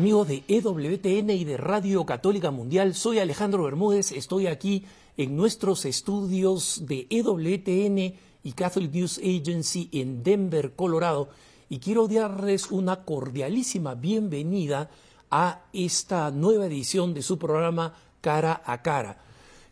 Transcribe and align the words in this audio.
Amigos 0.00 0.28
de 0.28 0.44
EWTN 0.48 1.28
y 1.28 1.44
de 1.44 1.58
Radio 1.58 2.06
Católica 2.06 2.50
Mundial, 2.50 2.94
soy 2.94 3.18
Alejandro 3.18 3.64
Bermúdez, 3.64 4.12
estoy 4.12 4.46
aquí 4.46 4.86
en 5.18 5.36
nuestros 5.36 5.84
estudios 5.84 6.86
de 6.86 7.06
EWTN 7.10 8.14
y 8.42 8.52
Catholic 8.52 8.94
News 8.94 9.18
Agency 9.18 9.90
en 9.92 10.22
Denver, 10.22 10.72
Colorado, 10.74 11.28
y 11.68 11.80
quiero 11.80 12.08
darles 12.08 12.70
una 12.70 13.04
cordialísima 13.04 13.94
bienvenida 13.94 14.88
a 15.30 15.66
esta 15.74 16.30
nueva 16.30 16.64
edición 16.64 17.12
de 17.12 17.20
su 17.20 17.38
programa 17.38 17.92
Cara 18.22 18.62
a 18.64 18.80
Cara, 18.80 19.18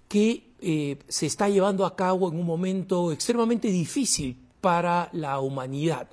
que 0.08 0.50
eh, 0.60 0.98
se 1.08 1.24
está 1.24 1.48
llevando 1.48 1.86
a 1.86 1.96
cabo 1.96 2.28
en 2.28 2.38
un 2.38 2.44
momento 2.44 3.12
extremadamente 3.12 3.68
difícil 3.68 4.36
para 4.60 5.08
la 5.14 5.40
humanidad, 5.40 6.06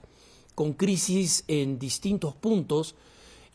con 0.55 0.72
crisis 0.72 1.44
en 1.50 1.77
distintos 1.77 2.34
puntos, 2.34 2.96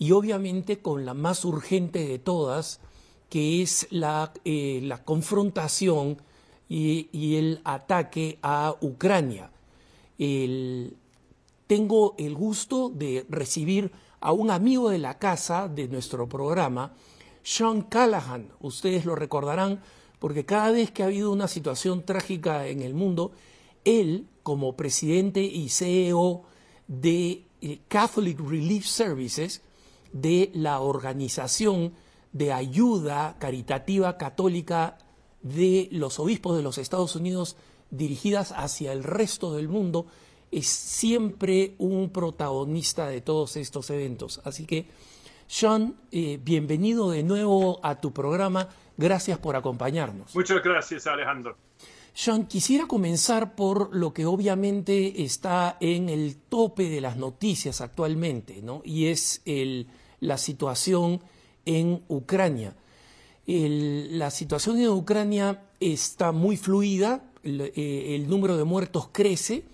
y 0.00 0.12
obviamente 0.12 0.80
con 0.80 1.04
la 1.04 1.12
más 1.12 1.44
urgente 1.44 2.08
de 2.08 2.18
todas, 2.18 2.80
que 3.28 3.60
es 3.60 3.86
la, 3.90 4.32
eh, 4.46 4.90
confrontación 5.04 6.16
y, 6.70 7.36
el 7.36 7.60
ataque 7.64 8.38
a 8.42 8.74
Ucrania. 8.80 9.52
tengo 11.66 12.14
el 12.18 12.34
gusto 12.34 12.88
de 12.88 13.26
recibir 13.28 13.92
a 14.20 14.32
un 14.32 14.50
amigo 14.50 14.88
de 14.88 14.98
la 14.98 15.18
casa 15.18 15.68
de 15.68 15.86
nuestro 15.86 16.26
programa, 16.28 16.94
Sean 17.42 17.82
Callahan. 17.82 18.48
Ustedes 18.60 19.04
lo 19.04 19.14
recordarán 19.14 19.82
porque 20.18 20.46
cada 20.46 20.70
vez 20.70 20.90
que 20.90 21.02
ha 21.02 21.06
habido 21.06 21.30
una 21.30 21.46
situación 21.46 22.04
trágica 22.04 22.66
en 22.68 22.80
el 22.80 22.94
mundo, 22.94 23.32
él, 23.84 24.26
como 24.42 24.76
presidente 24.76 25.42
y 25.42 25.68
CEO 25.68 26.44
de 26.88 27.44
eh, 27.60 27.80
Catholic 27.88 28.40
Relief 28.40 28.86
Services, 28.86 29.62
de 30.12 30.50
la 30.54 30.80
Organización 30.80 31.94
de 32.32 32.52
Ayuda 32.52 33.36
Caritativa 33.38 34.16
Católica 34.16 34.98
de 35.42 35.88
los 35.92 36.18
Obispos 36.18 36.56
de 36.56 36.62
los 36.62 36.78
Estados 36.78 37.16
Unidos 37.16 37.56
dirigidas 37.90 38.52
hacia 38.52 38.92
el 38.92 39.02
resto 39.02 39.54
del 39.54 39.68
mundo, 39.68 40.06
es 40.50 40.66
siempre 40.66 41.74
un 41.78 42.10
protagonista 42.10 43.08
de 43.08 43.20
todos 43.20 43.56
estos 43.56 43.90
eventos. 43.90 44.40
Así 44.44 44.66
que, 44.66 44.86
Sean, 45.46 45.96
eh, 46.12 46.38
bienvenido 46.42 47.10
de 47.10 47.22
nuevo 47.22 47.80
a 47.82 48.00
tu 48.00 48.12
programa. 48.12 48.68
Gracias 48.96 49.38
por 49.38 49.56
acompañarnos. 49.56 50.34
Muchas 50.34 50.62
gracias, 50.62 51.06
Alejandro. 51.06 51.56
Sean, 52.12 52.46
quisiera 52.46 52.86
comenzar 52.86 53.54
por 53.54 53.94
lo 53.94 54.12
que 54.12 54.26
obviamente 54.26 55.22
está 55.22 55.76
en 55.80 56.08
el 56.08 56.36
tope 56.36 56.88
de 56.88 57.00
las 57.00 57.16
noticias 57.16 57.80
actualmente, 57.80 58.62
¿no? 58.62 58.82
Y 58.84 59.06
es 59.06 59.42
el 59.44 59.86
la 60.20 60.38
situación 60.38 61.20
en 61.64 62.02
Ucrania. 62.08 62.76
la 63.46 64.30
situación 64.30 64.78
en 64.78 64.88
Ucrania 64.90 65.70
está 65.80 66.30
muy 66.30 66.56
fluida, 66.56 67.24
eh, 67.42 68.14
el, 68.14 68.28
número 68.28 68.56
de 68.56 68.64
muertos 68.64 69.08
crece, 69.12 69.64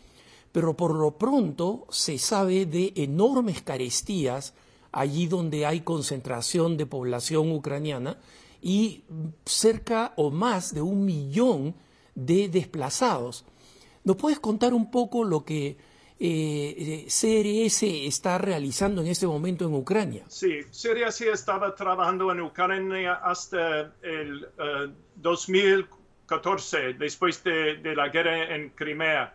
pero 0.53 0.77
por 0.77 0.95
lo 0.95 1.19
pronto 1.19 1.87
se 1.91 2.17
sabe 2.17 2.65
de 2.65 2.93
enormes 2.97 3.61
carestías 3.61 4.55
allí 4.93 5.27
donde 5.27 5.67
hay 5.67 5.81
concentración 5.81 6.77
de 6.77 6.87
población 6.87 7.53
ucraniana 7.53 8.19
y 8.63 9.05
cerca 9.45 10.15
o 10.17 10.31
más 10.31 10.73
de 10.73 10.81
un 10.81 11.05
millón 11.05 11.75
de 12.15 12.49
desplazados. 12.49 13.45
¿Nos 14.05 14.17
puedes 14.17 14.39
contar 14.39 14.73
un 14.73 14.91
poco 14.91 15.25
lo 15.25 15.45
que 15.45 15.77
eh, 16.19 17.05
CRS 17.09 17.83
está 17.83 18.39
realizando 18.39 19.03
en 19.03 19.09
este 19.09 19.27
momento 19.27 19.67
en 19.67 19.75
Ucrania. 19.75 20.25
Sí, 20.29 20.61
CRS 20.71 21.21
estaba 21.23 21.75
trabajando 21.75 22.33
en 22.33 22.41
Ucrania 22.41 23.15
hasta 23.15 23.93
el 24.03 24.49
2014, 25.17 26.91
eh, 26.91 26.95
después 26.95 27.45
de, 27.45 27.95
la 27.95 28.09
guerra 28.09 28.55
en 28.55 28.71
Crimea. 28.71 29.35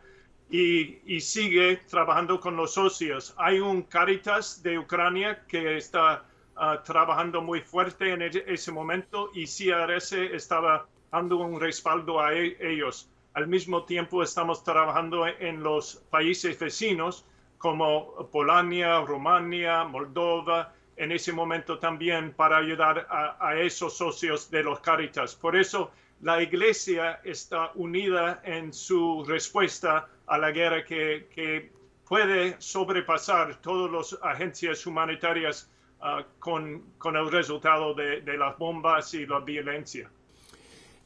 Y, 0.50 1.20
sigue 1.22 1.78
trabajando 1.90 2.40
con 2.40 2.58
los 2.58 2.74
socios. 2.74 3.34
Hay 3.38 3.60
un 3.60 3.84
Caritas 3.84 4.62
de 4.64 4.80
Ucrania 4.80 5.46
que 5.48 5.78
está 5.78 6.26
ah, 6.58 6.82
trabajando 6.84 7.42
muy 7.42 7.62
fuerte 7.62 8.12
en 8.12 8.24
e-, 8.24 8.44
ese 8.48 8.72
momento 8.72 9.30
y 9.34 9.46
CRS 9.46 10.12
estaba 10.12 10.88
dando 11.10 11.38
un 11.38 11.60
respaldo 11.60 12.20
a 12.20 12.34
e-, 12.34 12.58
ellos. 12.60 13.08
Al 13.34 13.48
mismo 13.48 13.86
tiempo 13.86 14.24
estamos 14.24 14.64
trabajando 14.64 15.26
en 15.26 15.64
los 15.64 16.04
países 16.10 16.60
vecinos 16.60 17.26
como 17.58 18.28
Polonia, 18.32 19.00
Rumania, 19.02 19.84
Moldova, 19.86 20.74
en 20.98 21.12
ese 21.12 21.32
momento 21.32 21.80
también 21.80 22.34
para 22.34 22.58
ayudar 22.58 23.08
a, 23.10 23.56
esos 23.56 23.96
socios 23.96 24.52
de 24.52 24.64
los 24.64 24.80
Caritas. 24.82 25.36
Por 25.36 25.56
eso 25.56 25.92
la 26.22 26.42
Iglesia 26.42 27.22
está 27.24 27.72
unida 27.76 28.42
en 28.44 28.74
su 28.74 29.24
respuesta 29.26 30.08
a 30.28 30.38
la 30.38 30.52
guerra 30.52 30.84
que, 30.84 31.72
puede 32.08 32.60
sobrepasar 32.60 33.62
todas 33.62 33.90
las 33.90 34.22
agencias 34.22 34.86
humanitarias 34.86 35.70
ah, 36.02 36.26
con, 36.40 36.84
el 37.06 37.32
resultado 37.32 37.94
de, 37.94 38.22
las 38.38 38.58
bombas 38.58 39.14
y 39.14 39.26
la 39.26 39.40
violencia. 39.40 40.12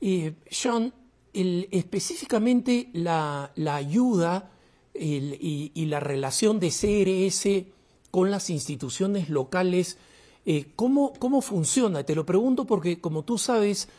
Y 0.02 0.32
Sean, 0.50 0.92
específicamente 1.36 2.90
la, 2.94 3.52
ayuda 3.56 4.52
y, 4.94 5.86
la 5.86 6.00
relación 6.00 6.60
de 6.60 6.70
CRS 6.70 7.66
con 8.12 8.32
las 8.32 8.50
instituciones 8.50 9.30
locales, 9.30 9.98
eh, 10.46 10.68
¿cómo, 10.76 11.14
¿cómo 11.20 11.42
funciona? 11.42 12.04
Te 12.04 12.16
lo 12.16 12.26
pregunto 12.26 12.66
porque, 12.66 13.02
como 13.02 13.24
tú 13.24 13.38
sabes, 13.38 13.90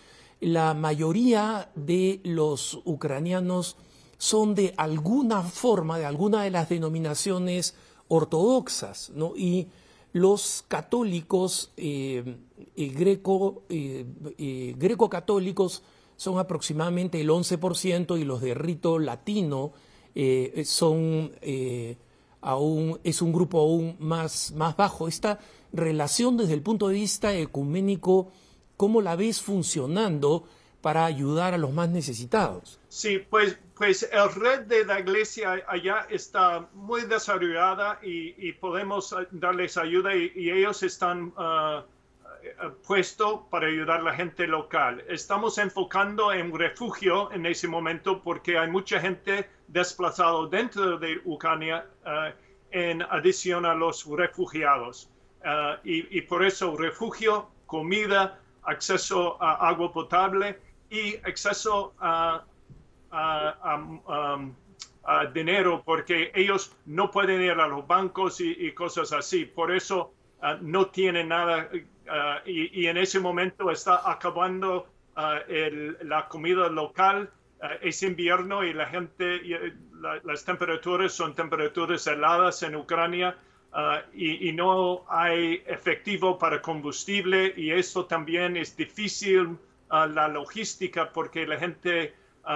la 0.40 0.72
mayoría 0.72 1.70
de 1.74 2.20
los 2.24 2.80
ucranianos 2.84 3.76
son 4.16 4.54
de 4.54 4.72
alguna 4.78 5.42
forma, 5.42 5.98
de 5.98 6.06
alguna 6.06 6.44
de 6.44 6.50
las 6.50 6.70
denominaciones 6.70 7.74
ortodoxas, 8.08 9.10
¿no? 9.14 9.34
Y 9.36 9.68
los 10.14 10.64
católicos 10.66 11.72
eh, 11.76 12.36
eh, 12.76 12.88
greco, 12.88 13.64
greco-católicos 13.68 15.82
son 16.16 16.38
aproximadamente 16.38 17.20
el 17.20 17.28
11% 17.28 18.18
y 18.18 18.24
los 18.24 18.40
de 18.40 18.54
rito 18.54 18.98
latino 18.98 19.72
eh, 20.14 20.62
son 20.64 21.32
eh, 21.42 21.96
aún, 22.40 22.98
es 23.04 23.20
un 23.22 23.32
grupo 23.32 23.60
aún 23.60 23.96
más, 23.98 24.52
más 24.52 24.76
bajo. 24.76 25.08
Esta 25.08 25.38
relación 25.72 26.36
desde 26.36 26.54
el 26.54 26.62
punto 26.62 26.88
de 26.88 26.94
vista 26.94 27.34
ecuménico, 27.34 28.32
¿cómo 28.76 29.02
la 29.02 29.16
ves 29.16 29.42
funcionando 29.42 30.44
para 30.80 31.04
ayudar 31.04 31.52
a 31.52 31.58
los 31.58 31.72
más 31.72 31.90
necesitados? 31.90 32.80
Sí, 32.88 33.18
pues, 33.18 33.58
pues 33.74 34.08
el 34.10 34.32
red 34.34 34.60
de 34.60 34.84
la 34.84 35.00
iglesia 35.00 35.64
allá 35.66 36.06
está 36.08 36.68
muy 36.72 37.02
desarrollada 37.02 37.98
y, 38.02 38.52
podemos 38.52 39.14
darles 39.32 39.76
ayuda 39.76 40.14
y, 40.14 40.50
ellos 40.50 40.82
están... 40.82 41.34
Eh, 41.38 41.82
puesto 42.86 43.46
para 43.50 43.66
ayudar 43.66 44.00
a 44.00 44.02
la 44.02 44.14
gente 44.14 44.46
local. 44.46 45.04
Estamos 45.08 45.58
enfocando 45.58 46.32
en 46.32 46.56
refugio 46.56 47.30
en 47.32 47.46
ese 47.46 47.68
momento 47.68 48.22
porque 48.22 48.58
hay 48.58 48.70
mucha 48.70 49.00
gente 49.00 49.48
desplazada 49.68 50.46
dentro 50.48 50.98
de 50.98 51.20
Ucrania 51.24 51.86
eh, 52.04 52.34
en 52.70 53.02
adición 53.02 53.66
a 53.66 53.74
los 53.74 54.06
refugiados. 54.06 55.10
Eh, 55.44 56.08
y, 56.10 56.20
por 56.22 56.44
eso 56.44 56.76
refugio, 56.76 57.48
comida, 57.66 58.40
acceso 58.62 59.40
a 59.42 59.68
agua 59.68 59.92
potable 59.92 60.58
y 60.90 61.16
acceso 61.16 61.94
a, 62.00 62.44
um, 63.12 64.52
dinero 65.32 65.82
porque 65.84 66.32
ellos 66.34 66.76
no 66.84 67.10
pueden 67.10 67.40
ir 67.40 67.52
a 67.52 67.68
los 67.68 67.86
bancos 67.86 68.40
y, 68.40 68.72
cosas 68.72 69.12
así. 69.12 69.44
Por 69.44 69.70
eso 69.70 70.12
no 70.60 70.86
tienen 70.86 71.28
nada 71.28 71.68
Ah, 72.08 72.40
y, 72.44 72.86
en 72.86 72.96
ese 72.96 73.20
momento 73.20 73.70
está 73.70 74.10
acabando 74.10 74.86
ah, 75.16 75.40
la 76.02 76.28
comida 76.28 76.68
local. 76.68 77.30
Ah, 77.60 77.74
es 77.80 78.02
invierno 78.02 78.64
y 78.64 78.72
la 78.72 78.86
gente, 78.86 79.36
eh, 79.36 79.72
las 80.24 80.44
temperaturas 80.44 81.12
son 81.12 81.34
temperaturas 81.34 82.06
heladas 82.06 82.62
en 82.62 82.76
Ucrania 82.76 83.36
y, 84.14 84.52
no 84.52 85.04
hay 85.08 85.62
efectivo 85.66 86.38
para 86.38 86.62
combustible 86.62 87.52
y 87.56 87.72
eso 87.72 88.06
también 88.06 88.56
es 88.56 88.74
difícil 88.74 89.58
la 89.90 90.28
logística 90.28 91.12
porque 91.12 91.46
la 91.46 91.58
gente 91.58 92.14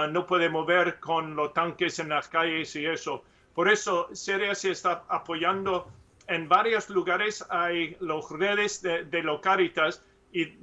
no 0.09 0.25
puede 0.25 0.49
mover 0.49 0.99
con 0.99 1.35
los 1.35 1.53
tanques 1.53 1.99
en 1.99 2.09
las 2.09 2.27
calles 2.27 2.75
y 2.75 2.85
eso. 2.85 3.23
Por 3.53 3.69
eso 3.69 4.09
se 4.13 4.71
está 4.71 5.03
apoyando 5.09 5.91
en 6.31 6.47
varios 6.47 6.89
lugares 6.89 7.45
hay 7.49 7.97
los 7.99 8.31
redes 8.31 8.81
de, 8.81 9.03
de 9.03 9.21
y 10.33 10.57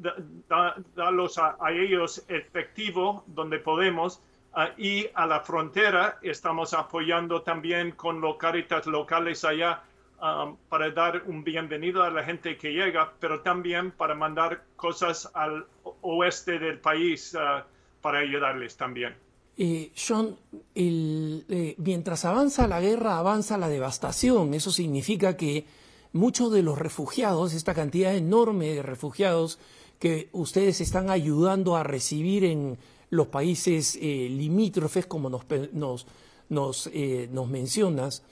darlos 0.96 1.38
a, 1.38 1.56
ellos 1.70 2.24
efectivo 2.28 3.22
donde 3.26 3.58
podemos. 3.58 4.22
Ah, 4.54 4.70
y 4.78 5.06
a 5.14 5.26
la 5.26 5.40
frontera 5.40 6.18
estamos 6.22 6.72
apoyando 6.72 7.42
también 7.42 7.92
con 7.92 8.22
locaritas 8.22 8.86
locales 8.86 9.44
allá 9.44 9.82
um, 10.22 10.56
para 10.70 10.90
dar 10.90 11.22
un 11.26 11.44
bienvenido 11.44 12.02
a 12.02 12.10
la 12.10 12.24
gente 12.24 12.56
que 12.56 12.72
llega, 12.72 13.12
pero 13.20 13.42
también 13.42 13.90
para 13.90 14.14
mandar 14.14 14.62
cosas 14.74 15.30
al 15.34 15.66
oeste 16.00 16.58
del 16.58 16.78
país 16.78 17.34
uh, 17.34 17.62
para 18.00 18.20
ayudarles 18.20 18.74
también. 18.78 19.14
Eh, 19.60 19.90
John, 19.96 20.36
eh, 20.76 21.74
mientras 21.78 22.24
avanza 22.24 22.68
la 22.68 22.80
guerra, 22.80 23.18
avanza 23.18 23.58
la 23.58 23.68
devastación. 23.68 24.54
Eso 24.54 24.70
significa 24.70 25.36
que 25.36 25.66
muchos 26.12 26.52
de 26.52 26.62
los 26.62 26.78
refugiados, 26.78 27.52
esta 27.52 27.74
cantidad 27.74 28.14
enorme 28.14 28.74
de 28.74 28.82
refugiados 28.82 29.58
que 29.98 30.28
ustedes 30.30 30.80
están 30.80 31.10
ayudando 31.10 31.76
a 31.76 31.82
recibir 31.82 32.44
en 32.44 32.78
los 33.10 33.26
países 33.26 33.98
eh, 34.00 34.28
limítrofes, 34.30 35.06
como 35.06 35.28
nos, 35.28 35.44
nos, 35.72 36.06
nos, 36.48 36.88
nos 37.32 37.48
mencionas, 37.48 38.22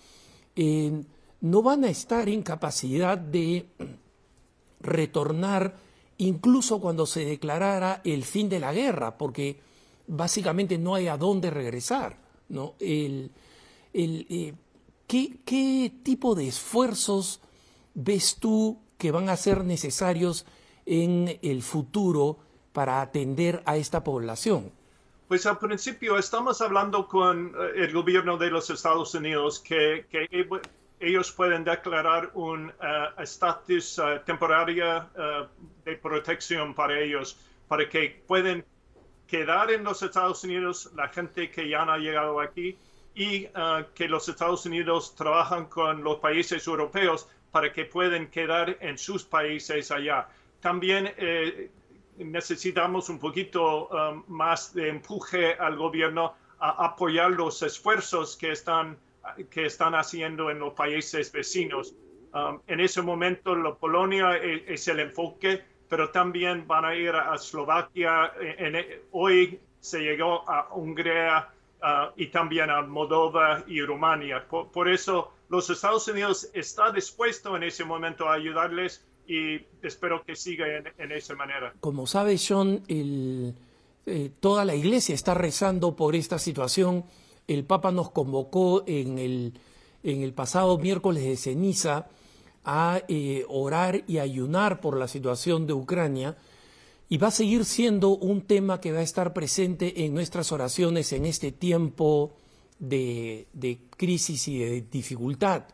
no 1.40 1.62
van 1.62 1.84
a 1.84 1.90
estar 1.90 2.28
en 2.28 2.42
capacidad 2.42 3.18
de 3.18 3.66
retornar 4.80 5.74
incluso 6.18 6.80
cuando 6.80 7.04
se 7.04 7.24
declarara 7.24 8.00
el 8.04 8.24
fin 8.24 8.48
de 8.48 8.60
la 8.60 8.72
guerra, 8.72 9.18
porque 9.18 9.58
básicamente 10.06 10.78
no 10.78 10.94
hay 10.94 11.08
a 11.08 11.16
dónde 11.16 11.50
regresar. 11.50 12.16
¿no? 12.48 12.74
El, 12.80 13.30
eh, 13.92 14.54
¿qué, 15.06 15.92
tipo 16.02 16.34
de 16.34 16.48
esfuerzos 16.48 17.40
ves 17.94 18.36
tú 18.38 18.80
que 18.98 19.10
van 19.10 19.28
a 19.28 19.36
ser 19.36 19.64
necesarios 19.64 20.46
en 20.84 21.38
el 21.42 21.62
futuro 21.62 22.38
para 22.72 23.00
atender 23.00 23.62
a 23.66 23.76
esta 23.76 24.04
población? 24.04 24.72
Pues 25.28 25.44
al 25.46 25.58
principio 25.58 26.18
estamos 26.18 26.60
hablando 26.60 27.08
con 27.08 27.48
eh, 27.48 27.84
el 27.84 27.92
gobierno 27.92 28.36
de 28.36 28.50
los 28.50 28.70
Estados 28.70 29.14
Unidos 29.14 29.58
que, 29.60 30.06
ellos 30.98 31.30
pueden 31.32 31.62
declarar 31.62 32.30
un 32.32 32.70
eh, 32.70 32.72
estatus 33.18 34.00
temporario 34.24 35.06
de 35.84 35.96
protección 35.96 36.74
para 36.74 36.98
ellos, 36.98 37.38
para 37.68 37.86
que 37.86 38.22
puedan 38.26 38.64
quedar 39.26 39.70
en 39.70 39.84
los 39.84 40.02
Estados 40.02 40.44
Unidos 40.44 40.90
la 40.94 41.08
gente 41.08 41.50
que 41.50 41.68
ya 41.68 41.84
no 41.84 41.92
ha 41.92 41.98
llegado 41.98 42.40
aquí 42.40 42.76
y 43.14 43.46
uh, 43.46 43.84
que 43.94 44.08
los 44.08 44.28
Estados 44.28 44.66
Unidos 44.66 45.14
trabajan 45.14 45.66
con 45.66 46.04
los 46.04 46.18
países 46.18 46.66
europeos 46.66 47.28
para 47.50 47.72
que 47.72 47.86
puedan 47.86 48.26
quedar 48.28 48.76
en 48.80 48.98
sus 48.98 49.24
países 49.24 49.90
allá. 49.90 50.28
También 50.60 51.12
eh, 51.16 51.70
necesitamos 52.18 53.08
un 53.08 53.18
poquito 53.18 53.88
um, 53.88 54.22
más 54.28 54.74
de 54.74 54.88
empuje 54.88 55.54
al 55.54 55.76
gobierno 55.76 56.34
a 56.58 56.84
apoyar 56.84 57.30
los 57.30 57.62
esfuerzos 57.62 58.36
que 58.36 58.52
están, 58.52 58.98
que 59.50 59.66
están 59.66 59.94
haciendo 59.94 60.50
en 60.50 60.58
los 60.58 60.74
países 60.74 61.32
vecinos. 61.32 61.94
Um, 62.34 62.60
en 62.66 62.80
ese 62.80 63.00
momento, 63.00 63.54
Polonia 63.80 64.36
es, 64.36 64.62
es 64.66 64.88
el 64.88 65.00
enfoque 65.00 65.64
pero 65.88 66.10
también 66.10 66.66
van 66.66 66.84
a 66.84 66.94
ir 66.94 67.10
a 67.10 67.34
Eslovaquia. 67.34 68.32
hoy 69.12 69.60
se 69.80 70.00
llegó 70.00 70.48
a 70.48 70.74
Hungría 70.74 71.48
ah, 71.82 72.12
y 72.16 72.26
también 72.28 72.70
a 72.70 72.82
Moldova 72.82 73.62
y 73.66 73.80
Rumania. 73.82 74.46
Por, 74.48 74.88
eso 74.88 75.32
los 75.48 75.70
Estados 75.70 76.08
Unidos 76.08 76.50
está 76.52 76.90
dispuesto 76.90 77.56
en 77.56 77.62
ese 77.62 77.84
momento 77.84 78.28
a 78.28 78.34
ayudarles 78.34 79.04
y 79.28 79.60
espero 79.82 80.22
que 80.24 80.36
siga 80.36 80.66
en, 80.98 81.12
esa 81.12 81.34
manera. 81.34 81.72
Como 81.80 82.06
sabe 82.06 82.36
John, 82.36 82.82
eh, 82.88 84.30
toda 84.40 84.64
la 84.64 84.74
iglesia 84.74 85.14
está 85.14 85.34
rezando 85.34 85.94
por 85.94 86.16
esta 86.16 86.38
situación. 86.38 87.04
El 87.46 87.64
Papa 87.64 87.92
nos 87.92 88.10
convocó 88.10 88.82
en 88.86 89.18
el, 89.18 89.52
en 90.02 90.22
el 90.22 90.32
pasado 90.32 90.78
miércoles 90.78 91.24
de 91.24 91.36
ceniza 91.36 92.08
a 92.66 93.00
eh, 93.06 93.44
orar 93.48 94.02
y 94.08 94.18
ayunar 94.18 94.80
por 94.80 94.98
la 94.98 95.06
situación 95.06 95.68
de 95.68 95.72
Ucrania 95.72 96.36
y 97.08 97.18
va 97.18 97.28
a 97.28 97.30
seguir 97.30 97.64
siendo 97.64 98.10
un 98.10 98.42
tema 98.42 98.80
que 98.80 98.90
va 98.90 98.98
a 98.98 99.02
estar 99.02 99.32
presente 99.32 100.04
en 100.04 100.12
nuestras 100.12 100.50
oraciones 100.50 101.12
en 101.12 101.24
este 101.24 101.52
tiempo 101.52 102.34
de, 102.80 103.46
crisis 103.96 104.48
y 104.48 104.58
de 104.58 104.80
dificultad. 104.82 105.64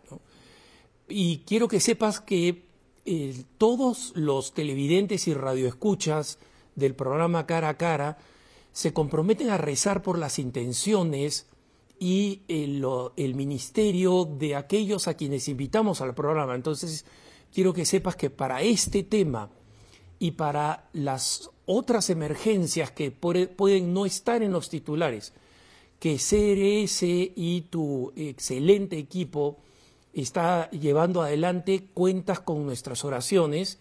Y 1.08 1.38
quiero 1.46 1.66
que 1.66 1.80
sepas 1.80 2.20
que 2.20 2.66
eh, 3.06 3.44
todos 3.56 4.12
los 4.14 4.52
televidentes 4.52 5.26
y 5.26 5.34
radioescuchas 5.34 6.38
del 6.76 6.94
programa 6.94 7.46
Cara 7.46 7.70
a 7.70 7.78
Cara 7.78 8.18
se 8.72 8.92
comprometen 8.92 9.48
a 9.48 9.56
rezar 9.56 10.02
por 10.02 10.18
las 10.18 10.38
intenciones 10.38 11.46
y 12.02 12.42
el, 12.48 13.34
ministerio 13.36 14.24
de 14.24 14.56
aquellos 14.56 15.06
a 15.06 15.14
quienes 15.14 15.46
invitamos 15.46 16.00
al 16.00 16.16
programa. 16.16 16.56
Entonces, 16.56 17.06
quiero 17.54 17.72
que 17.72 17.84
sepas 17.84 18.16
que 18.16 18.28
para 18.28 18.60
este 18.60 19.04
tema 19.04 19.50
y 20.18 20.32
para 20.32 20.88
las 20.94 21.48
otras 21.64 22.10
emergencias 22.10 22.90
que 22.90 23.12
pueden 23.12 23.94
no 23.94 24.04
estar 24.04 24.42
en 24.42 24.50
los 24.50 24.68
titulares, 24.68 25.32
que 26.00 26.16
CRS 26.16 27.04
y 27.04 27.68
tu 27.70 28.12
excelente 28.16 28.98
equipo 28.98 29.58
está 30.12 30.68
llevando 30.72 31.22
adelante 31.22 31.84
cuentas 31.94 32.40
con 32.40 32.66
nuestras 32.66 33.04
oraciones 33.04 33.78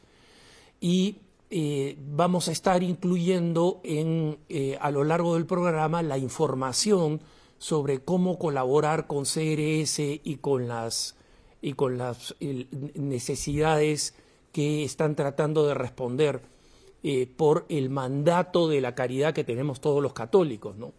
y 0.79 1.15
eh, 1.49 1.97
vamos 1.99 2.49
a 2.49 2.51
estar 2.51 2.83
incluyendo 2.83 3.81
en, 3.83 4.37
eh, 4.47 4.77
a 4.79 4.91
lo 4.91 5.03
largo 5.03 5.33
del 5.33 5.47
programa 5.47 6.03
la 6.03 6.19
información 6.19 7.19
sobre 7.61 7.99
cómo 7.99 8.39
colaborar 8.39 9.05
con 9.05 9.23
CRS 9.23 9.99
y 9.99 10.37
con 10.41 10.67
las, 10.67 11.15
y 11.61 11.73
con 11.73 11.99
las 11.99 12.33
necesidades 12.39 14.15
que 14.51 14.83
están 14.83 15.15
tratando 15.15 15.67
de 15.67 15.75
responder 15.75 16.41
eh, 17.03 17.27
por 17.27 17.67
el 17.69 17.91
mandato 17.91 18.67
de 18.67 18.81
la 18.81 18.95
caridad 18.95 19.35
que 19.35 19.43
tenemos 19.43 19.79
todos 19.79 20.01
los 20.01 20.11
católicos. 20.11 20.75
¿no? 20.75 20.91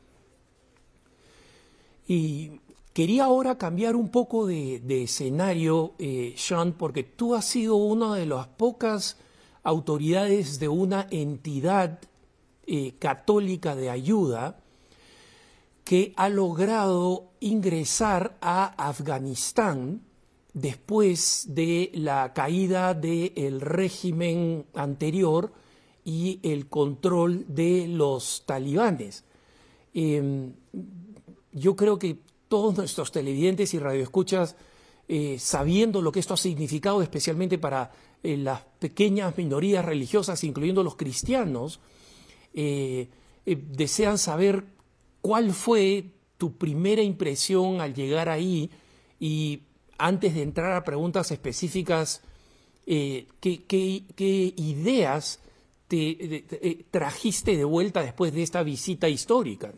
Y 2.06 2.60
quería 2.92 3.25
ahora 3.25 3.58
cambiar 3.58 3.96
un 3.96 4.10
poco 4.10 4.46
de, 4.46 5.02
escenario, 5.02 5.94
eh, 5.98 6.32
Sean, 6.37 6.75
porque 6.75 7.02
tú 7.02 7.34
has 7.34 7.44
sido 7.44 7.75
una 7.75 8.14
de 8.14 8.26
las 8.26 8.46
pocas 8.46 9.16
autoridades 9.64 10.60
de 10.60 10.68
una 10.68 11.08
entidad 11.10 11.98
eh, 12.68 12.94
católica 13.00 13.75
de 13.75 13.90
ayuda 13.90 14.62
que 15.84 16.12
ha 16.16 16.28
logrado 16.28 17.32
ingresar 17.40 18.38
a 18.40 18.66
Afganistán 18.88 20.02
después 20.54 21.46
de 21.48 21.90
la 21.94 22.32
caída 22.32 22.94
del 22.94 23.60
régimen 23.60 24.66
anterior 24.74 25.52
y 26.04 26.40
el 26.42 26.68
control 26.68 27.46
de 27.48 27.88
los 27.88 28.44
talibanes. 28.46 29.24
Em, 29.94 30.52
yo 31.52 31.76
creo 31.76 31.98
que 31.98 32.18
todos 32.48 32.76
nuestros 32.76 33.12
televidentes 33.12 33.72
y 33.74 33.78
radioescuchas, 33.78 34.56
eh, 35.08 35.38
sabiendo 35.38 36.02
lo 36.02 36.12
que 36.12 36.20
esto 36.20 36.34
ha 36.34 36.38
significado, 36.38 37.02
especialmente 37.02 37.58
para 37.58 37.92
eh, 38.22 38.36
las 38.36 38.62
pequeñas 38.78 39.36
minorías 39.36 39.84
religiosas, 39.84 40.44
incluyendo 40.44 40.82
los 40.82 40.96
cristianos, 40.96 41.80
eh, 42.54 43.08
desean 43.44 44.18
saber 44.18 44.64
¿Cuál 45.22 45.52
fue 45.52 46.04
tu 46.36 46.58
primera 46.58 47.00
impresión 47.00 47.80
al 47.80 47.94
llegar 47.94 48.28
ahí? 48.28 48.70
Y 49.20 49.62
antes 49.96 50.34
de 50.34 50.42
entrar 50.42 50.72
a 50.72 50.82
preguntas 50.82 51.30
específicas, 51.30 52.24
eh, 52.86 53.28
¿qué, 53.40 53.54
ideas 54.56 55.40
te, 55.86 56.10
eh, 56.10 56.84
trajiste 56.90 57.56
de 57.56 57.64
vuelta 57.64 58.02
después 58.02 58.34
de 58.34 58.42
esta 58.42 58.64
visita 58.64 59.08
histórica? 59.08 59.72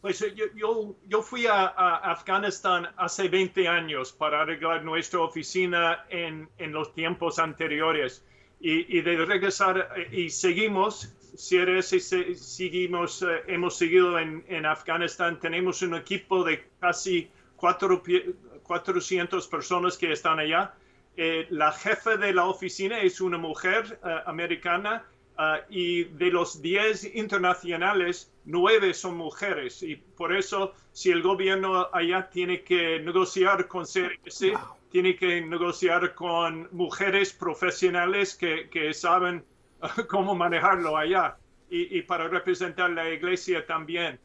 Pues 0.00 0.22
eh, 0.22 0.32
yo, 0.54 1.22
fui 1.22 1.46
a, 1.46 1.66
Afganistán 1.66 2.86
hace 2.96 3.28
20 3.28 3.66
años 3.66 4.12
para 4.12 4.42
arreglar 4.42 4.84
nuestra 4.84 5.20
oficina 5.20 6.04
en, 6.10 6.48
los 6.72 6.94
tiempos 6.94 7.40
anteriores 7.40 8.24
y, 8.60 8.98
y, 8.98 9.02
de 9.02 9.16
regresar 9.26 9.88
y 10.12 10.30
seguimos 10.30 11.12
si 11.38 12.00
seguimos, 12.00 13.22
eh, 13.22 13.26
hemos 13.46 13.76
seguido 13.76 14.18
en, 14.18 14.44
en, 14.48 14.66
Afganistán, 14.66 15.38
tenemos 15.38 15.82
un 15.82 15.94
equipo 15.94 16.42
de 16.42 16.64
casi 16.80 17.30
cuatro, 17.54 18.02
400 18.64 19.46
personas 19.46 19.96
que 19.96 20.10
están 20.10 20.40
allá. 20.40 20.74
Eh, 21.16 21.46
la 21.50 21.70
jefe 21.70 22.16
de 22.16 22.32
la 22.32 22.46
oficina 22.46 23.00
es 23.00 23.20
una 23.20 23.38
mujer 23.38 24.00
eh, 24.04 24.16
americana 24.26 25.04
y 25.70 26.02
de 26.02 26.32
los 26.32 26.60
10 26.60 27.14
internacionales, 27.14 28.32
9 28.44 28.92
son 28.92 29.16
mujeres. 29.16 29.84
Y 29.84 29.94
por 29.94 30.34
eso, 30.34 30.74
si 30.90 31.12
el 31.12 31.22
gobierno 31.22 31.88
allá 31.92 32.28
tiene 32.28 32.62
que 32.62 32.98
negociar 32.98 33.68
con 33.68 33.84
CRC, 33.84 34.58
tiene 34.90 35.14
que 35.14 35.40
negociar 35.40 36.16
con 36.16 36.68
mujeres 36.72 37.32
profesionales 37.32 38.34
que, 38.34 38.68
que 38.68 38.92
saben 38.92 39.44
cómo 40.08 40.34
manejarlo 40.34 40.96
allá 40.96 41.36
y, 41.70 42.00
para 42.02 42.28
representar 42.28 42.90
la 42.90 43.08
iglesia 43.10 43.66
también. 43.66 44.18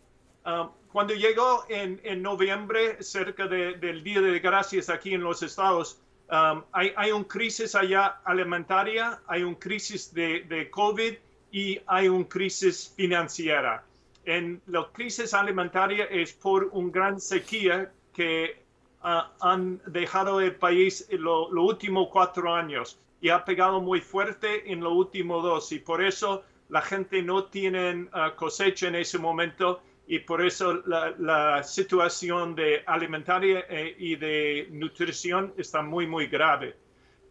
Um, 0.46 0.70
cuando 0.92 1.14
llegó 1.14 1.66
en, 1.70 2.00
en, 2.04 2.22
noviembre, 2.22 3.02
cerca 3.02 3.48
del 3.48 4.04
Día 4.04 4.22
de 4.22 4.40
Gracias 4.40 4.90
aquí 4.90 5.14
en 5.14 5.22
los 5.22 5.42
Estados, 5.44 6.00
Um, 6.34 6.64
hay, 6.72 6.94
hay 6.96 7.12
una 7.12 7.28
crisis 7.28 7.76
allá 7.76 8.20
alimentaria, 8.24 9.20
hay 9.28 9.44
una 9.44 9.60
crisis 9.60 10.14
de, 10.14 10.42
de 10.50 10.70
COVID 10.72 11.14
y 11.52 11.80
hay 11.86 12.08
una 12.08 12.28
crisis 12.28 12.94
financiera. 12.96 13.84
En 14.26 14.62
la 14.68 14.88
crisis 14.94 15.34
alimentaria 15.34 16.06
es 16.06 16.34
por 16.34 16.70
una 16.72 16.92
gran 16.92 17.20
sequía 17.20 17.92
que 18.14 18.58
uh, 19.04 19.22
han 19.42 19.82
dejado 19.86 20.40
el 20.40 20.56
país 20.56 21.08
los 21.12 21.52
lo 21.52 21.64
últimos 21.64 22.08
cuatro 22.10 22.54
años 22.54 22.98
y 23.24 23.30
ha 23.30 23.46
pegado 23.46 23.80
muy 23.80 24.02
fuerte 24.02 24.70
en 24.70 24.82
los 24.82 24.92
últimos 24.92 25.42
dos 25.44 25.72
y 25.72 25.80
por 25.80 26.04
eso 26.04 26.44
la 26.68 26.82
gente 26.82 27.22
no 27.22 27.46
tiene 27.46 28.10
uh, 28.12 28.36
cosecha 28.36 28.90
en 28.90 28.96
ese 28.96 29.18
momento 29.18 29.82
y 30.06 30.20
por 30.20 30.46
eso 30.46 30.84
la, 30.86 31.64
situación 31.64 32.54
de 32.54 32.84
alimentaria 32.86 33.66
eh, 33.70 33.96
y 33.98 34.18
de 34.18 34.68
nutrición 34.72 35.54
está 35.56 35.82
muy, 35.82 36.06
muy 36.06 36.28
grave. 36.28 36.76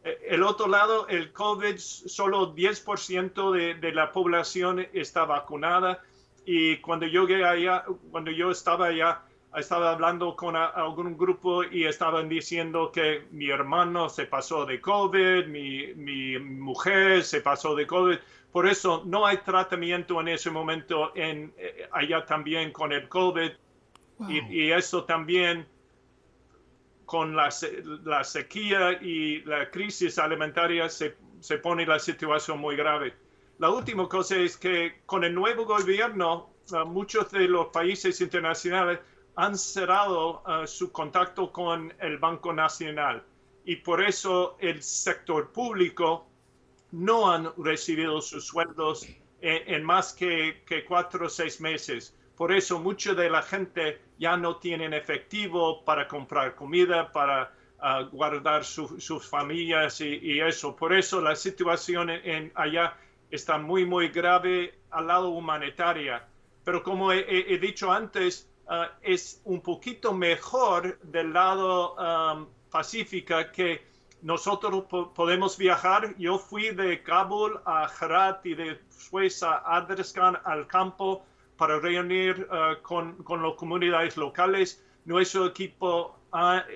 Eh, 0.02 0.18
el 0.30 0.42
otro 0.42 0.66
lado, 0.66 1.06
el 1.08 1.30
COVID, 1.30 1.76
solo 1.76 2.54
10% 2.54 3.52
de, 3.52 3.74
de, 3.74 3.92
la 3.92 4.12
población 4.12 4.86
está 4.94 5.26
vacunada 5.26 6.00
y 6.46 6.78
cuando 6.78 7.04
yo 7.04 7.24
allá, 7.24 7.84
cuando 8.10 8.30
yo 8.30 8.50
estaba 8.50 8.86
allá, 8.86 9.20
estaba 9.56 9.92
hablando 9.92 10.34
con 10.34 10.56
a, 10.56 10.66
algún 10.66 11.16
grupo 11.16 11.62
y 11.64 11.84
estaban 11.84 12.28
diciendo 12.28 12.90
que 12.92 13.26
mi 13.30 13.50
hermano 13.50 14.08
se 14.08 14.26
pasó 14.26 14.64
de 14.64 14.80
COVID, 14.80 15.46
mi, 15.46 15.94
mi 15.94 16.38
mujer 16.38 17.22
se 17.22 17.40
pasó 17.40 17.74
de 17.74 17.86
COVID. 17.86 18.16
Por 18.50 18.66
eso 18.66 19.02
no 19.06 19.26
hay 19.26 19.38
tratamiento 19.38 20.20
en 20.20 20.28
ese 20.28 20.50
momento 20.50 21.12
en, 21.14 21.52
eh, 21.56 21.88
allá 21.92 22.24
también 22.24 22.72
con 22.72 22.92
el 22.92 23.08
COVID. 23.08 23.50
Wow. 24.18 24.30
Y, 24.30 24.38
y, 24.50 24.72
eso 24.72 25.04
también 25.04 25.66
con 27.04 27.36
la, 27.36 27.50
la, 28.04 28.24
sequía 28.24 28.92
y 29.02 29.42
la 29.42 29.70
crisis 29.70 30.18
alimentaria 30.18 30.88
se, 30.88 31.16
se 31.40 31.58
pone 31.58 31.84
la 31.84 31.98
situación 31.98 32.58
muy 32.58 32.76
grave. 32.76 33.14
La 33.58 33.70
última 33.70 34.08
cosa 34.08 34.36
es 34.36 34.56
que 34.56 35.02
con 35.06 35.24
el 35.24 35.34
nuevo 35.34 35.64
gobierno, 35.64 36.50
uh, 36.72 36.86
muchos 36.86 37.30
de 37.30 37.48
los 37.48 37.66
países 37.66 38.20
internacionales 38.20 39.00
han 39.36 39.56
cerrado 39.56 40.42
uh, 40.42 40.66
su 40.66 40.92
contacto 40.92 41.52
con 41.52 41.92
el 42.00 42.18
Banco 42.18 42.52
Nacional 42.52 43.24
y 43.64 43.76
por 43.76 44.02
eso 44.02 44.56
el 44.60 44.82
sector 44.82 45.52
público 45.52 46.26
no 46.90 47.30
han 47.30 47.50
recibido 47.56 48.20
sus 48.20 48.46
sueldos 48.46 49.06
en, 49.40 49.74
en 49.74 49.84
más 49.84 50.12
que, 50.12 50.62
cuatro 50.86 51.26
o 51.26 51.28
seis 51.30 51.60
meses. 51.60 52.14
Por 52.36 52.52
eso 52.52 52.78
mucha 52.78 53.14
de 53.14 53.30
la 53.30 53.42
gente 53.42 54.00
ya 54.18 54.36
no 54.36 54.56
tienen 54.56 54.92
efectivo 54.92 55.84
para 55.84 56.08
comprar 56.08 56.54
comida, 56.54 57.10
para 57.12 57.52
uh, 57.78 58.04
guardar 58.10 58.64
su, 58.64 59.00
sus 59.00 59.26
familias 59.26 60.00
y, 60.00 60.40
eso. 60.40 60.76
Por 60.76 60.92
eso 60.92 61.20
la 61.20 61.36
situación 61.36 62.10
en, 62.10 62.52
allá 62.54 62.96
está 63.30 63.56
muy, 63.56 63.86
muy 63.86 64.08
grave 64.08 64.74
al 64.90 65.06
lado 65.06 65.30
humanitaria. 65.30 66.26
Pero 66.64 66.82
como 66.82 67.12
he 67.12 67.58
dicho 67.58 67.90
antes, 67.90 68.51
uh, 68.68 68.86
es 69.02 69.40
un 69.44 69.60
poquito 69.60 70.12
mejor 70.12 70.98
del 71.00 71.32
lado 71.32 71.94
um, 71.96 72.46
pacífico 72.70 73.34
que 73.52 73.82
nosotros 74.22 74.84
po 74.88 75.12
podemos 75.12 75.56
viajar. 75.58 76.14
Yo 76.18 76.38
fui 76.38 76.70
de 76.70 77.02
Kabul 77.02 77.60
a 77.64 77.88
Herat 77.88 78.46
y 78.46 78.54
después 78.54 79.42
a 79.42 79.58
Adreskan 79.76 80.38
al 80.44 80.66
campo 80.66 81.24
para 81.56 81.78
reunir 81.78 82.48
uh, 82.50 82.80
con, 82.82 83.22
con, 83.24 83.42
las 83.42 83.54
comunidades 83.54 84.16
locales. 84.16 84.82
Nuestro 85.04 85.46
equipo 85.46 86.16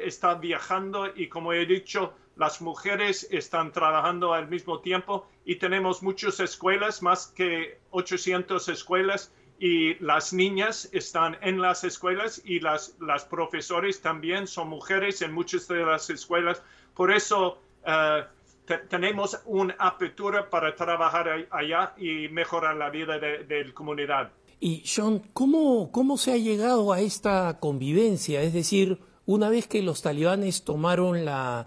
está 0.04 0.34
viajando 0.34 1.06
y 1.14 1.28
como 1.28 1.52
he 1.52 1.64
dicho, 1.64 2.12
las 2.36 2.60
mujeres 2.60 3.26
están 3.30 3.72
trabajando 3.72 4.34
al 4.34 4.48
mismo 4.48 4.80
tiempo 4.80 5.26
y 5.44 5.56
tenemos 5.56 6.02
muchas 6.02 6.38
escuelas, 6.40 7.02
más 7.02 7.28
que 7.28 7.80
800 7.90 8.68
escuelas 8.68 9.32
y 9.58 9.94
las 10.04 10.32
niñas 10.32 10.88
están 10.92 11.36
en 11.40 11.60
las 11.60 11.84
escuelas 11.84 12.42
y 12.44 12.60
las, 12.60 12.94
las 13.00 13.24
profesores 13.24 14.00
también 14.02 14.46
son 14.46 14.68
mujeres 14.68 15.22
en 15.22 15.32
muchas 15.32 15.66
de 15.68 15.84
las 15.84 16.10
escuelas. 16.10 16.62
Por 16.94 17.12
eso 17.12 17.58
uh, 17.86 18.22
te, 18.66 18.78
tenemos 18.78 19.38
una 19.46 19.74
apertura 19.78 20.50
para 20.50 20.74
trabajar 20.74 21.48
allá 21.50 21.94
y 21.96 22.28
mejorar 22.28 22.76
la 22.76 22.90
vida 22.90 23.18
de, 23.18 23.44
de 23.44 23.64
la 23.64 23.72
comunidad. 23.72 24.30
Y 24.60 24.82
Sean, 24.84 25.20
¿cómo, 25.32 25.90
¿cómo 25.92 26.16
se 26.16 26.32
ha 26.32 26.36
llegado 26.36 26.92
a 26.92 27.00
esta 27.00 27.58
convivencia? 27.60 28.42
Es 28.42 28.52
decir, 28.52 28.98
una 29.26 29.48
vez 29.48 29.66
que 29.66 29.82
los 29.82 30.02
talibanes 30.02 30.64
tomaron 30.64 31.24
la, 31.24 31.66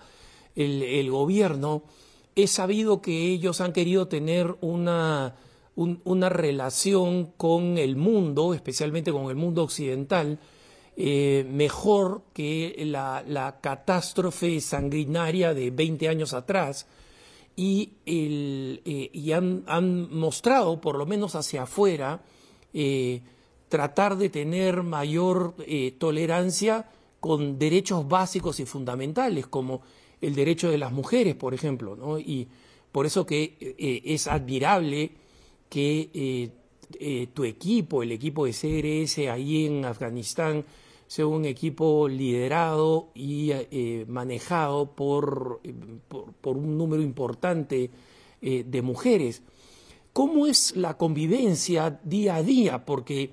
el, 0.55 0.81
el 0.81 1.11
gobierno, 1.11 1.83
he 2.35 2.47
sabido 2.47 3.01
que 3.01 3.27
ellos 3.27 3.61
han 3.61 3.73
querido 3.73 4.07
tener 4.07 4.55
una, 4.61 5.35
un, 5.79 6.01
una 6.03 6.27
relación 6.27 7.31
con 7.37 7.77
el 7.77 7.95
mundo, 7.95 8.53
especialmente 8.53 9.13
con 9.13 9.29
el 9.29 9.37
mundo 9.37 9.63
occidental, 9.63 10.37
eh, 10.97 11.47
mejor 11.49 12.23
que 12.33 12.75
la, 12.85 13.23
la, 13.25 13.61
catástrofe 13.61 14.59
sanguinaria 14.59 15.53
de 15.53 15.71
20 15.71 16.09
años 16.09 16.33
atrás 16.33 16.85
y, 17.55 17.93
el, 18.05 18.81
eh, 18.83 19.09
y 19.13 19.31
han, 19.31 19.63
han, 19.67 20.13
mostrado, 20.13 20.81
por 20.81 20.97
lo 20.97 21.05
menos 21.05 21.35
hacia 21.35 21.63
afuera, 21.63 22.23
eh, 22.73 23.21
tratar 23.69 24.17
de 24.17 24.29
tener 24.29 24.83
mayor 24.83 25.55
tolerancia 25.97 26.89
con 27.21 27.57
derechos 27.57 28.05
básicos 28.05 28.59
y 28.59 28.65
fundamentales, 28.65 29.47
como 29.47 29.81
el 30.19 30.35
derecho 30.35 30.69
de 30.69 30.77
las 30.77 30.91
mujeres, 30.91 31.35
por 31.35 31.53
ejemplo. 31.53 31.95
¿no? 31.95 32.19
Y 32.19 32.49
por 32.91 33.05
eso 33.05 33.25
que 33.25 33.55
es 33.77 34.27
admirable 34.27 35.11
que 35.69 36.09
eh, 36.13 36.49
eh, 36.99 37.27
tu 37.33 37.43
equipo, 37.45 38.03
el 38.03 38.11
equipo 38.11 38.45
de 38.45 38.51
CRS 38.51 39.29
ahí 39.29 39.67
en 39.67 39.85
Afganistán, 39.85 40.65
sea 41.07 41.27
un 41.27 41.45
equipo 41.45 42.07
liderado 42.07 43.09
y 43.15 43.51
eh, 43.51 44.05
manejado 44.07 44.91
por, 44.91 45.61
por, 46.07 46.33
por, 46.33 46.57
un 46.57 46.77
número 46.77 47.01
importante 47.01 47.89
de 48.41 48.81
mujeres. 48.81 49.41
¿Cómo 50.13 50.47
es 50.47 50.75
la 50.77 50.97
convivencia 50.97 51.99
día 52.03 52.35
a 52.35 52.43
día? 52.43 52.85
Porque 52.85 53.31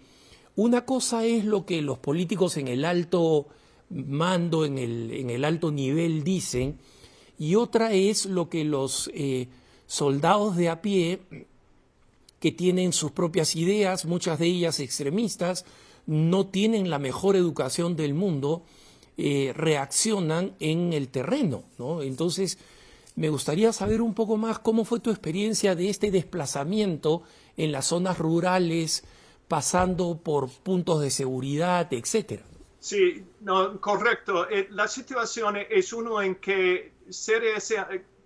una 0.57 0.85
cosa 0.85 1.25
es 1.25 1.45
lo 1.45 1.65
que 1.65 1.81
los 1.81 1.99
políticos 1.99 2.57
en 2.57 2.67
el 2.67 2.85
alto 2.85 3.47
mando, 3.91 4.65
en 4.65 4.79
el, 4.79 5.13
en 5.13 5.31
el 5.31 5.45
alto 5.45 5.71
nivel 5.71 6.25
dicen, 6.25 6.79
y 7.39 7.55
otra 7.55 7.93
es 7.93 8.27
lo 8.27 8.49
que 8.49 8.65
los 8.65 9.11
soldados 9.87 10.57
de 10.57 10.69
a 10.71 10.83
pie 10.83 11.21
que 12.47 12.53
tienen 12.53 12.93
sus 12.93 13.11
propias 13.11 13.57
ideas, 13.57 14.05
muchas 14.05 14.39
de 14.39 14.47
ellas 14.47 14.79
extremistas, 14.79 15.65
no 16.07 16.47
tienen 16.47 16.91
la 16.91 17.01
mejor 17.01 17.35
educación 17.35 17.97
del 17.97 18.15
mundo, 18.15 18.63
eh, 19.17 19.53
reaccionan 19.53 20.55
en 20.61 20.93
el 20.93 21.09
terreno. 21.09 21.65
¿no? 21.77 22.03
Entonces, 22.03 22.57
me 23.17 23.31
gustaría 23.31 23.73
saber 23.73 24.01
un 24.01 24.15
poco 24.15 24.37
más 24.37 24.61
cómo 24.61 24.85
fue 24.85 25.01
tu 25.01 25.11
experiencia 25.11 25.75
de 25.75 25.89
este 25.89 26.13
desplazamiento 26.13 27.25
en 27.57 27.73
las 27.73 27.87
zonas 27.87 28.17
rurales, 28.17 29.03
pasando 29.49 30.17
por 30.17 30.49
puntos 30.49 31.01
de 31.01 31.11
seguridad, 31.11 31.93
etcétera. 31.93 32.45
Sí, 32.79 33.25
no, 33.41 33.81
correcto. 33.81 34.49
Eh, 34.49 34.69
la 34.71 34.87
situación 34.87 35.57
es 35.69 35.93
uno 35.93 36.23
en 36.23 36.37
que 36.37 36.93
CRS 37.11 37.75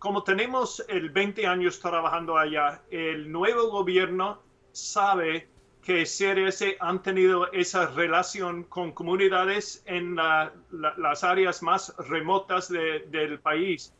como 0.00 0.24
tenemos 0.24 0.82
el 0.88 1.10
20 1.10 1.46
años 1.46 1.78
trabajando 1.78 2.38
allá, 2.38 2.82
el 2.90 3.30
nuevo 3.30 3.70
gobierno 3.70 4.40
sabe 4.72 5.46
que 5.82 6.04
CRS 6.04 6.76
han 6.80 7.02
tenido 7.02 7.52
esa 7.52 7.86
relación 7.88 8.64
con 8.64 8.92
comunidades 8.92 9.82
en 9.84 10.16
la, 10.16 10.54
la, 10.70 10.94
las 10.96 11.22
áreas 11.22 11.62
más 11.62 11.94
remotas 12.08 12.70
de, 12.70 13.00
del 13.10 13.40
país. 13.40 13.92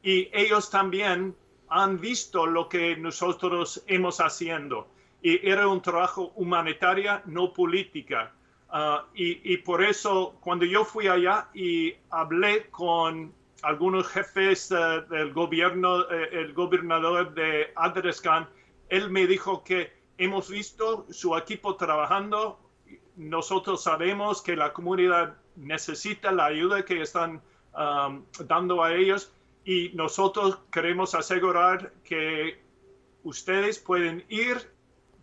Y 0.00 0.30
ellos 0.32 0.70
también 0.70 1.34
han 1.68 2.00
visto 2.00 2.46
lo 2.46 2.68
que 2.68 2.96
nosotros 2.96 3.82
hemos 3.88 4.20
haciendo. 4.20 4.86
Y 5.22 5.44
era 5.44 5.66
un 5.66 5.82
trabajo 5.82 6.30
humanitario, 6.36 7.20
no 7.26 7.52
política. 7.52 8.32
Uh, 8.72 9.02
y, 9.12 9.54
y, 9.54 9.56
por 9.56 9.82
eso, 9.82 10.36
cuando 10.40 10.64
yo 10.64 10.84
fui 10.84 11.08
allá 11.08 11.48
y 11.52 11.94
hablé 12.10 12.68
con 12.70 13.32
algunos 13.62 14.08
jefes 14.08 14.70
uh, 14.70 15.06
del 15.08 15.32
gobierno, 15.32 15.98
uh, 15.98 16.06
el 16.32 16.52
gobernador 16.52 17.34
de 17.34 17.72
Adrescan, 17.76 18.48
él 18.88 19.10
me 19.10 19.26
dijo 19.26 19.64
que 19.64 19.92
hemos 20.16 20.48
visto 20.48 21.06
su 21.10 21.36
equipo 21.36 21.76
trabajando, 21.76 22.58
nosotros 23.16 23.82
sabemos 23.82 24.42
que 24.42 24.56
la 24.56 24.72
comunidad 24.72 25.36
necesita 25.56 26.32
la 26.32 26.46
ayuda 26.46 26.84
que 26.84 27.02
están 27.02 27.42
dando 28.46 28.82
a 28.82 28.94
ellos 28.94 29.32
y 29.64 29.90
nosotros 29.94 30.58
queremos 30.72 31.14
asegurar 31.14 31.92
que 32.02 32.60
ustedes 33.22 33.78
pueden 33.78 34.24
ir 34.28 34.56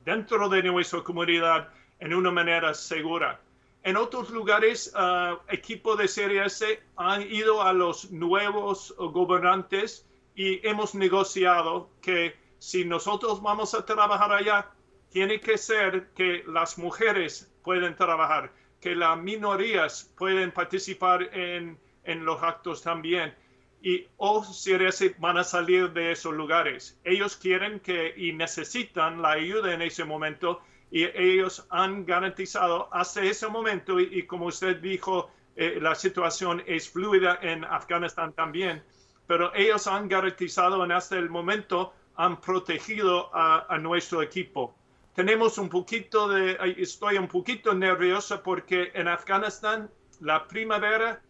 dentro 0.05 0.47
de 0.47 0.61
nuestra 0.63 1.01
comunidad 1.01 1.69
en 1.99 2.13
una 2.13 2.31
manera 2.31 2.73
segura. 2.73 3.39
En 3.85 3.97
otros 3.97 4.31
lugares, 4.31 4.91
uh, 4.95 5.37
equipos 5.47 5.95
de 5.99 6.07
CRS 6.07 6.63
han 6.95 7.21
ido 7.21 7.61
a 7.61 7.71
los 7.71 8.09
nuevos 8.09 8.95
gobernantes 8.97 10.07
y 10.33 10.67
hemos 10.67 10.95
negociado 10.95 11.91
que 12.01 12.35
si 12.57 12.83
nosotros 12.83 13.43
vamos 13.43 13.75
a 13.75 13.85
trabajar 13.85 14.33
allá, 14.33 14.71
tiene 15.11 15.39
que 15.39 15.59
ser 15.59 16.09
que 16.15 16.43
las 16.47 16.79
mujeres 16.79 17.53
pueden 17.63 17.95
trabajar, 17.95 18.51
que 18.81 18.95
las 18.95 19.19
minorías 19.19 20.11
pueden 20.17 20.51
participar 20.51 21.21
en, 21.31 21.77
en 22.05 22.25
los 22.25 22.41
actos 22.41 22.81
también. 22.81 23.35
Y 23.83 24.07
o 24.17 24.41
CRS 24.41 25.19
van 25.19 25.37
a 25.37 25.43
salir 25.43 25.93
de 25.93 26.11
esos 26.11 26.33
lugares. 26.33 26.99
Ellos 27.03 27.35
quieren 27.35 27.79
que 27.81 28.15
y 28.17 28.33
necesitan 28.33 29.21
la 29.21 29.33
ayuda 29.33 29.75
en 29.75 29.83
ese 29.83 30.05
momento 30.05 30.63
y 30.95 31.03
ellos 31.13 31.67
han 31.71 32.05
garantizado 32.05 32.87
hasta 32.89 33.21
ese 33.21 33.49
momento, 33.49 33.99
y, 33.99 34.25
como 34.25 34.45
usted 34.45 34.77
dijo, 34.77 35.29
eh, 35.57 35.77
la 35.81 35.93
situación 35.93 36.63
es 36.65 36.89
fluida 36.89 37.37
en 37.41 37.65
Afganistán 37.65 38.31
también, 38.31 38.81
pero 39.27 39.53
ellos 39.53 39.87
han 39.87 40.07
garantizado 40.07 40.85
en 40.85 40.93
hasta 40.93 41.17
el 41.17 41.29
momento, 41.29 41.93
han 42.15 42.39
protegido 42.39 43.29
a, 43.33 43.77
nuestro 43.77 44.21
equipo. 44.21 44.73
Tenemos 45.13 45.57
un 45.57 45.67
poquito 45.67 46.29
de, 46.29 46.57
estoy 46.77 47.17
un 47.17 47.27
poquito 47.27 47.73
nerviosa 47.73 48.41
porque 48.41 48.93
en 48.93 49.09
Afganistán 49.09 49.89
la 50.21 50.47
primavera 50.47 51.21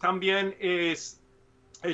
también 0.00 0.54
es, 0.60 1.20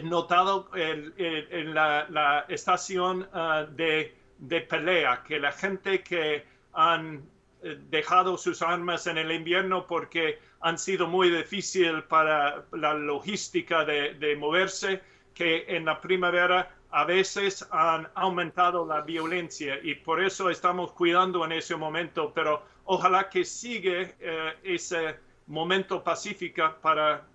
notado 0.02 0.68
en, 0.74 1.72
la, 1.72 2.44
estación 2.50 3.26
ah, 3.32 3.64
de, 3.70 4.14
de 4.36 4.60
pelea, 4.60 5.22
que 5.26 5.38
la 5.38 5.52
gente 5.52 6.02
que 6.02 6.52
han 6.74 7.22
eh, 7.62 7.78
dejado 7.90 8.36
sus 8.36 8.62
armas 8.62 9.06
en 9.06 9.18
el 9.18 9.32
invierno 9.32 9.86
porque 9.86 10.38
han 10.60 10.78
sido 10.78 11.06
muy 11.06 11.30
difícil 11.30 12.02
para 12.04 12.64
la 12.72 12.94
logística 12.94 13.84
de, 13.84 14.36
moverse, 14.38 15.00
que 15.34 15.64
en 15.68 15.84
la 15.84 16.00
primavera 16.00 16.74
a 16.90 17.04
veces 17.04 17.66
han 17.70 18.08
aumentado 18.14 18.86
la 18.86 19.00
violencia 19.00 19.78
y 19.82 19.94
por 19.94 20.22
eso 20.22 20.48
estamos 20.48 20.92
cuidando 20.92 21.44
en 21.44 21.52
ese 21.52 21.76
momento, 21.76 22.32
pero 22.34 22.62
ojalá 22.84 23.28
que 23.28 23.44
siga 23.44 23.92
eh, 24.20 24.52
ese 24.62 25.16
momento 25.46 26.02
pacífico 26.02 26.62
para, 26.80 27.26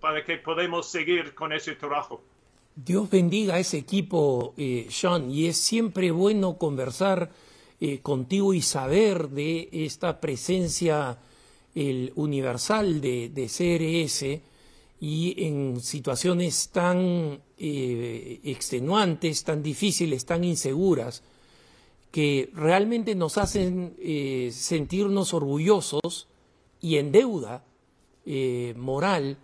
para 0.00 0.24
que 0.24 0.38
podamos 0.38 0.90
seguir 0.90 1.34
con 1.34 1.52
ese 1.52 1.76
trabajo. 1.76 2.22
Dios 2.76 3.08
bendiga 3.08 3.54
a 3.54 3.58
ese 3.60 3.78
equipo, 3.78 4.52
eh, 4.56 4.86
Sean, 4.90 5.30
y 5.30 5.46
es 5.46 5.56
siempre 5.56 6.10
bueno 6.10 6.58
conversar 6.58 7.30
eh, 7.80 7.98
contigo 8.00 8.54
y 8.54 8.62
saber 8.62 9.30
de 9.30 9.68
esta 9.72 10.20
presencia 10.20 11.18
el 11.74 12.12
universal 12.14 13.00
de, 13.00 13.30
CRS 13.48 14.40
y 15.00 15.44
en 15.44 15.80
situaciones 15.80 16.68
tan 16.68 17.40
eh, 17.58 18.40
extenuantes, 18.44 19.42
tan 19.42 19.62
difíciles, 19.62 20.24
tan 20.24 20.44
inseguras, 20.44 21.22
que 22.12 22.50
realmente 22.54 23.16
nos 23.16 23.38
hacen 23.38 23.96
eh, 23.98 24.50
sentirnos 24.52 25.34
orgullosos 25.34 26.28
y 26.80 26.96
en 26.96 27.10
deuda 27.12 27.64
moral 28.76 29.36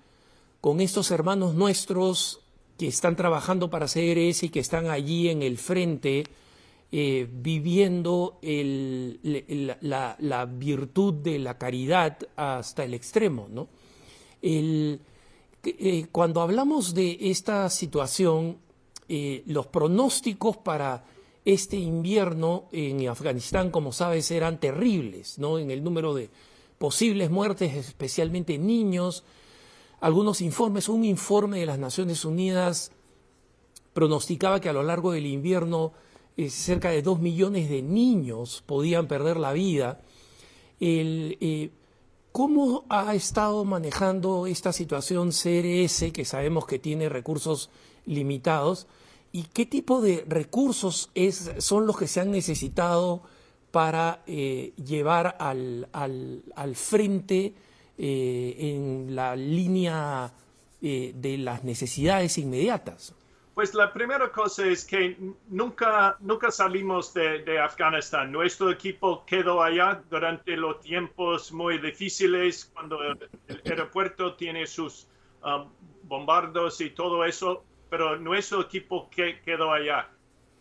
con 0.63 0.81
estos 0.81 1.11
hermanos 1.11 1.55
nuestros 1.55 2.41
que 2.79 2.87
están 2.87 3.15
trabajando 3.15 3.69
para 3.69 3.85
CRS 3.85 4.45
y 4.45 4.49
que 4.49 4.61
están 4.61 4.89
allí 4.89 5.29
en 5.29 5.43
el 5.43 5.59
frente 5.59 6.25
eh, 6.93 7.29
viviendo 7.31 8.41
la, 9.81 10.47
virtud 10.47 11.15
de 11.15 11.39
la 11.39 11.57
caridad 11.57 12.19
hasta 12.37 12.85
el 12.85 12.95
extremo. 12.95 13.49
Eh, 14.43 16.07
cuando 16.11 16.41
hablamos 16.41 16.95
de 16.95 17.19
esta 17.21 17.69
situación, 17.69 18.59
eh, 19.09 19.43
los 19.47 19.67
pronósticos 19.67 20.57
para 20.57 21.05
este 21.45 21.77
invierno 21.77 22.69
en 22.73 23.07
Afganistán, 23.09 23.71
como 23.71 23.93
sabes, 23.93 24.31
eran 24.31 24.59
terribles. 24.59 25.39
En 25.39 25.71
el 25.71 25.85
número 25.85 26.15
de 26.15 26.31
posibles 26.79 27.31
muertes, 27.31 27.75
especialmente 27.75 28.59
niños. 28.59 29.23
Algunos 30.01 30.41
informes, 30.41 30.89
un 30.89 31.05
informe 31.05 31.61
de 31.61 31.67
las 31.67 31.79
Naciones 31.79 32.25
Unidas 32.25 32.93
pronosticaba 33.93 34.61
que 34.61 34.71
a 34.71 34.73
lo 34.73 34.83
largo 34.83 35.13
del 35.13 35.27
invierno 35.27 35.93
eh, 36.41 36.49
cerca 36.49 36.89
de 36.89 37.03
dos 37.03 37.21
millones 37.21 37.69
de 37.69 37.83
niños 37.83 38.63
podían 38.65 39.07
perder 39.09 39.37
la 39.37 39.53
vida. 39.53 40.01
Eh, 40.81 41.71
¿Cómo 42.33 42.87
ha 42.89 43.15
estado 43.15 43.63
manejando 43.67 44.47
esta 44.47 44.73
situación 44.73 45.33
CRS, 45.33 46.13
que 46.13 46.25
sabemos 46.25 46.65
que 46.65 46.79
tiene 46.79 47.11
recursos 47.11 47.69
limitados, 48.07 48.87
y 49.33 49.43
qué 49.53 49.67
tipo 49.67 50.01
de 50.01 50.25
recursos 50.27 51.11
son 51.59 51.87
los 51.87 51.99
que 51.99 52.07
se 52.07 52.21
han 52.21 52.31
necesitado 52.31 53.21
para 53.71 54.23
eh, 54.27 54.73
llevar 54.83 55.37
al, 55.39 56.75
frente 56.75 57.53
en 57.99 59.15
la 59.15 59.37
línea 59.37 60.33
de 60.81 61.37
las 61.39 61.65
necesidades 61.65 62.39
inmediatas? 62.39 63.13
Pues 63.61 63.75
la 63.75 63.93
primera 63.93 64.33
cosa 64.33 64.67
es 64.67 64.87
que 64.87 65.19
nunca, 65.51 66.17
nunca 66.21 66.51
salimos 66.51 67.13
de, 67.13 67.59
Afganistán. 67.59 68.33
Nuestro 68.33 68.71
equipo 68.71 69.23
quedó 69.27 69.63
allá 69.63 70.03
durante 70.09 70.57
los 70.57 70.81
tiempos 70.81 71.53
muy 71.53 71.77
difíciles, 71.77 72.71
cuando 72.73 73.03
el, 73.03 73.19
aeropuerto 73.67 74.33
tiene 74.33 74.67
sus 74.67 75.09
um, 75.45 75.69
bombardos 76.05 76.81
y 76.81 76.89
todo 76.89 77.23
eso, 77.23 77.63
pero 77.91 78.17
nuestro 78.17 78.63
equipo 78.63 79.11
quedó 79.11 79.71
allá. 79.71 80.09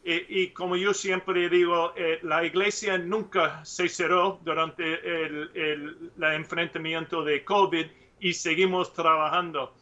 Y, 0.04 0.50
como 0.50 0.76
yo 0.76 0.94
siempre 0.94 1.48
digo, 1.48 1.94
eh, 1.96 2.20
la 2.24 2.44
iglesia 2.44 2.98
nunca 2.98 3.64
se 3.64 3.88
cerró 3.88 4.42
durante 4.44 4.84
el, 5.26 6.12
enfrentamiento 6.18 7.24
de 7.24 7.46
COVID 7.46 7.86
y 8.20 8.34
seguimos 8.34 8.92
trabajando. 8.92 9.74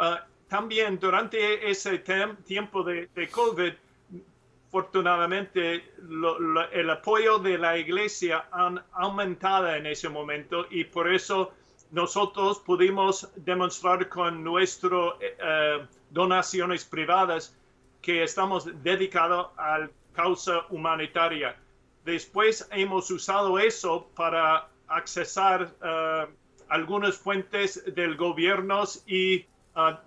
Uh, 0.00 0.16
también 0.48 0.98
durante 0.98 1.68
ese 1.68 1.98
tiempo 2.44 2.82
de, 2.82 3.08
COVID, 3.30 3.72
afortunadamente 4.68 5.84
el 6.72 6.90
apoyo 6.90 7.38
de 7.38 7.58
la 7.58 7.78
iglesia 7.78 8.46
han 8.52 8.82
aumentado 8.92 9.74
en 9.74 9.86
ese 9.86 10.08
momento 10.08 10.66
y 10.70 10.84
por 10.84 11.12
eso 11.12 11.52
nosotros 11.90 12.58
pudimos 12.60 13.28
demostrar 13.36 14.08
con 14.08 14.42
nuestras 14.42 15.14
eh, 15.20 15.86
donaciones 16.10 16.84
privadas 16.84 17.56
que 18.02 18.22
estamos 18.22 18.68
dedicados 18.82 19.48
a 19.56 19.78
la 19.78 19.90
causa 20.12 20.66
humanitaria. 20.70 21.56
Después 22.04 22.68
hemos 22.70 23.10
usado 23.10 23.58
eso 23.58 24.08
para 24.14 24.68
accesar 24.88 25.74
uh, 25.82 26.30
algunas 26.68 27.16
fuentes 27.16 27.82
del 27.94 28.16
gobierno 28.16 28.84
y 29.06 29.44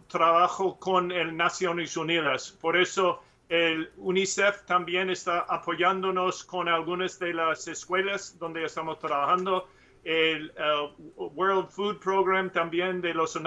trabajo 0.07 0.79
con 0.79 1.11
el 1.11 1.35
Naciones 1.35 1.95
Unidas. 1.95 2.57
Por 2.59 2.77
eso 2.77 3.21
el 3.49 3.91
UNICEF 3.97 4.63
también 4.65 5.09
está 5.09 5.39
apoyándonos 5.41 6.43
con 6.43 6.67
algunas 6.67 7.19
de 7.19 7.33
las 7.33 7.67
escuelas 7.67 8.37
donde 8.39 8.63
estamos 8.63 8.99
trabajando. 8.99 9.67
El 10.03 10.51
uh, 10.51 11.23
World 11.35 11.69
Food 11.69 11.97
Program 11.97 12.49
también 12.51 13.01
de 13.01 13.13
los 13.13 13.37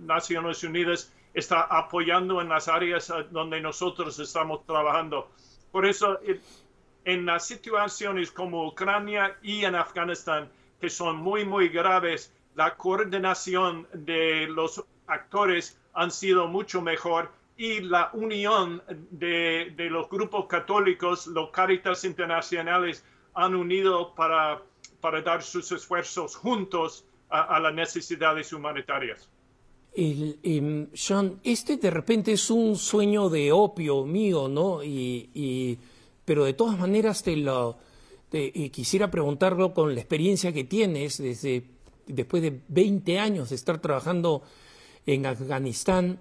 Naciones 0.00 0.62
Unidas 0.62 1.12
está 1.32 1.62
apoyando 1.62 2.40
en 2.40 2.48
las 2.48 2.68
áreas 2.68 3.08
uh, 3.10 3.22
donde 3.30 3.60
nosotros 3.60 4.18
estamos 4.18 4.64
trabajando. 4.66 5.30
Por 5.72 5.86
eso, 5.86 6.18
en 7.04 7.26
las 7.26 7.46
situaciones 7.46 8.30
como 8.30 8.66
Ucrania 8.66 9.36
y 9.42 9.64
en 9.64 9.74
Afganistán, 9.74 10.48
que 10.80 10.90
son 10.90 11.16
muy, 11.16 11.44
muy 11.44 11.68
graves, 11.68 12.32
la 12.54 12.76
coordinación 12.76 13.88
de 13.92 14.46
los 14.46 14.84
actores 15.06 15.78
han 15.92 16.10
sido 16.10 16.48
mucho 16.48 16.80
mejor 16.82 17.30
y 17.56 17.80
la 17.80 18.10
unión 18.12 18.82
de, 19.10 19.72
los 19.90 20.08
grupos 20.08 20.46
católicos, 20.46 21.26
los 21.28 21.50
Caritas 21.50 22.04
Internacionales, 22.04 23.04
han 23.34 23.54
unido 23.54 24.14
para, 24.14 24.60
para 25.00 25.22
dar 25.22 25.42
sus 25.42 25.70
esfuerzos 25.72 26.36
juntos 26.36 27.04
a, 27.30 27.58
las 27.58 27.74
necesidades 27.74 28.52
humanitarias. 28.52 29.28
El, 29.92 30.88
Sean, 30.94 31.40
este 31.44 31.76
de 31.76 31.90
repente 31.90 32.32
es 32.32 32.50
un 32.50 32.76
sueño 32.76 33.28
de 33.28 33.52
opio 33.52 34.04
mío, 34.04 34.48
¿no? 34.48 34.82
Y, 34.82 35.78
pero 36.24 36.44
de 36.44 36.54
todas 36.54 36.78
maneras 36.78 37.22
te 37.22 37.36
lo 37.36 37.76
te, 38.30 38.50
quisiera 38.70 39.10
preguntarlo 39.10 39.72
con 39.72 39.94
la 39.94 40.00
experiencia 40.00 40.52
que 40.52 40.64
tienes 40.64 41.18
desde 41.18 41.64
después 42.06 42.42
de 42.42 42.60
20 42.68 43.18
años 43.18 43.50
de 43.50 43.56
estar 43.56 43.78
trabajando 43.80 44.42
en 45.06 45.26
Afganistán. 45.26 46.18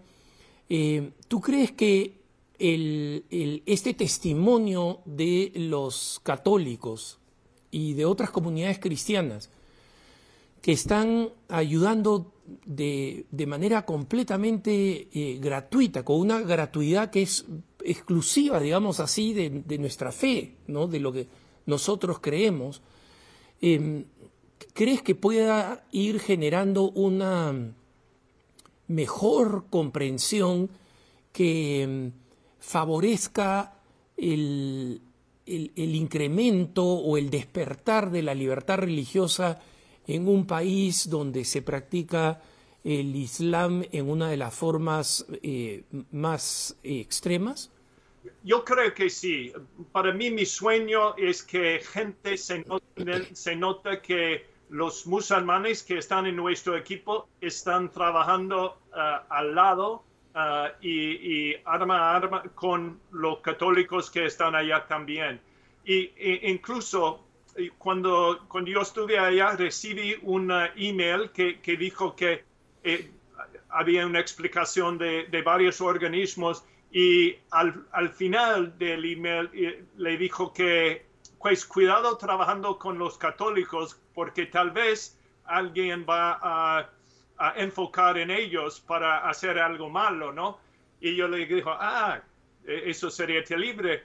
Eh, 0.70 1.12
¿Tú 1.28 1.42
crees 1.42 1.72
que 1.72 2.24
este 2.60 3.94
testimonio 3.94 5.02
de 5.06 5.52
los 5.56 6.22
católicos 6.24 7.20
y 7.72 7.94
de 7.94 8.06
otras 8.06 8.30
comunidades 8.30 8.80
cristianas 8.80 9.50
que 10.62 10.72
están 10.72 11.30
ayudando 11.50 12.32
de, 12.66 13.26
manera 13.48 13.86
completamente 13.86 15.10
eh, 15.14 15.40
gratuita, 15.42 16.04
con 16.06 16.20
una 16.20 16.40
gratuidad 16.42 17.10
que 17.10 17.24
es 17.24 17.46
exclusiva, 17.84 18.60
digamos 18.60 19.00
así, 19.00 19.34
de, 19.34 19.78
nuestra 19.78 20.12
fe, 20.12 20.56
de 20.68 21.00
lo 21.00 21.12
que 21.12 21.28
nosotros 21.66 22.20
creemos, 22.20 22.82
em, 23.60 24.06
¿crees 24.74 25.02
que 25.02 25.16
pueda 25.16 25.86
ir 25.92 26.20
generando 26.20 26.92
una 26.92 27.74
mejor 28.88 29.66
comprensión 29.70 30.70
que 31.32 31.82
em, 31.82 32.12
favorezca 32.60 33.74
el, 34.18 35.02
el, 35.46 35.96
incremento 35.96 36.86
o 36.86 37.18
el 37.18 37.30
despertar 37.30 38.12
de 38.12 38.22
la 38.22 38.34
libertad 38.34 38.78
religiosa 38.78 39.62
en 40.08 40.28
un 40.28 40.46
país 40.46 41.10
donde 41.10 41.44
se 41.46 41.62
practica 41.62 42.42
el 42.84 43.16
Islam 43.16 43.84
en 43.92 44.10
una 44.10 44.30
de 44.30 44.38
las 44.38 44.54
formas 44.54 45.26
eh, 45.42 45.84
más 46.12 46.78
extremas? 46.84 47.72
Yo 48.44 48.64
creo 48.64 48.94
que 48.94 49.10
sí. 49.10 49.52
Para 49.92 50.14
mí 50.14 50.32
mi 50.32 50.46
sueño 50.46 51.16
es 51.18 51.44
que 51.44 51.80
gente 51.80 52.38
se 52.38 52.66
se 53.34 53.56
nota 53.56 54.02
que 54.02 54.53
los 54.74 55.06
musulmanes 55.06 55.84
que 55.84 56.00
están 56.00 56.26
en 56.26 56.36
nuestro 56.36 56.76
equipo 56.76 57.28
están 57.40 57.92
trabajando 57.92 58.80
uh, 58.92 59.22
al 59.30 59.54
lado 59.54 60.04
uh, 60.34 60.68
y, 60.82 61.52
y, 61.52 61.56
arma 61.64 62.00
a 62.00 62.16
arma 62.16 62.44
con 62.56 63.00
los 63.12 63.40
católicos 63.42 64.10
que 64.10 64.26
están 64.26 64.56
allá 64.56 64.88
también. 64.88 65.40
Y, 65.86 66.10
e 66.18 66.50
incluso 66.50 67.24
cuando, 67.78 68.46
cuando 68.48 68.72
yo 68.72 68.82
estuve 68.82 69.20
allá 69.20 69.56
recibí 69.56 70.16
un 70.24 70.52
email 70.76 71.30
que, 71.30 71.60
que 71.60 71.78
dijo 71.78 72.16
que 72.16 72.44
eh, 72.84 73.12
había 73.70 74.08
una 74.08 74.22
explicación 74.22 74.98
de, 74.98 75.28
de 75.30 75.42
varios 75.44 75.82
organismos 75.82 76.64
y 76.92 77.36
al, 77.52 77.86
al, 77.92 78.10
final 78.10 78.76
del 78.80 79.06
email 79.06 79.52
eh, 79.54 79.84
le 79.98 80.18
dijo 80.18 80.52
que, 80.52 81.06
pues 81.40 81.64
cuidado 81.64 82.18
trabajando 82.18 82.80
con 82.80 82.98
los 82.98 83.20
católicos 83.20 84.00
porque 84.14 84.46
tal 84.46 84.72
vez 84.72 85.18
alguien 85.46 86.06
va 86.08 86.40
a, 86.42 86.90
enfocar 87.58 88.18
en 88.18 88.32
ellos 88.32 88.80
para 88.80 89.28
hacer 89.28 89.60
algo 89.60 89.90
malo, 89.90 90.32
¿no? 90.32 90.60
Y 91.02 91.14
yo 91.16 91.28
le 91.28 91.46
dijo, 91.46 91.72
ah, 91.72 92.22
e, 92.66 92.90
eso 92.90 93.10
sería 93.10 93.44
terrible. 93.44 94.04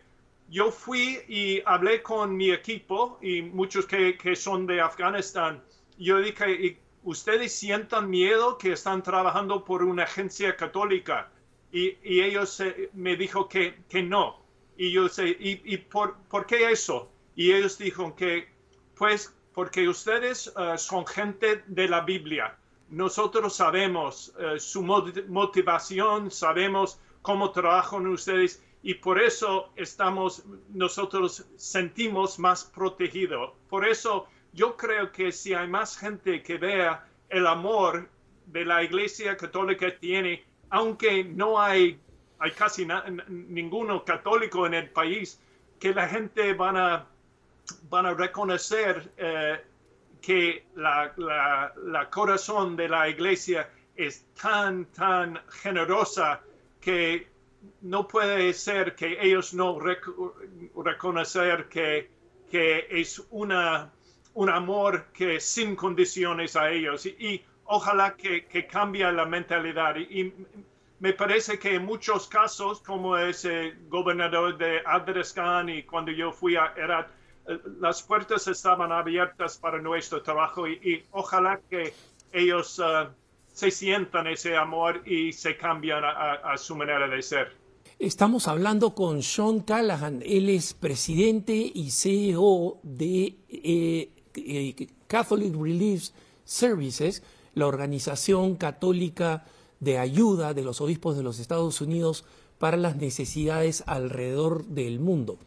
Yo 0.48 0.72
fui 0.72 1.20
y 1.28 1.62
hablé 1.64 2.02
con 2.02 2.36
mi 2.36 2.50
equipo 2.50 3.18
y 3.22 3.42
muchos 3.42 3.86
que, 3.86 4.16
que 4.16 4.34
son 4.34 4.66
de 4.66 4.80
Afganistán. 4.80 5.62
Yo 5.98 6.18
dije, 6.18 6.78
ustedes 7.04 7.52
sientan 7.54 8.10
miedo 8.10 8.58
que 8.58 8.72
están 8.72 9.02
trabajando 9.02 9.64
por 9.64 9.84
una 9.84 10.02
agencia 10.04 10.56
católica 10.56 11.30
y, 11.70 11.96
ellos 12.02 12.62
me 12.94 13.16
dijo 13.16 13.48
que, 13.48 13.76
que, 13.88 14.02
no. 14.02 14.40
Y 14.76 14.90
yo 14.92 15.08
sé, 15.08 15.28
¿y, 15.28 15.60
y 15.64 15.76
por, 15.76 16.16
por, 16.28 16.46
qué 16.46 16.70
eso? 16.70 17.10
Y 17.36 17.52
ellos 17.52 17.78
dijeron 17.78 18.14
que, 18.14 18.48
pues, 18.96 19.34
porque 19.58 19.88
ustedes 19.88 20.54
eh, 20.56 20.78
son 20.78 21.04
gente 21.04 21.64
de 21.66 21.88
la 21.88 22.02
Biblia. 22.02 22.56
Nosotros 22.90 23.56
sabemos 23.56 24.32
eh, 24.38 24.60
su 24.60 24.84
motivación, 24.84 26.30
sabemos 26.30 27.00
cómo 27.22 27.50
trabajan 27.50 28.06
ustedes 28.06 28.62
y 28.84 28.94
por 28.94 29.20
eso 29.20 29.72
estamos, 29.74 30.44
nosotros 30.68 31.44
sentimos 31.56 32.38
más 32.38 32.66
protegidos. 32.66 33.50
Por 33.68 33.84
eso 33.84 34.28
yo 34.52 34.76
creo 34.76 35.10
que 35.10 35.32
si 35.32 35.54
hay 35.54 35.66
más 35.66 35.98
gente 35.98 36.40
que 36.40 36.56
vea 36.56 37.04
el 37.28 37.44
amor 37.44 38.08
de 38.46 38.64
la 38.64 38.84
Iglesia 38.84 39.36
Católica 39.36 39.88
tiene 39.98 40.44
aunque 40.70 41.24
no 41.24 41.60
hay, 41.60 41.98
hay 42.38 42.52
casi 42.52 42.86
ninguno 43.26 44.04
católico 44.04 44.68
en 44.68 44.74
el 44.74 44.90
país, 44.90 45.40
que 45.80 45.92
la 45.92 46.06
gente 46.06 46.54
van 46.54 46.76
a, 46.76 47.08
van 47.88 48.06
a 48.06 48.14
reconocer 48.14 49.12
eh, 49.16 49.60
que 50.20 50.66
la, 50.76 51.12
la, 51.16 52.10
corazón 52.10 52.76
de 52.76 52.88
la 52.88 53.08
iglesia 53.08 53.68
es 53.96 54.26
tan, 54.34 54.86
tan 54.86 55.40
generosa 55.50 56.40
que 56.80 57.28
no 57.82 58.06
puede 58.06 58.52
ser 58.52 58.94
que 58.94 59.18
ellos 59.20 59.54
no 59.54 59.78
reconocer 59.80 61.68
que, 61.68 62.10
que 62.50 62.86
es 62.90 63.22
una, 63.30 63.90
un 64.34 64.48
amor 64.48 65.06
que 65.12 65.40
sin 65.40 65.76
condiciones 65.76 66.56
a 66.56 66.70
ellos. 66.70 67.06
y 67.06 67.42
ojalá 67.64 68.16
que, 68.16 68.46
que 68.46 68.66
cambie 68.66 69.10
la 69.12 69.24
mentalidad. 69.24 69.96
Y, 69.96 70.32
me 71.00 71.12
parece 71.12 71.58
que 71.58 71.76
en 71.76 71.84
muchos 71.84 72.26
casos, 72.26 72.80
como 72.80 73.16
ese 73.16 73.74
gobernador 73.88 74.58
de 74.58 74.82
Adrescan 74.84 75.68
y 75.68 75.84
cuando 75.84 76.10
yo 76.10 76.32
fui 76.32 76.56
a 76.56 76.74
Herat, 76.76 77.08
las 77.80 78.02
puertas 78.02 78.46
estaban 78.48 78.92
abiertas 78.92 79.56
para 79.58 79.80
nuestro 79.80 80.22
trabajo 80.22 80.68
y, 80.68 81.04
ojalá 81.12 81.60
que 81.70 81.92
ellos 82.32 82.80
eh, 82.84 83.08
se 83.52 83.70
sientan 83.70 84.26
ese 84.26 84.56
amor 84.56 85.02
y 85.06 85.32
se 85.32 85.56
cambian 85.56 86.04
a, 86.04 86.56
su 86.56 86.76
manera 86.76 87.08
de 87.08 87.22
ser. 87.22 87.52
Estamos 87.98 88.46
hablando 88.46 88.94
con 88.94 89.22
Sean 89.22 89.60
Callahan. 89.60 90.22
Él 90.24 90.48
es 90.50 90.74
presidente 90.74 91.54
y 91.54 91.90
CEO 91.90 92.78
de 92.82 93.34
eh, 93.48 94.88
Catholic 95.08 95.54
Relief 95.56 96.10
Services 96.44 97.22
la 97.58 97.66
Organización 97.66 98.54
Católica 98.54 99.44
de 99.80 99.98
Ayuda 99.98 100.54
de 100.54 100.62
los 100.62 100.80
Obispos 100.80 101.16
de 101.16 101.22
los 101.22 101.38
Estados 101.38 101.80
Unidos 101.80 102.24
para 102.58 102.76
las 102.76 102.96
necesidades 102.96 103.82
alrededor 103.86 104.64
del 104.66 105.00
mundo. 105.00 105.38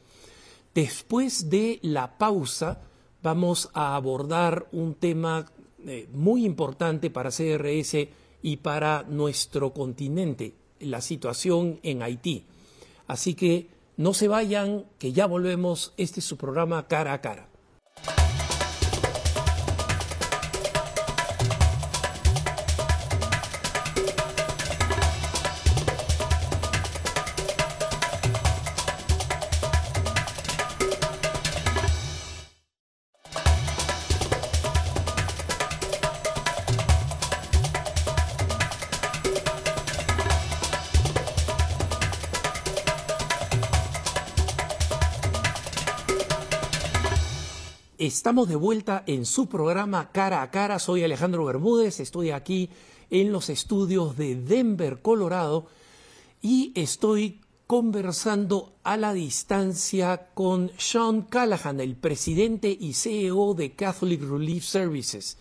Después 0.73 1.49
de 1.49 1.79
la 1.81 2.17
pausa 2.17 2.81
vamos 3.21 3.69
a 3.73 3.95
abordar 3.95 4.67
un 4.71 4.95
tema 4.95 5.45
eh, 5.85 6.07
muy 6.13 6.45
importante 6.45 7.09
para 7.09 7.29
CRS 7.29 8.07
y 8.41 8.57
para 8.57 9.03
nuestro 9.03 9.73
continente, 9.73 10.55
la 10.79 11.01
situación 11.01 11.79
en 11.83 12.01
Haití. 12.01 12.45
Así 13.07 13.33
que 13.33 13.67
no 13.97 14.13
se 14.13 14.27
vayan, 14.27 14.85
que 14.97 15.11
ya 15.11 15.27
volvemos. 15.27 15.93
Este 15.97 16.21
es 16.21 16.25
su 16.25 16.37
programa 16.37 16.87
cara 16.87 17.13
a 17.13 17.21
cara. 17.21 17.47
Estamos 48.01 48.49
de 48.49 48.55
vuelta 48.55 49.03
en 49.05 49.27
su 49.27 49.47
programa 49.47 50.11
Cara 50.11 50.41
a 50.41 50.49
Cara. 50.49 50.79
Soy 50.79 51.03
Alejandro 51.03 51.45
Bermúdez, 51.45 51.99
estoy 51.99 52.31
aquí 52.31 52.67
en 53.11 53.31
los 53.31 53.47
estudios 53.47 54.17
de 54.17 54.33
Denver, 54.33 55.03
Colorado, 55.03 55.67
y 56.41 56.71
estoy 56.73 57.41
conversando 57.67 58.73
a 58.81 58.97
la 58.97 59.13
distancia 59.13 60.29
con 60.33 60.71
Sean 60.79 61.21
Callahan, 61.21 61.79
el 61.79 61.95
presidente 61.95 62.75
y 62.75 62.93
CEO 62.93 63.53
de 63.53 63.73
Catholic 63.73 64.23
Relief 64.23 64.65
Services. 64.65 65.37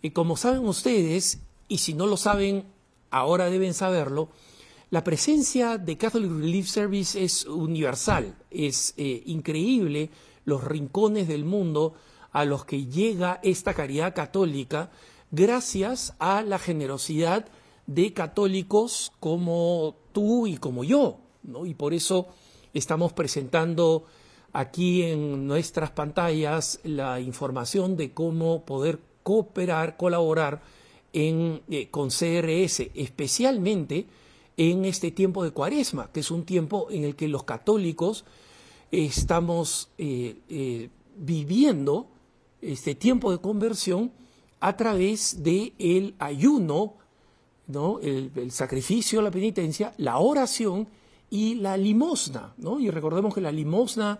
Y 0.00 0.10
como 0.10 0.36
saben 0.36 0.68
ustedes, 0.68 1.40
y 1.66 1.78
si 1.78 1.94
no 1.94 2.06
lo 2.06 2.16
saben, 2.16 2.62
ahora 3.10 3.50
deben 3.50 3.74
saberlo, 3.74 4.28
la 4.90 5.02
presencia 5.02 5.78
de 5.78 5.98
Catholic 5.98 6.30
Relief 6.30 6.68
Service 6.68 7.20
es 7.20 7.44
universal, 7.44 8.36
es 8.52 8.94
eh, 8.96 9.20
increíble 9.26 10.10
los 10.48 10.64
rincones 10.64 11.28
del 11.28 11.44
mundo 11.44 11.92
a 12.32 12.46
los 12.46 12.64
que 12.64 12.86
llega 12.86 13.38
esta 13.42 13.74
caridad 13.74 14.14
católica 14.14 14.90
gracias 15.30 16.14
a 16.18 16.40
la 16.40 16.58
generosidad 16.58 17.46
de 17.86 18.14
católicos 18.14 19.12
como 19.20 19.96
tú 20.12 20.46
y 20.46 20.56
como 20.56 20.84
yo. 20.84 21.18
¿no? 21.42 21.66
Y 21.66 21.74
por 21.74 21.92
eso 21.92 22.28
estamos 22.72 23.12
presentando 23.12 24.04
aquí 24.54 25.02
en 25.02 25.46
nuestras 25.46 25.90
pantallas 25.90 26.80
la 26.82 27.20
información 27.20 27.98
de 27.98 28.12
cómo 28.14 28.64
poder 28.64 29.00
cooperar, 29.22 29.98
colaborar 29.98 30.62
en, 31.12 31.60
eh, 31.68 31.88
con 31.90 32.08
CRS, 32.08 32.90
especialmente 32.94 34.06
en 34.56 34.86
este 34.86 35.10
tiempo 35.10 35.44
de 35.44 35.50
cuaresma, 35.50 36.10
que 36.10 36.20
es 36.20 36.30
un 36.30 36.44
tiempo 36.44 36.88
en 36.90 37.04
el 37.04 37.16
que 37.16 37.28
los 37.28 37.44
católicos 37.44 38.24
estamos 38.90 39.90
eh, 39.98 40.38
eh, 40.48 40.88
viviendo 41.16 42.08
este 42.60 42.94
tiempo 42.94 43.30
de 43.30 43.38
conversión 43.38 44.12
a 44.60 44.76
través 44.76 45.42
del 45.42 45.72
el 45.78 46.14
ayuno, 46.18 46.94
¿no? 47.68 48.00
El, 48.00 48.50
sacrificio, 48.50 49.22
la 49.22 49.30
penitencia, 49.30 49.94
la 49.98 50.18
oración 50.18 50.88
y 51.30 51.56
la 51.56 51.76
limosna. 51.76 52.54
¿no? 52.56 52.80
Y 52.80 52.90
recordemos 52.90 53.34
que 53.34 53.40
la 53.40 53.52
limosna 53.52 54.18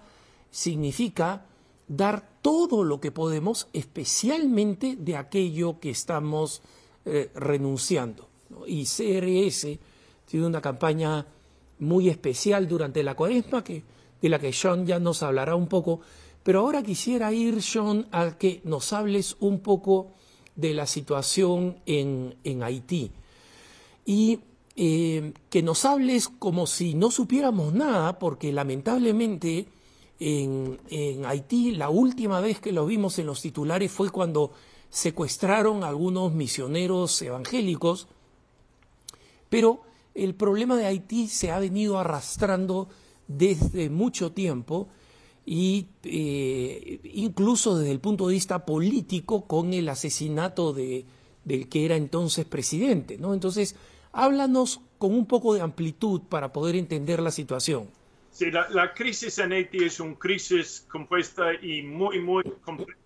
significa 0.50 1.46
dar 1.88 2.28
todo 2.42 2.84
lo 2.84 3.00
que 3.00 3.10
podemos, 3.10 3.68
especialmente 3.72 4.96
de 4.96 5.16
aquello 5.16 5.80
que 5.80 5.90
estamos 5.90 6.62
eh, 7.04 7.30
renunciando. 7.34 8.28
Y 8.66 8.84
CRS 8.84 9.78
tiene 10.26 10.46
una 10.46 10.60
campaña 10.60 11.26
muy 11.78 12.08
especial 12.08 12.68
durante 12.68 13.02
la 13.02 13.14
cuaresma, 13.14 13.64
que, 13.64 13.82
de 14.20 14.28
la 14.28 14.38
que 14.38 14.52
Sean 14.52 14.86
ya 14.86 14.98
nos 14.98 15.22
hablará 15.22 15.54
un 15.54 15.68
poco, 15.68 16.00
pero 16.42 16.60
ahora 16.60 16.82
quisiera 16.82 17.32
ir, 17.32 17.62
Sean, 17.62 18.06
a 18.12 18.38
que 18.38 18.60
nos 18.64 18.92
hables 18.92 19.36
un 19.40 19.60
poco 19.60 20.12
de 20.56 20.74
la 20.74 20.86
situación 20.86 21.78
en, 21.86 22.62
Haití. 22.62 23.10
Y 24.04 24.40
eh, 24.76 25.32
que 25.50 25.62
nos 25.62 25.84
hables 25.84 26.28
como 26.28 26.66
si 26.66 26.94
no 26.94 27.10
supiéramos 27.10 27.72
nada, 27.72 28.18
porque 28.18 28.52
lamentablemente 28.52 29.66
en, 30.18 30.78
en, 30.88 31.26
Haití 31.26 31.72
la 31.72 31.90
última 31.90 32.40
vez 32.40 32.60
que 32.60 32.72
lo 32.72 32.86
vimos 32.86 33.18
en 33.18 33.26
los 33.26 33.40
titulares 33.40 33.92
fue 33.92 34.10
cuando 34.10 34.52
secuestraron 34.90 35.84
a 35.84 35.88
algunos 35.88 36.32
misioneros 36.32 37.20
evangélicos, 37.22 38.08
pero 39.48 39.82
el 40.14 40.34
problema 40.34 40.76
de 40.76 40.86
Haití 40.86 41.28
se 41.28 41.52
ha 41.52 41.58
venido 41.58 41.98
arrastrando 41.98 42.88
desde 43.28 43.90
mucho 43.90 44.32
tiempo 44.32 44.88
y 45.44 45.86
eh, 46.02 47.00
incluso 47.04 47.78
desde 47.78 47.92
el 47.92 48.00
punto 48.00 48.26
de 48.26 48.34
vista 48.34 48.66
político 48.66 49.46
con 49.46 49.72
el 49.72 49.88
asesinato 49.88 50.72
de, 50.72 51.06
del 51.44 51.68
que 51.68 51.84
era 51.84 51.96
entonces 51.96 52.44
presidente. 52.44 53.16
¿no? 53.18 53.32
Entonces, 53.32 53.76
háblanos 54.12 54.80
con 54.98 55.14
un 55.14 55.26
poco 55.26 55.54
de 55.54 55.60
amplitud 55.60 56.22
para 56.28 56.52
poder 56.52 56.76
entender 56.76 57.20
la 57.20 57.30
situación. 57.30 57.88
Sí, 58.30 58.50
la, 58.50 58.92
crisis 58.94 59.38
en 59.38 59.52
Haití 59.52 59.84
es 59.84 60.00
una 60.00 60.16
crisis 60.16 60.86
compuesta 60.88 61.54
y 61.54 61.82
muy, 61.82 62.20
muy 62.20 62.44
compleja 62.64 62.98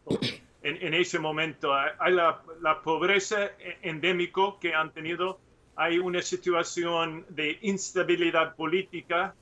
en, 0.63 0.95
ese 0.95 1.19
momento. 1.19 1.73
Hay 1.73 2.13
la, 2.13 2.43
la 2.61 2.83
pobreza 2.83 3.45
e, 3.45 3.79
endémico 3.83 4.59
que 4.61 4.75
han 4.75 4.93
tenido, 4.93 5.39
hay 5.77 5.99
una 5.99 6.21
situación 6.23 7.25
de 7.31 7.59
instabilidad 7.63 8.55
política 8.57 9.35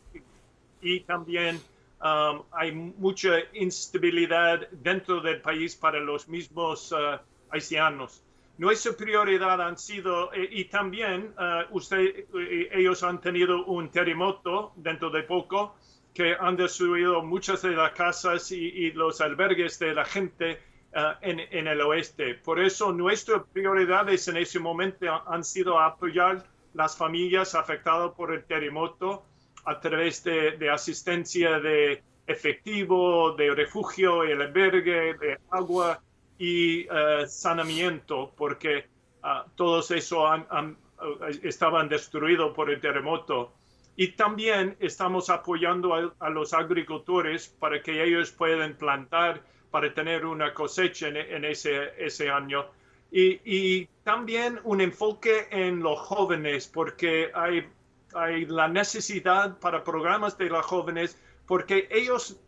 y 0.82 1.00
también 1.00 1.60
Um, 2.02 2.44
hay 2.52 2.72
mucha 2.72 3.40
instabilidad 3.52 4.66
dentro 4.70 5.20
del 5.20 5.42
país 5.42 5.76
para 5.76 6.00
los 6.00 6.28
mismos 6.28 6.92
uh, 6.92 7.18
haitianos. 7.50 8.22
Nuestra 8.56 8.92
prioridad 8.92 9.60
han 9.60 9.76
sido, 9.76 10.32
eh, 10.32 10.48
y 10.50 10.64
también 10.64 11.34
uh, 11.38 11.76
usted, 11.76 12.24
eh, 12.34 12.70
ellos 12.72 13.02
han 13.02 13.20
tenido 13.20 13.66
un 13.66 13.90
terremoto 13.90 14.72
dentro 14.76 15.10
de 15.10 15.24
poco 15.24 15.76
que 16.14 16.34
han 16.40 16.56
destruido 16.56 17.22
muchas 17.22 17.60
de 17.60 17.72
las 17.72 17.92
casas 17.92 18.50
y, 18.50 18.92
los 18.92 19.20
albergues 19.20 19.78
de 19.78 19.94
la 19.94 20.06
gente 20.06 20.58
uh, 20.94 21.16
en, 21.20 21.40
en, 21.40 21.66
el 21.66 21.82
oeste. 21.82 22.34
Por 22.34 22.60
eso 22.60 22.92
nuestras 22.92 23.42
prioridades 23.52 24.26
en 24.26 24.38
ese 24.38 24.58
momento 24.58 25.22
han 25.28 25.44
sido 25.44 25.78
apoyar 25.78 26.46
las 26.72 26.96
familias 26.96 27.54
afectadas 27.54 28.12
por 28.12 28.32
el 28.32 28.42
terremoto 28.44 29.22
a 29.70 29.78
través 29.78 30.24
de, 30.24 30.68
asistencia 30.68 31.60
de 31.60 32.02
efectivo, 32.26 33.32
de 33.36 33.54
refugio, 33.54 34.24
el 34.24 34.42
albergue, 34.42 35.14
de 35.14 35.38
agua 35.50 36.02
y 36.38 36.88
uh, 36.88 37.24
saneamiento, 37.28 38.32
porque 38.36 38.86
uh, 39.22 39.48
todos 39.54 39.92
eso 39.92 40.24
uh, 40.24 41.24
estaban 41.44 41.88
destruidos 41.88 42.52
por 42.52 42.68
el 42.68 42.80
terremoto. 42.80 43.52
Y 43.94 44.08
también 44.08 44.76
estamos 44.80 45.30
apoyando 45.30 46.14
a, 46.18 46.30
los 46.30 46.52
agricultores 46.52 47.46
para 47.60 47.80
que 47.80 48.02
ellos 48.02 48.32
puedan 48.32 48.74
plantar 48.74 49.40
para 49.70 49.94
tener 49.94 50.26
una 50.26 50.52
cosecha 50.52 51.08
en, 51.08 51.44
ese, 51.44 51.92
ese 51.96 52.28
año. 52.28 52.66
Y, 53.12 53.40
y, 53.44 53.88
también 54.02 54.58
un 54.64 54.80
enfoque 54.80 55.46
en 55.50 55.80
los 55.80 55.98
jóvenes, 56.00 56.66
porque 56.66 57.30
hay 57.34 57.68
hay 58.14 58.46
la 58.46 58.68
necesidad 58.68 59.58
para 59.58 59.84
programas 59.84 60.36
de 60.38 60.46
los 60.46 60.64
jóvenes 60.64 61.16
porque 61.50 61.88
ellos, 61.90 62.40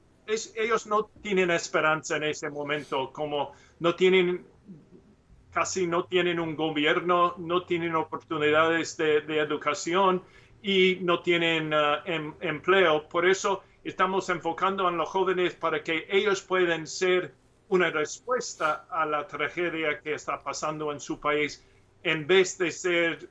ellos 0.55 0.87
no 0.87 1.07
tienen 1.23 1.51
esperanza 1.51 2.17
en 2.19 2.23
ese 2.23 2.49
momento, 2.51 3.13
como 3.13 3.53
no 3.81 3.97
tienen, 3.97 4.47
casi 5.51 5.89
no 5.89 6.05
tienen 6.05 6.39
un 6.39 6.55
gobierno, 6.55 7.35
no 7.37 7.65
tienen 7.65 7.97
oportunidades 7.97 8.97
de, 8.97 9.19
educación 9.41 10.23
y 10.63 10.99
no 11.01 11.21
tienen 11.21 11.75
uh, 11.75 11.97
em, 12.05 12.33
empleo. 12.41 13.09
Por 13.09 13.29
eso 13.29 13.65
estamos 13.83 14.29
enfocando 14.29 14.87
a 14.87 14.93
los 14.93 15.09
jóvenes 15.09 15.55
para 15.55 15.83
que 15.83 16.07
ellos 16.09 16.41
puedan 16.41 16.87
ser 16.87 17.35
una 17.69 17.91
respuesta 17.91 18.87
a 18.89 19.05
la 19.05 19.27
tragedia 19.27 20.01
que 20.01 20.15
está 20.15 20.41
pasando 20.45 20.93
en 20.93 21.01
su 21.01 21.19
país, 21.19 21.67
en 22.05 22.25
vez 22.29 22.57
de 22.57 22.71
ser 22.71 23.29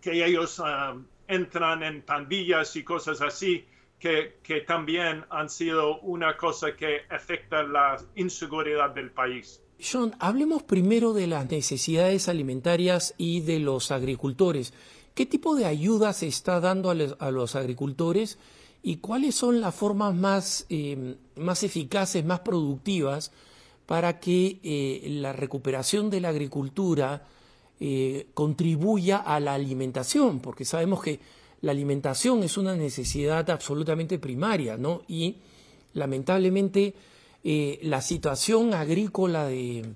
que 0.00 0.24
ellos 0.24 0.60
uh, 0.60 1.02
entran 1.28 1.82
en 1.82 2.02
pandillas 2.02 2.74
y 2.76 2.82
cosas 2.82 3.20
así, 3.20 3.66
que, 3.98 4.38
que, 4.42 4.60
también 4.60 5.24
han 5.30 5.48
sido 5.48 6.00
una 6.00 6.36
cosa 6.36 6.74
que 6.76 7.02
afecta 7.10 7.62
la 7.62 7.96
inseguridad 8.14 8.90
del 8.90 9.10
país. 9.10 9.60
John, 9.80 10.14
hablemos 10.18 10.62
primero 10.62 11.12
de 11.12 11.26
las 11.26 11.50
necesidades 11.50 12.28
alimentarias 12.28 13.14
y 13.16 13.40
de 13.40 13.60
los 13.60 13.90
agricultores. 13.90 14.72
¿Qué 15.14 15.26
tipo 15.26 15.56
de 15.56 15.66
ayuda 15.66 16.12
se 16.12 16.28
está 16.28 16.60
dando 16.60 16.90
a 16.90 17.30
los, 17.30 17.56
agricultores 17.56 18.38
y 18.82 18.98
cuáles 18.98 19.34
son 19.34 19.60
las 19.60 19.74
formas 19.74 20.14
más, 20.14 20.66
eh, 20.68 21.16
más 21.36 21.62
eficaces, 21.64 22.24
más 22.24 22.40
productivas 22.40 23.32
para 23.86 24.20
que 24.20 24.60
eh, 24.62 25.08
la 25.10 25.32
recuperación 25.32 26.10
de 26.10 26.20
la 26.20 26.28
agricultura 26.28 27.26
eh, 27.80 28.26
contribuya 28.34 29.18
a 29.18 29.38
la 29.38 29.54
alimentación, 29.54 30.40
porque 30.40 30.64
sabemos 30.64 31.00
que 31.00 31.20
la 31.60 31.70
alimentación 31.70 32.42
es 32.42 32.56
una 32.56 32.74
necesidad 32.74 33.48
absolutamente 33.50 34.18
primaria, 34.18 34.76
¿no? 34.76 35.02
Y 35.06 35.36
lamentablemente 35.94 36.94
eh, 37.44 37.78
la 37.82 38.00
situación 38.00 38.74
agrícola 38.74 39.46
de, 39.46 39.94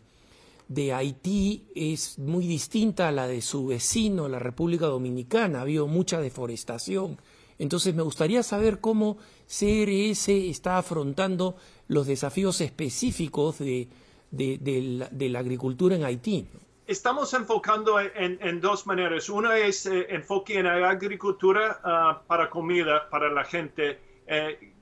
Haití 0.95 1.65
es 1.75 2.21
muy 2.21 2.47
distinta 2.47 3.09
a 3.09 3.13
la 3.13 3.27
de 3.27 3.43
su 3.43 3.67
vecino, 3.67 4.29
la 4.29 4.39
República 4.39 4.87
Dominicana. 4.87 5.59
Ha 5.59 5.63
habido 5.63 5.89
mucha 5.89 6.21
deforestación. 6.21 7.19
Entonces 7.59 7.97
me 7.97 8.03
gustaría 8.03 8.45
saber 8.45 8.79
cómo 8.79 9.17
CRS 9.49 10.29
está 10.29 10.79
afrontando 10.79 11.57
los 11.89 12.07
desafíos 12.07 12.61
específicos 12.61 13.59
de 13.59 13.89
la 14.31 15.39
agricultura 15.41 15.97
en 15.97 16.05
Haití 16.05 16.47
estamos 16.87 17.33
enfocando 17.35 18.01
en, 18.01 18.61
dos 18.61 18.87
maneras. 18.87 19.29
Una 19.29 19.57
es 19.59 19.87
eh, 19.87 20.07
enfoque 20.11 20.59
en 20.59 20.67
la 20.67 20.91
agricultura 20.91 21.81
ah, 21.85 22.23
para 22.27 22.51
comida 22.51 23.09
para 23.09 23.31
la 23.31 23.45
gente 23.45 23.99
eh, 24.27 24.73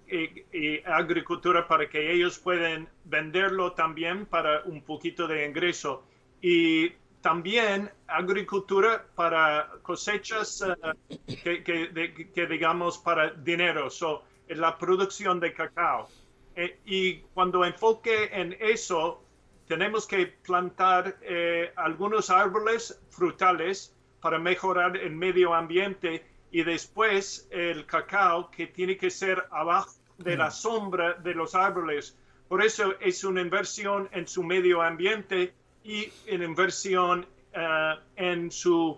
y, 0.53 0.81
agricultura 0.85 1.69
para 1.69 1.89
que 1.89 2.13
ellos 2.13 2.39
puedan 2.39 2.89
venderlo 3.05 3.73
también 3.73 4.27
para 4.27 4.63
un 4.65 4.83
poquito 4.83 5.29
de 5.29 5.47
ingreso. 5.47 6.03
Y 6.43 6.91
también 7.21 7.91
agricultura 8.07 9.05
para 9.15 9.71
cosechas 9.83 10.63
ah, 10.63 10.95
que, 11.27 12.47
digamos 12.49 12.99
para 12.99 13.31
dinero, 13.31 13.91
so, 13.91 14.25
la 14.49 14.77
producción 14.79 15.39
de 15.39 15.53
cacao. 15.53 16.09
Eh, 16.57 16.81
y 16.85 17.19
cuando 17.35 17.65
enfoque 17.65 18.31
en 18.33 18.57
eso, 18.59 19.23
tenemos 19.71 20.05
que 20.05 20.27
plantar 20.27 21.17
eh, 21.23 21.73
algunos 21.77 22.29
árboles 22.29 23.01
frutales 23.09 23.95
para 24.21 24.37
mejorar 24.37 24.97
el 24.97 25.13
medio 25.13 25.55
ambiente 25.55 26.27
y 26.51 26.65
después 26.65 27.47
el 27.53 27.87
cacao 27.87 28.51
que 28.51 28.67
tiene 28.67 28.97
que 28.97 29.11
ser 29.11 29.47
abajo 29.53 29.93
de 30.19 30.37
la 30.37 30.51
sombra 30.51 31.13
de 31.13 31.35
los 31.35 31.55
árboles. 31.55 32.19
Por 32.49 32.65
eso 32.65 32.97
es 32.99 33.23
una 33.23 33.43
inversión 33.43 34.09
en 34.11 34.27
su 34.27 34.43
medio 34.43 34.83
ambiente 34.83 35.55
y 35.85 36.11
una 36.29 36.47
inversión 36.47 37.25
eh, 37.53 37.95
en 38.17 38.51
sus 38.51 38.97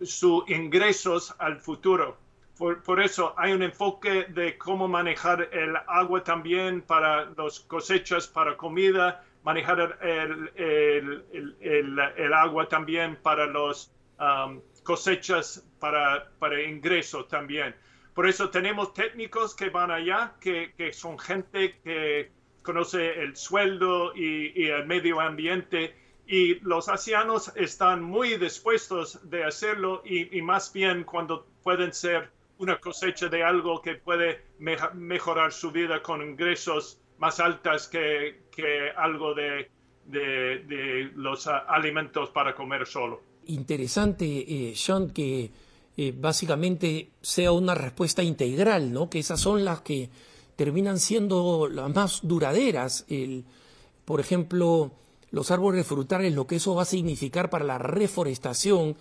su 0.00 0.42
ingresos 0.46 1.34
al 1.38 1.60
futuro. 1.60 2.16
Por, 2.56 2.82
por, 2.82 3.02
eso 3.02 3.34
hay 3.36 3.52
un 3.52 3.62
enfoque 3.62 4.24
de 4.30 4.56
cómo 4.56 4.88
manejar 4.88 5.50
el 5.52 5.76
agua 5.86 6.24
también 6.24 6.80
para 6.80 7.26
las 7.36 7.60
cosechas, 7.60 8.26
para 8.26 8.56
comida, 8.56 9.22
manejar 9.42 9.98
el, 10.02 11.24
el, 11.60 12.32
agua 12.32 12.68
también 12.68 13.16
para 13.22 13.46
las 13.46 13.92
um, 14.18 14.60
cosechas, 14.82 15.66
para, 15.78 16.30
para 16.38 16.62
ingresos 16.62 17.28
también. 17.28 17.74
Por 18.14 18.26
eso 18.26 18.50
tenemos 18.50 18.94
técnicos 18.94 19.54
que 19.54 19.70
van 19.70 19.90
allá, 19.90 20.34
que, 20.40 20.72
que 20.76 20.92
son 20.92 21.18
gente 21.18 21.78
que 21.84 22.30
conoce 22.68 23.22
el 23.22 23.34
sueldo 23.34 24.14
y, 24.14 24.66
el 24.66 24.86
medio 24.86 25.20
ambiente 25.20 25.96
y 26.26 26.56
los 26.60 26.90
ancianos 26.90 27.50
están 27.56 28.02
muy 28.02 28.36
dispuestos 28.36 29.18
de 29.30 29.42
hacerlo 29.44 30.02
y, 30.04 30.42
más 30.42 30.70
bien 30.70 31.04
cuando 31.04 31.46
pueden 31.62 31.94
ser 31.94 32.30
una 32.58 32.78
cosecha 32.78 33.28
de 33.28 33.42
algo 33.42 33.80
que 33.80 33.94
puede 33.94 34.42
mejorar 34.58 35.50
su 35.50 35.70
vida 35.70 36.02
con 36.02 36.20
ingresos 36.20 37.00
más 37.18 37.40
altas 37.40 37.88
que, 37.88 38.48
que 38.50 38.90
algo 38.96 39.34
de, 39.34 39.70
de, 40.06 41.10
los 41.14 41.46
alimentos 41.46 42.30
para 42.30 42.54
comer 42.54 42.86
solo. 42.86 43.22
Interesante, 43.46 44.24
eh, 44.70 44.74
Sean, 44.74 45.10
que 45.10 45.50
eh, 45.96 46.14
básicamente 46.16 47.10
sea 47.20 47.52
una 47.52 47.74
respuesta 47.74 48.22
integral, 48.22 48.92
¿no? 48.92 49.08
Que 49.10 49.18
esas 49.18 49.40
son 49.40 49.64
las 49.64 49.80
que 49.80 50.10
terminan 50.56 50.98
siendo 50.98 51.68
las 51.68 51.94
más 51.94 52.20
duraderas. 52.22 53.04
El, 53.08 53.44
por 54.04 54.20
ejemplo, 54.20 54.92
los 55.30 55.50
árboles 55.50 55.86
frutales, 55.86 56.34
lo 56.34 56.46
que 56.46 56.56
eso 56.56 56.74
va 56.74 56.82
a 56.82 56.86
significar 56.86 57.50
para 57.50 57.64
la 57.64 57.78
reforestación, 57.78 58.96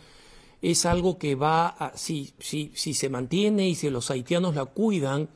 es 0.62 0.86
algo 0.86 1.18
que 1.18 1.36
va 1.36 1.68
a, 1.68 1.96
si, 1.98 2.34
si, 2.40 2.72
si 2.74 2.94
se 2.94 3.10
mantiene 3.10 3.70
y 3.70 3.76
si 3.76 3.90
los 3.90 4.10
haitianos 4.10 4.56
la 4.56 4.66
cuidan, 4.66 5.30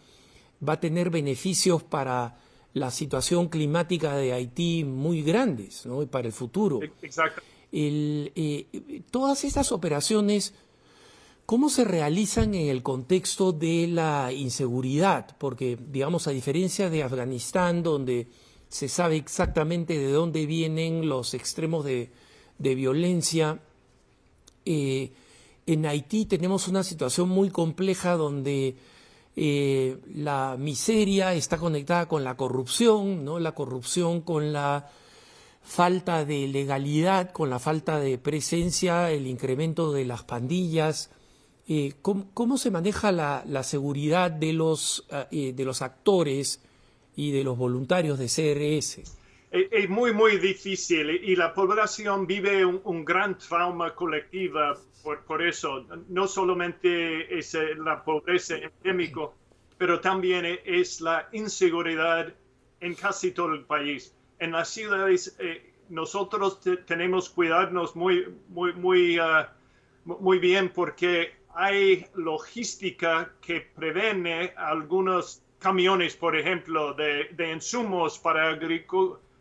va 0.68 0.74
a 0.74 0.80
tener 0.80 1.10
beneficios 1.10 1.84
para 1.84 2.38
la 2.74 2.92
situación 2.92 3.50
climática 3.50 4.16
de 4.16 4.34
Haití 4.34 4.84
muy 4.84 5.24
grandes 5.24 5.86
¿no? 5.86 6.06
para 6.08 6.28
el 6.28 6.34
futuro. 6.34 6.80
Exacto. 7.02 7.42
Eh, 7.74 9.02
todas 9.12 9.44
estas 9.44 9.72
operaciones, 9.72 10.54
¿cómo 11.46 11.70
se 11.70 11.84
realizan 11.84 12.54
en 12.54 12.70
el 12.70 12.84
contexto 12.84 13.52
de 13.52 13.88
la 13.88 14.32
inseguridad? 14.34 15.36
Porque, 15.38 15.78
digamos, 15.90 16.28
a 16.28 16.32
diferencia 16.32 16.90
de 16.90 17.04
Afganistán, 17.04 17.84
donde 17.84 18.28
se 18.70 18.88
sabe 18.88 19.18
exactamente 19.18 19.98
de 19.98 20.12
dónde 20.12 20.46
vienen 20.46 21.10
los 21.10 21.34
extremos 21.34 21.86
de, 21.86 22.10
violencia, 22.58 23.60
eh, 24.66 25.12
en 25.66 25.86
Haití 25.86 26.26
tenemos 26.26 26.68
una 26.68 26.84
situación 26.84 27.30
muy 27.30 27.50
compleja 27.50 28.16
donde 28.16 28.76
eh, 29.36 29.98
la 30.14 30.56
miseria 30.60 31.34
está 31.34 31.58
conectada 31.58 32.08
con 32.08 32.24
la 32.24 32.36
corrupción, 32.36 33.24
¿no? 33.24 33.40
La 33.40 33.54
corrupción 33.54 34.22
con 34.22 34.52
la 34.52 34.90
falta 35.62 36.26
de 36.26 36.48
legalidad, 36.48 37.32
con 37.32 37.50
la 37.50 37.60
falta 37.60 38.00
de 38.00 38.18
presencia, 38.18 39.12
el 39.12 39.28
incremento 39.28 39.94
de 39.94 40.06
las 40.06 40.24
pandillas. 40.24 41.12
Eh, 41.68 41.94
¿cómo, 42.02 42.58
se 42.58 42.72
maneja 42.72 43.12
la, 43.12 43.64
seguridad 43.64 44.32
de 44.32 44.54
los, 44.54 45.08
eh, 45.32 45.54
de 45.56 45.64
los 45.64 45.82
actores 45.82 46.62
y 47.16 47.32
de 47.32 47.44
los 47.44 47.58
voluntarios 47.58 48.20
de 48.20 48.26
CRS? 48.26 49.04
Es 49.52 49.90
muy, 49.90 50.14
muy 50.14 50.38
difícil 50.38 51.10
y 51.10 51.36
la 51.36 51.54
población 51.54 52.26
vive 52.26 52.66
un, 52.66 53.04
gran 53.04 53.38
trauma 53.38 53.94
colectiva 53.94 54.78
por, 55.02 55.42
eso. 55.42 55.86
No 56.10 56.28
solamente 56.28 57.38
es 57.38 57.54
eh, 57.56 57.76
la 57.76 58.04
pobreza 58.04 58.56
endémica, 58.56 59.30
pero 59.78 60.00
también 60.00 60.60
es 60.66 61.02
la 61.02 61.28
inseguridad 61.32 62.34
en 62.80 62.96
casi 62.96 63.32
todo 63.32 63.54
el 63.54 63.66
país. 63.66 64.16
En 64.40 64.52
las 64.52 64.70
ciudades 64.70 65.36
eh, 65.40 65.74
nosotros 65.90 66.60
tenemos 66.86 67.30
que 67.30 67.36
cuidarnos 67.36 67.96
muy, 67.96 68.28
muy, 68.50 68.74
muy, 68.74 69.18
ah, 69.20 69.54
muy 70.06 70.40
bien 70.40 70.70
porque 70.70 71.34
hay 71.54 72.06
logística 72.16 73.34
que 73.42 73.62
previene 73.62 74.54
algunos 74.56 75.44
camiones, 75.60 76.16
por 76.16 76.36
ejemplo, 76.36 76.94
de, 76.94 77.30
de 77.34 77.52
insumos 77.52 78.18
para 78.18 78.50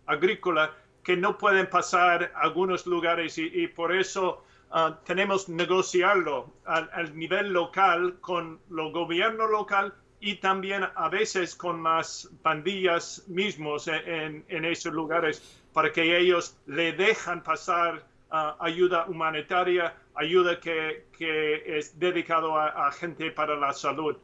agrícola 0.07 0.75
que 1.03 1.17
no 1.17 1.39
pueden 1.39 1.69
pasar 1.69 2.33
a 2.35 2.41
algunos 2.41 2.87
lugares 2.87 3.39
y, 3.39 3.67
por 3.69 3.95
eso 3.95 4.45
uh, 4.71 4.95
tenemos 5.05 5.47
que 5.47 5.53
negociarlo 5.53 6.53
al, 6.65 7.17
nivel 7.17 7.53
local 7.53 8.19
con 8.21 8.61
el 8.71 8.93
gobierno 8.93 9.47
local 9.47 9.95
y 10.21 10.37
también 10.37 10.85
a 10.95 11.09
veces 11.09 11.55
con 11.55 11.83
las 11.83 12.29
pandillas 12.43 13.25
mismos 13.29 13.89
en, 13.89 14.45
en, 14.49 14.65
esos 14.65 14.93
lugares 14.93 15.61
para 15.73 15.91
que 15.93 16.19
ellos 16.19 16.57
le 16.67 16.93
dejan 16.93 17.43
pasar 17.43 18.03
uh, 18.31 18.63
ayuda 18.63 19.07
humanitaria, 19.07 19.95
ayuda 20.15 20.61
que, 20.61 21.07
que 21.17 21.79
es 21.79 21.99
dedicado 21.99 22.59
a, 22.59 22.89
a 22.89 22.93
gente 22.93 23.31
para 23.31 23.57
la 23.57 23.73
salud. 23.73 24.17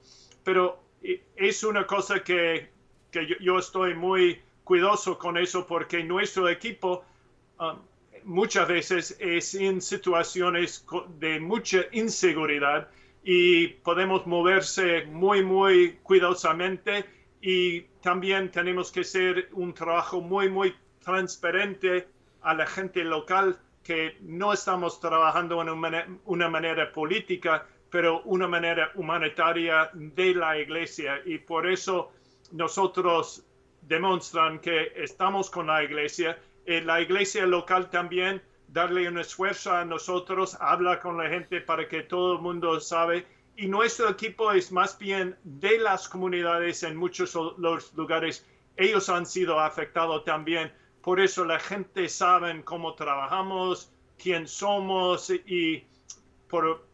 Pero 0.45 0.87
es 1.37 1.65
una 1.65 1.87
cosa 1.87 2.23
que, 2.23 2.69
yo, 3.41 3.59
estoy 3.59 3.95
muy 3.95 4.41
cuidadoso 4.65 5.19
con 5.19 5.37
eso 5.39 5.67
porque 5.67 6.03
nuestro 6.03 6.49
equipo 6.49 7.05
um, 7.61 7.79
muchas 8.27 8.69
veces 8.69 9.17
es 9.21 9.55
en 9.55 9.81
situaciones 9.81 10.85
de 11.19 11.41
mucha 11.41 11.83
inseguridad 11.93 12.89
y 13.25 13.69
podemos 13.69 14.27
moverse 14.27 15.05
muy, 15.07 15.43
muy 15.43 15.99
cuidadosamente 16.03 17.05
y 17.41 17.83
también 18.03 18.51
tenemos 18.51 18.91
que 18.91 19.01
hacer 19.01 19.49
un 19.53 19.73
trabajo 19.73 20.21
muy, 20.21 20.49
muy 20.49 20.75
transparente 21.03 22.09
a 22.43 22.55
la 22.55 22.67
gente 22.67 23.05
local 23.05 23.59
que 23.83 24.17
no 24.21 24.53
estamos 24.53 24.99
trabajando 25.01 25.63
en 25.63 26.19
una 26.25 26.49
manera 26.49 26.93
política, 26.93 27.67
pero 27.89 28.23
una 28.23 28.49
manera 28.49 28.91
humanitaria 28.97 29.91
de 29.95 30.35
la 30.35 30.59
iglesia 30.59 31.21
y 31.25 31.39
por 31.39 31.69
eso 31.69 32.13
nosotros 32.51 33.45
demuestran 33.83 34.59
que 34.59 34.93
estamos 34.97 35.51
con 35.51 35.69
la 35.69 35.85
iglesia. 35.85 36.37
Eh, 36.67 36.83
la 36.83 37.01
iglesia 37.01 37.47
local 37.47 37.91
también 37.91 38.43
darle 38.69 39.09
un 39.09 39.19
esfuerzo 39.19 39.73
a 39.73 39.85
nosotros, 39.85 40.57
habla 40.61 41.01
con 41.01 41.17
la 41.17 41.29
gente 41.29 41.61
para 41.61 41.89
que 41.89 42.03
todo 42.03 42.35
el 42.35 42.43
mundo 42.43 42.81
sabe. 42.81 43.25
Y 43.57 43.69
nuestro 43.69 44.11
equipo 44.11 44.51
es 44.53 44.73
más 44.73 44.99
bien 44.99 45.37
de 45.45 45.79
las 45.79 46.09
comunidades 46.09 46.83
en 46.83 46.97
muchos 46.97 47.35
los 47.57 47.95
lugares. 47.95 48.45
Ellos 48.77 49.09
han 49.09 49.25
sido 49.25 49.61
afectados 49.61 50.25
también. 50.25 50.73
Por 51.03 51.21
eso 51.21 51.45
la 51.45 51.61
gente 51.61 52.09
sabe 52.09 52.63
cómo 52.65 52.95
trabajamos, 52.95 53.93
quién 54.19 54.49
somos 54.49 55.31
y 55.31 55.85
por, 56.49 56.85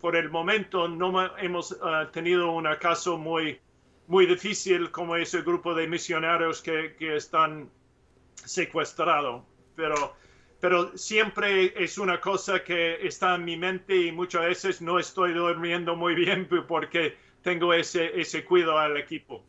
por 0.00 0.16
el 0.16 0.30
momento 0.30 0.88
no 0.88 1.36
hemos 1.36 1.78
ah, 1.82 2.08
tenido 2.10 2.50
un 2.50 2.66
caso 2.80 3.18
muy, 3.18 3.60
muy 4.06 4.24
difícil 4.24 4.90
como 4.90 5.16
ese 5.16 5.42
grupo 5.42 5.74
de 5.74 5.86
misioneros 5.86 6.62
que, 6.62 6.96
que 6.98 7.16
están 7.16 7.70
secuestrados. 8.34 9.42
Pero, 9.74 10.14
pero 10.60 10.96
siempre 10.96 11.72
es 11.82 11.98
una 11.98 12.20
cosa 12.20 12.62
que 12.62 13.06
está 13.06 13.34
en 13.34 13.44
mi 13.44 13.56
mente 13.56 13.96
y 13.96 14.12
muchas 14.12 14.42
veces 14.42 14.82
no 14.82 14.98
estoy 14.98 15.32
durmiendo 15.32 15.96
muy 15.96 16.14
bien 16.14 16.48
porque 16.68 17.16
tengo 17.42 17.72
ese, 17.74 18.20
ese 18.20 18.44
cuidado 18.44 18.78
al 18.78 18.96
equipo. 18.96 19.42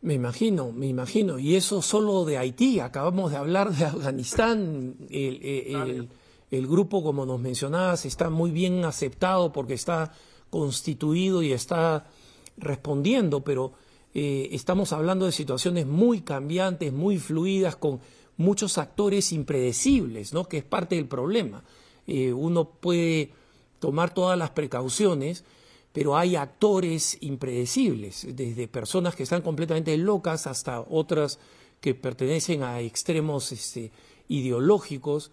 Me 0.00 0.14
imagino, 0.14 0.70
me 0.70 0.86
imagino. 0.86 1.38
Y 1.38 1.56
eso 1.56 1.82
solo 1.82 2.24
de 2.24 2.38
Haití. 2.38 2.78
Acabamos 2.78 3.32
de 3.32 3.36
hablar 3.36 3.70
de 3.70 3.84
Afganistán. 3.84 4.94
el, 5.10 6.08
el 6.50 6.66
grupo, 6.66 7.02
como 7.02 7.26
nos 7.26 7.40
mencionabas, 7.40 8.06
está 8.06 8.30
muy 8.30 8.50
bien 8.50 8.84
aceptado 8.84 9.52
porque 9.52 9.74
está 9.74 10.12
constituido 10.50 11.42
y 11.42 11.52
está 11.52 12.06
respondiendo, 12.56 13.42
pero 13.42 13.72
eh, 14.14 14.48
estamos 14.52 14.92
hablando 14.92 15.26
de 15.26 15.32
situaciones 15.32 15.86
muy 15.86 16.22
cambiantes, 16.22 16.92
muy 16.92 17.18
fluidas, 17.18 17.76
con 17.76 18.00
muchos 18.38 18.78
actores 18.78 19.32
impredecibles, 19.32 20.32
¿no? 20.32 20.48
que 20.48 20.58
es 20.58 20.64
parte 20.64 20.94
del 20.94 21.06
problema. 21.06 21.62
Eh, 22.06 22.32
uno 22.32 22.70
puede 22.70 23.32
tomar 23.80 24.14
todas 24.14 24.38
las 24.38 24.50
precauciones, 24.50 25.44
pero 25.92 26.16
hay 26.16 26.36
actores 26.36 27.18
impredecibles, 27.20 28.26
desde 28.34 28.68
personas 28.68 29.14
que 29.14 29.24
están 29.24 29.42
completamente 29.42 29.96
locas 29.98 30.46
hasta 30.46 30.80
otras 30.80 31.38
que 31.80 31.94
pertenecen 31.94 32.62
a 32.62 32.80
extremos 32.80 33.52
este, 33.52 33.92
ideológicos 34.28 35.30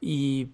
y, 0.00 0.48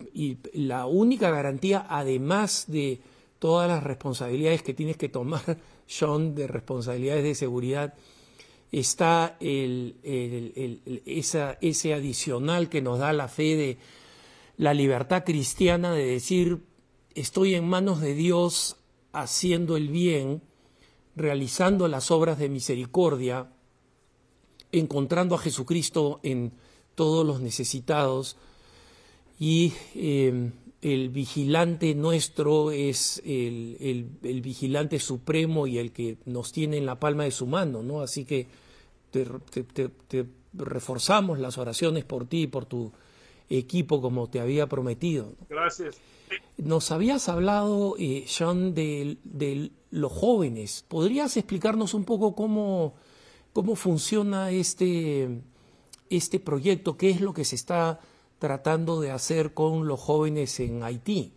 la 0.52 0.86
única 0.86 1.30
garantía, 1.30 1.86
además 1.88 2.64
de 2.66 3.00
todas 3.38 3.68
las 3.68 3.84
responsabilidades 3.84 4.62
que 4.62 4.74
tienes 4.74 4.96
que 4.96 5.08
tomar, 5.08 5.58
Sean, 5.86 6.34
de 6.34 6.48
responsabilidades 6.48 7.22
de 7.22 7.34
seguridad, 7.36 7.94
está 8.80 9.38
ese 9.40 9.94
adicional 11.94 12.68
que 12.68 12.82
nos 12.82 12.98
da 12.98 13.12
la 13.14 13.28
fe 13.28 13.56
de 13.56 13.78
la 14.58 14.74
libertad 14.74 15.24
cristiana 15.24 15.92
de 15.92 16.04
decir, 16.04 16.60
estoy 17.14 17.54
en 17.54 17.66
manos 17.66 18.02
de 18.02 18.14
Dios 18.14 18.76
haciendo 19.12 19.78
el 19.78 19.88
bien, 19.88 20.42
realizando 21.14 21.88
las 21.88 22.10
obras 22.10 22.38
de 22.38 22.50
misericordia, 22.50 23.50
encontrando 24.72 25.34
a 25.34 25.38
Jesucristo 25.38 26.20
en 26.22 26.52
todos 26.94 27.26
los 27.26 27.40
necesitados, 27.40 28.36
y 29.38 29.72
em, 29.94 30.52
el 30.82 31.08
vigilante 31.08 31.94
nuestro 31.94 32.72
es 32.72 33.22
el, 33.24 33.78
el, 34.22 34.40
vigilante 34.42 34.98
supremo 34.98 35.66
y 35.66 35.78
el 35.78 35.92
que 35.92 36.18
nos 36.26 36.52
tiene 36.52 36.76
en 36.76 36.84
la 36.86 37.00
palma 37.00 37.24
de 37.24 37.30
su 37.30 37.46
mano, 37.46 37.82
¿no? 37.82 38.02
Así 38.02 38.24
que 38.24 38.48
te, 39.24 40.26
reforzamos 40.52 41.38
las 41.38 41.58
oraciones 41.58 42.04
por 42.04 42.26
ti 42.26 42.42
y 42.42 42.46
por 42.46 42.66
tu 42.66 42.92
equipo 43.48 44.00
como 44.00 44.28
te 44.28 44.40
había 44.40 44.66
prometido. 44.66 45.32
Gracias. 45.48 45.96
Nos 46.56 46.90
habías 46.90 47.28
hablado, 47.28 47.94
eh, 47.98 48.24
Sean, 48.26 48.74
de, 48.74 49.18
de, 49.22 49.70
los 49.90 50.12
jóvenes. 50.12 50.84
¿Podrías 50.88 51.36
explicarnos 51.36 51.94
un 51.94 52.04
poco 52.04 52.34
cómo, 52.34 52.94
cómo 53.52 53.76
funciona 53.76 54.50
este, 54.50 55.42
este 56.10 56.40
proyecto? 56.40 56.96
¿Qué 56.96 57.10
es 57.10 57.20
lo 57.20 57.32
que 57.32 57.44
se 57.44 57.54
está 57.54 58.00
tratando 58.38 59.00
de 59.00 59.12
hacer 59.12 59.54
con 59.54 59.86
los 59.86 60.00
jóvenes 60.00 60.58
en 60.60 60.82
Haití? 60.82 61.32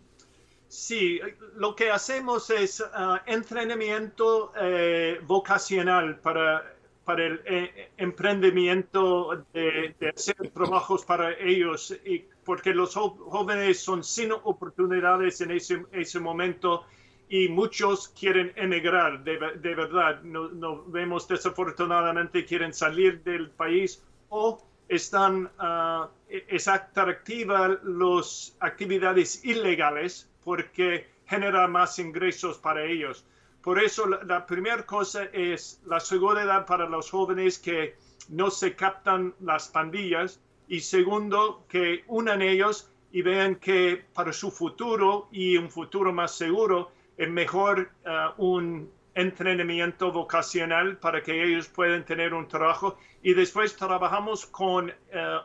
Sí, 0.68 1.20
lo 1.56 1.74
que 1.74 1.90
hacemos 1.90 2.48
es 2.50 2.80
uh, 2.80 3.16
entrenamiento 3.26 4.52
eh, 4.60 5.20
vocacional 5.26 6.20
para, 6.20 6.62
para 7.10 7.26
el 7.26 7.40
eh, 7.44 7.90
emprendimiento 7.96 9.44
de, 9.52 9.96
de, 9.98 10.10
hacer 10.10 10.36
trabajos 10.54 11.04
para 11.04 11.32
ellos, 11.40 11.92
y 12.04 12.24
porque 12.44 12.72
los 12.72 12.94
jóvenes 12.94 13.82
son 13.82 14.04
sin 14.04 14.30
oportunidades 14.30 15.40
en 15.40 15.50
ese, 15.50 15.84
ese 15.90 16.20
momento 16.20 16.84
y 17.28 17.48
muchos 17.48 18.10
quieren 18.10 18.52
emigrar, 18.54 19.24
de, 19.24 19.38
de 19.56 19.74
verdad. 19.74 20.22
No, 20.22 20.50
no, 20.50 20.84
vemos 20.84 21.26
desafortunadamente 21.26 22.44
quieren 22.44 22.72
salir 22.72 23.24
del 23.24 23.50
país 23.50 24.00
o 24.28 24.62
están, 24.88 25.50
uh, 25.58 26.06
es 26.28 26.68
atractiva 26.68 27.76
las 27.82 28.56
actividades 28.60 29.44
ilegales 29.44 30.30
porque 30.44 31.08
genera 31.26 31.66
más 31.66 31.98
ingresos 31.98 32.56
para 32.58 32.84
ellos. 32.84 33.24
Por 33.62 33.78
eso 33.78 34.06
la, 34.06 34.46
primera 34.46 34.86
cosa 34.86 35.24
es 35.32 35.82
la 35.84 36.00
seguridad 36.00 36.64
para 36.64 36.88
los 36.88 37.10
jóvenes 37.10 37.58
que 37.58 37.94
no 38.28 38.50
se 38.50 38.74
captan 38.74 39.34
las 39.40 39.68
pandillas 39.68 40.40
y 40.66 40.80
segundo, 40.80 41.66
que 41.68 42.04
unan 42.06 42.40
ellos 42.40 42.90
y 43.12 43.22
vean 43.22 43.56
que 43.56 44.04
para 44.14 44.32
su 44.32 44.50
futuro 44.50 45.28
y 45.30 45.56
un 45.56 45.68
futuro 45.68 46.12
más 46.12 46.34
seguro 46.34 46.90
es 47.18 47.28
mejor 47.28 47.90
uh, 48.06 48.42
un 48.42 48.90
entrenamiento 49.14 50.10
vocacional 50.10 50.96
para 50.96 51.22
que 51.22 51.44
ellos 51.44 51.68
puedan 51.68 52.04
tener 52.06 52.32
un 52.32 52.48
trabajo. 52.48 52.96
Y 53.22 53.34
después 53.34 53.76
trabajamos 53.76 54.46
con 54.46 54.88
uh, 54.88 54.92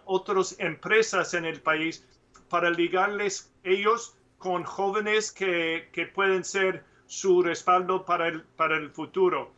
otras 0.06 0.56
empresas 0.60 1.34
en 1.34 1.44
el 1.44 1.60
país 1.60 2.08
para 2.48 2.70
ligarles 2.70 3.52
ellos 3.64 4.16
con 4.38 4.64
jóvenes 4.64 5.32
que, 5.32 5.90
que 5.92 6.06
pueden 6.06 6.46
ser 6.46 6.86
su 7.08 7.42
respaldo 7.42 8.06
para 8.06 8.28
el, 8.28 8.42
para 8.42 8.78
el 8.78 8.90
futuro. 8.90 9.52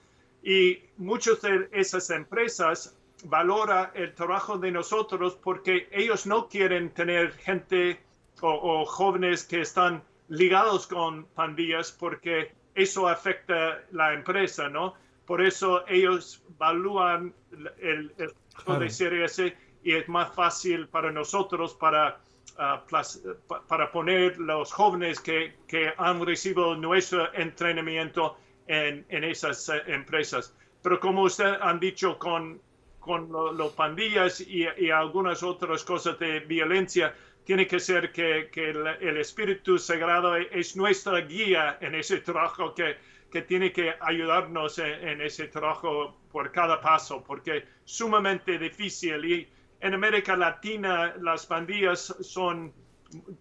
Y 0.43 0.79
muchas 0.97 1.41
de 1.41 1.69
esas 1.71 2.09
empresas 2.09 2.95
valora 3.25 3.91
el 3.95 4.13
trabajo 4.13 4.57
de 4.57 4.71
nosotros 4.71 5.35
porque 5.35 5.87
ellos 5.91 6.27
no 6.27 6.47
quieren 6.47 6.91
tener 6.91 7.33
gente 7.33 7.99
o, 8.41 8.49
o 8.81 8.85
jóvenes 8.85 9.43
que 9.43 9.61
están 9.61 10.03
ligados 10.29 10.87
con 10.87 11.25
pandillas 11.25 11.91
porque 11.91 12.51
eso 12.75 13.07
afecta 13.07 13.83
la 13.91 14.13
empresa, 14.13 14.69
¿no? 14.69 14.93
Por 15.25 15.41
eso 15.41 15.85
ellos 15.87 16.43
evalúan 16.55 17.33
el, 17.79 18.13
el 18.17 18.33
claro. 18.53 18.79
de 18.79 18.87
CRS 18.87 19.53
y 19.83 19.93
es 19.93 20.07
más 20.07 20.33
fácil 20.33 20.87
para 20.87 21.11
nosotros 21.11 21.73
para, 21.73 22.19
uh, 22.57 23.57
para 23.67 23.91
poner 23.91 24.37
los 24.37 24.71
jóvenes 24.71 25.19
que, 25.19 25.55
que, 25.67 25.93
han 25.97 26.25
recibido 26.25 26.75
nuestro 26.75 27.33
entrenamiento 27.33 28.37
en, 28.67 29.05
en 29.09 29.23
esas 29.23 29.69
uh, 29.69 29.73
empresas. 29.87 30.53
Pero 30.81 30.99
como 30.99 31.23
usted 31.23 31.55
han 31.61 31.79
dicho 31.79 32.17
con, 32.17 32.61
con 32.99 33.31
los 33.31 33.55
lo 33.55 33.71
pandillas 33.71 34.41
y, 34.41 34.67
y 34.77 34.89
algunas 34.91 35.43
otras 35.43 35.83
cosas 35.83 36.19
de 36.19 36.41
violencia, 36.41 37.13
tiene 37.45 37.65
que 37.65 37.79
ser 37.79 38.11
que, 38.11 38.49
que 38.51 38.71
el, 38.71 38.85
el, 38.99 39.17
Espíritu 39.17 39.79
Sagrado 39.79 40.35
es 40.35 40.75
nuestra 40.75 41.21
guía 41.21 41.77
en 41.79 41.95
ese 41.95 42.17
trabajo 42.17 42.75
que, 42.75 42.97
que 43.31 43.41
tiene 43.41 43.71
que 43.71 43.95
ayudarnos 44.01 44.79
en, 44.79 45.07
en, 45.07 45.21
ese 45.21 45.47
trabajo 45.47 46.17
por 46.29 46.51
cada 46.51 46.81
paso, 46.81 47.23
porque 47.23 47.57
es 47.57 47.63
sumamente 47.85 48.59
difícil. 48.59 49.23
Y 49.23 49.47
en 49.79 49.93
América 49.93 50.35
Latina 50.35 51.13
las 51.21 51.45
pandillas 51.45 52.15
son, 52.21 52.73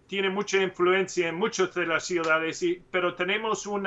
tienen 0.07 0.33
mucha 0.33 0.61
influencia 0.61 1.29
en 1.29 1.35
muchas 1.35 1.73
de 1.73 1.85
las 1.85 2.05
ciudades, 2.05 2.61
y, 2.63 2.81
pero 2.91 3.15
tenemos 3.15 3.65
un 3.65 3.83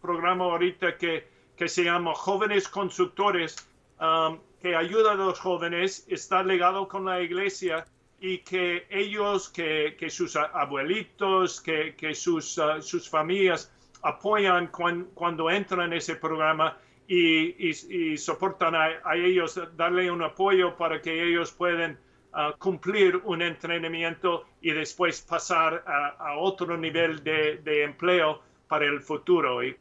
programa 0.00 0.44
ahorita 0.44 0.96
que, 0.96 1.30
se 1.64 1.84
llama 1.84 2.12
Jóvenes 2.14 2.68
Constructores, 2.68 3.56
um, 4.00 4.40
que 4.60 4.74
ayuda 4.74 5.12
a 5.12 5.14
los 5.14 5.38
jóvenes, 5.38 6.04
está 6.08 6.42
legado 6.42 6.88
con 6.88 7.04
la 7.04 7.20
iglesia 7.20 7.84
y 8.20 8.38
que 8.38 8.86
ellos, 8.90 9.48
que, 9.48 9.96
sus 10.08 10.34
abuelitos, 10.34 11.60
que, 11.60 11.94
uh, 12.02 12.14
sus, 12.14 13.08
familias 13.08 13.72
apoyan 14.02 14.68
cuando, 14.68 15.08
cuando, 15.14 15.50
entran 15.50 15.92
en 15.92 15.98
ese 15.98 16.16
programa 16.16 16.76
y, 17.06 17.68
y, 17.68 18.16
soportan 18.16 18.74
a, 18.74 19.14
ellos, 19.14 19.60
darle 19.76 20.10
un 20.10 20.22
apoyo 20.22 20.76
para 20.76 21.00
que 21.00 21.28
ellos 21.28 21.52
puedan 21.52 21.98
uh, 22.32 22.56
cumplir 22.58 23.16
un 23.24 23.42
entrenamiento 23.42 24.44
y 24.60 24.72
después 24.72 25.20
pasar 25.22 25.84
a, 25.86 26.36
otro 26.38 26.76
nivel 26.76 27.22
de, 27.22 27.84
empleo 27.84 28.42
para 28.68 28.86
el 28.86 29.00
futuro. 29.00 29.62
Y 29.62 29.76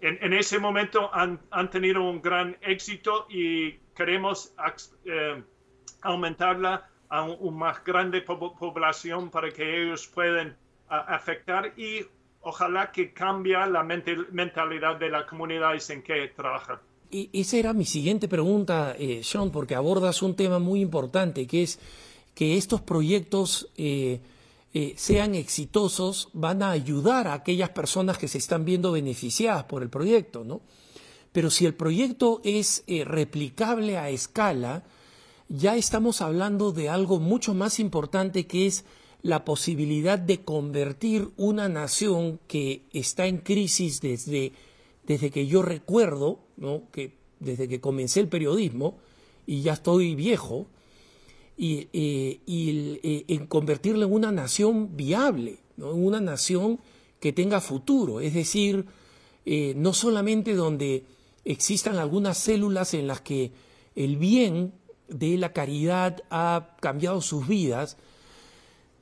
en, 0.00 0.32
ese 0.32 0.58
momento 0.58 1.10
han, 1.14 1.38
tenido 1.70 2.02
un 2.02 2.20
gran 2.20 2.56
éxito 2.60 3.26
y 3.30 3.72
queremos 3.94 4.54
uh, 4.58 5.42
aumentarla 6.02 6.88
a 7.08 7.22
una 7.24 7.56
más 7.56 7.84
grande 7.84 8.22
población 8.22 9.30
para 9.30 9.50
que 9.50 9.82
ellos 9.82 10.06
puedan 10.08 10.48
uh, 10.90 10.94
afectar 11.08 11.72
y 11.78 12.04
ojalá 12.42 12.90
que 12.92 13.12
cambie 13.12 13.54
la 13.54 13.82
mentalidad 13.82 14.96
de 14.96 15.10
las 15.10 15.24
comunidades 15.26 15.88
en 15.90 16.02
que 16.02 16.28
trabajan. 16.36 16.78
Y 17.10 17.28
esa 17.32 17.58
era 17.58 17.72
mi 17.72 17.84
siguiente 17.84 18.26
pregunta, 18.26 18.96
eh, 18.98 19.20
Sean, 19.22 19.50
porque 19.50 19.74
abordas 19.74 20.22
un 20.22 20.34
tema 20.34 20.58
muy 20.58 20.80
importante, 20.80 21.46
que 21.46 21.62
es 21.62 21.78
que 22.34 22.56
estos 22.56 22.80
proyectos 22.80 23.68
eh, 23.76 24.20
eh, 24.72 24.94
sean 24.96 25.34
exitosos, 25.34 26.30
van 26.32 26.62
a 26.62 26.70
ayudar 26.70 27.28
a 27.28 27.34
aquellas 27.34 27.68
personas 27.70 28.16
que 28.16 28.28
se 28.28 28.38
están 28.38 28.64
viendo 28.64 28.92
beneficiadas 28.92 29.64
por 29.64 29.82
el 29.82 29.90
proyecto, 29.90 30.42
¿no? 30.42 30.62
Pero 31.32 31.50
si 31.50 31.66
el 31.66 31.74
proyecto 31.74 32.40
es 32.44 32.84
replicable 33.06 33.96
a 33.96 34.10
escala, 34.10 34.84
ya 35.48 35.76
estamos 35.76 36.20
hablando 36.20 36.72
de 36.72 36.88
algo 36.88 37.20
mucho 37.20 37.54
más 37.54 37.78
importante 37.78 38.46
que 38.46 38.66
es 38.66 38.84
la 39.22 39.44
posibilidad 39.44 40.18
de 40.18 40.40
convertir 40.40 41.28
una 41.36 41.68
nación 41.68 42.40
que 42.48 42.82
está 42.92 43.26
en 43.26 43.38
crisis 43.38 44.00
desde, 44.00 44.52
desde 45.06 45.30
que 45.30 45.46
yo 45.46 45.62
recuerdo, 45.62 46.40
¿no? 46.56 46.82
que 46.90 47.12
desde 47.38 47.68
que 47.68 47.80
comencé 47.80 48.20
el 48.20 48.28
periodismo, 48.28 48.98
y 49.46 49.62
ya 49.62 49.74
estoy 49.74 50.14
viejo, 50.14 50.66
y, 51.56 51.88
eh, 51.92 52.40
y 52.46 52.98
eh, 53.02 53.24
en 53.28 53.46
convertirla 53.46 54.06
en 54.06 54.12
una 54.12 54.32
nación 54.32 54.96
viable, 54.96 55.58
¿no? 55.76 55.92
en 55.92 56.04
una 56.04 56.20
nación 56.20 56.80
que 57.20 57.32
tenga 57.32 57.60
futuro, 57.60 58.20
es 58.20 58.34
decir, 58.34 58.86
eh, 59.44 59.74
no 59.76 59.92
solamente 59.92 60.54
donde 60.54 61.04
existan 61.44 61.96
algunas 61.96 62.38
células 62.38 62.94
en 62.94 63.06
las 63.06 63.20
que 63.20 63.52
el 63.94 64.16
bien 64.16 64.72
de 65.08 65.36
la 65.36 65.52
caridad 65.52 66.22
ha 66.30 66.76
cambiado 66.80 67.20
sus 67.20 67.46
vidas, 67.46 67.96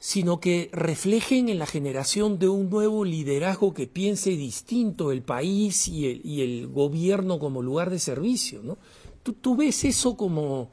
sino 0.01 0.41
que 0.41 0.71
reflejen 0.73 1.51
en 1.51 1.59
la 1.59 1.67
generación 1.67 2.39
de 2.39 2.49
un 2.49 2.71
nuevo 2.71 3.05
liderazgo 3.05 3.75
que 3.75 3.87
piense 3.87 4.31
distinto 4.31 5.13
el 5.13 5.23
país 5.23 5.87
y 5.89 6.11
el, 6.11 6.21
y 6.25 6.41
el 6.41 6.69
gobierno 6.69 7.39
como 7.39 7.61
lugar 7.61 7.91
de 7.91 7.99
servicio. 7.99 8.63
¿no? 8.63 8.79
¿Tú, 9.23 9.35
¿Tú, 9.35 9.57
ves 9.57 9.85
eso 9.85 10.17
como 10.17 10.73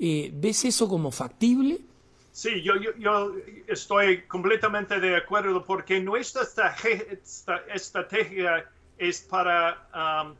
eh, 0.00 0.32
ves 0.34 0.64
eso 0.64 0.88
como 0.88 1.12
factible? 1.12 1.78
Sí, 2.32 2.60
yo, 2.62 2.74
yo, 2.76 2.90
yo, 2.98 3.32
estoy 3.68 4.22
completamente 4.22 4.98
de 4.98 5.16
acuerdo 5.16 5.64
porque 5.64 6.00
nuestra 6.00 6.42
estrategia 7.72 8.68
es 8.98 9.20
para 9.20 9.88
um, 10.24 10.34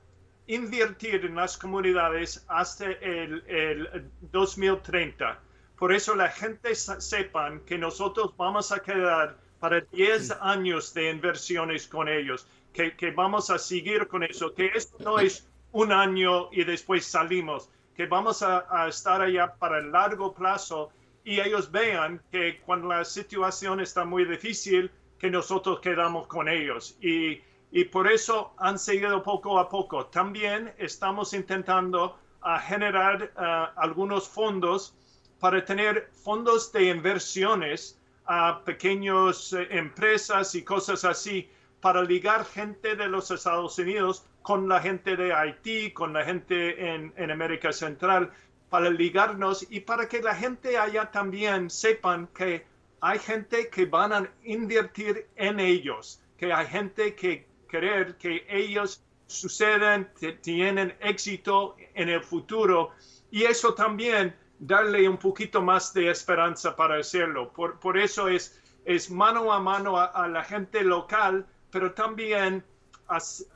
invertir 0.49 1.25
en 1.25 1.37
las 1.37 1.57
comunidades 1.57 2.45
hasta 2.49 2.87
el, 2.87 3.45
el 3.47 4.11
2030. 4.33 5.41
Por 5.79 5.93
eso 5.93 6.15
la 6.15 6.29
gente 6.29 6.75
sepan 6.75 7.61
que 7.61 7.79
nosotros 7.79 8.35
vamos 8.37 8.73
a 8.73 8.81
quedar 8.81 9.37
para 9.61 9.81
10 9.81 10.27
sí. 10.29 10.33
años 10.41 10.95
de 10.95 11.11
inversiones 11.11 11.87
con 11.87 12.09
ellos, 12.09 12.47
que, 12.73 12.97
que, 12.97 13.11
vamos 13.11 13.51
a 13.51 13.59
seguir 13.59 14.07
con 14.09 14.23
eso, 14.23 14.55
que 14.55 14.71
esto 14.75 14.97
no 15.01 15.19
es 15.19 15.49
un 15.73 15.93
año 15.93 16.49
y 16.53 16.65
después 16.65 17.05
salimos, 17.05 17.71
que 17.97 18.07
vamos 18.07 18.43
a, 18.43 18.67
a 18.71 18.89
estar 18.89 19.21
allá 19.21 19.55
para 19.55 19.79
el 19.79 19.91
largo 19.91 20.35
plazo 20.35 20.91
y 21.25 21.41
ellos 21.41 21.71
vean 21.71 22.23
que 22.31 22.61
cuando 22.61 22.89
la 22.89 23.05
situación 23.05 23.81
está 23.81 24.05
muy 24.05 24.25
difícil, 24.25 24.91
que 25.19 25.31
nosotros 25.31 25.81
quedamos 25.81 26.27
con 26.29 26.49
ellos. 26.49 26.97
Y 27.01 27.43
y 27.71 27.85
por 27.85 28.11
eso 28.11 28.53
han 28.59 28.79
seguido 28.79 29.23
poco 29.23 29.59
a 29.59 29.69
poco. 29.69 30.07
También 30.07 30.73
estamos 30.79 31.35
intentando 31.35 32.19
uh, 32.43 32.59
generar 32.67 33.31
uh, 33.37 33.81
algunos 33.81 34.29
fondos 34.29 34.95
para 35.41 35.65
tener 35.65 36.09
fondos 36.25 36.73
de 36.73 36.89
inversiones 36.89 37.99
a 38.27 38.63
pequeñas 38.65 39.53
eh, 39.53 39.67
empresas 39.71 40.55
y 40.55 40.63
cosas 40.63 41.05
así 41.05 41.49
para 41.81 42.03
ligar 42.03 42.45
gente 42.45 42.97
de 42.97 43.09
los 43.09 43.31
Estados 43.31 43.79
Unidos 43.79 44.25
con 44.43 44.69
la 44.69 44.81
gente 44.81 45.17
de 45.17 45.33
Haití, 45.33 45.93
con 45.93 46.13
la 46.13 46.25
gente 46.25 46.95
en, 46.95 47.13
en 47.17 47.31
América 47.31 47.73
Central, 47.73 48.31
para 48.69 48.91
ligarnos 48.91 49.67
y 49.71 49.81
para 49.81 50.09
que 50.09 50.21
la 50.21 50.35
gente 50.35 50.77
allá 50.77 51.11
también 51.11 51.71
sepan 51.71 52.29
que 52.35 52.67
hay 53.01 53.19
gente 53.19 53.69
que 53.69 53.87
van 53.87 54.13
a 54.13 54.31
invertir 54.45 55.27
en 55.37 55.61
ellos, 55.61 56.21
que 56.37 56.53
hay 56.53 56.67
gente 56.67 57.15
que 57.15 57.47
querer 57.69 58.17
que 58.17 58.45
ellos 58.49 59.03
sucedan, 59.27 60.11
que 60.19 60.33
tienen 60.33 60.95
éxito 61.01 61.77
en 61.95 62.09
el 62.09 62.23
futuro. 62.23 62.91
Y 63.31 63.45
eso 63.45 63.75
también 63.75 64.35
darle 64.59 65.09
un 65.09 65.17
poquito 65.17 65.63
más 65.63 65.93
de 65.95 66.11
esperanza 66.11 66.75
para 66.75 66.99
hacerlo. 66.99 67.53
Por, 67.53 67.79
por 67.79 67.99
eso 67.99 68.29
es, 68.29 68.61
es 68.85 69.11
mano 69.11 69.53
a 69.53 69.61
mano 69.61 69.99
a, 69.99 70.29
la 70.29 70.45
gente 70.45 70.83
local, 70.83 71.47
pero 71.71 71.93
también 71.93 72.65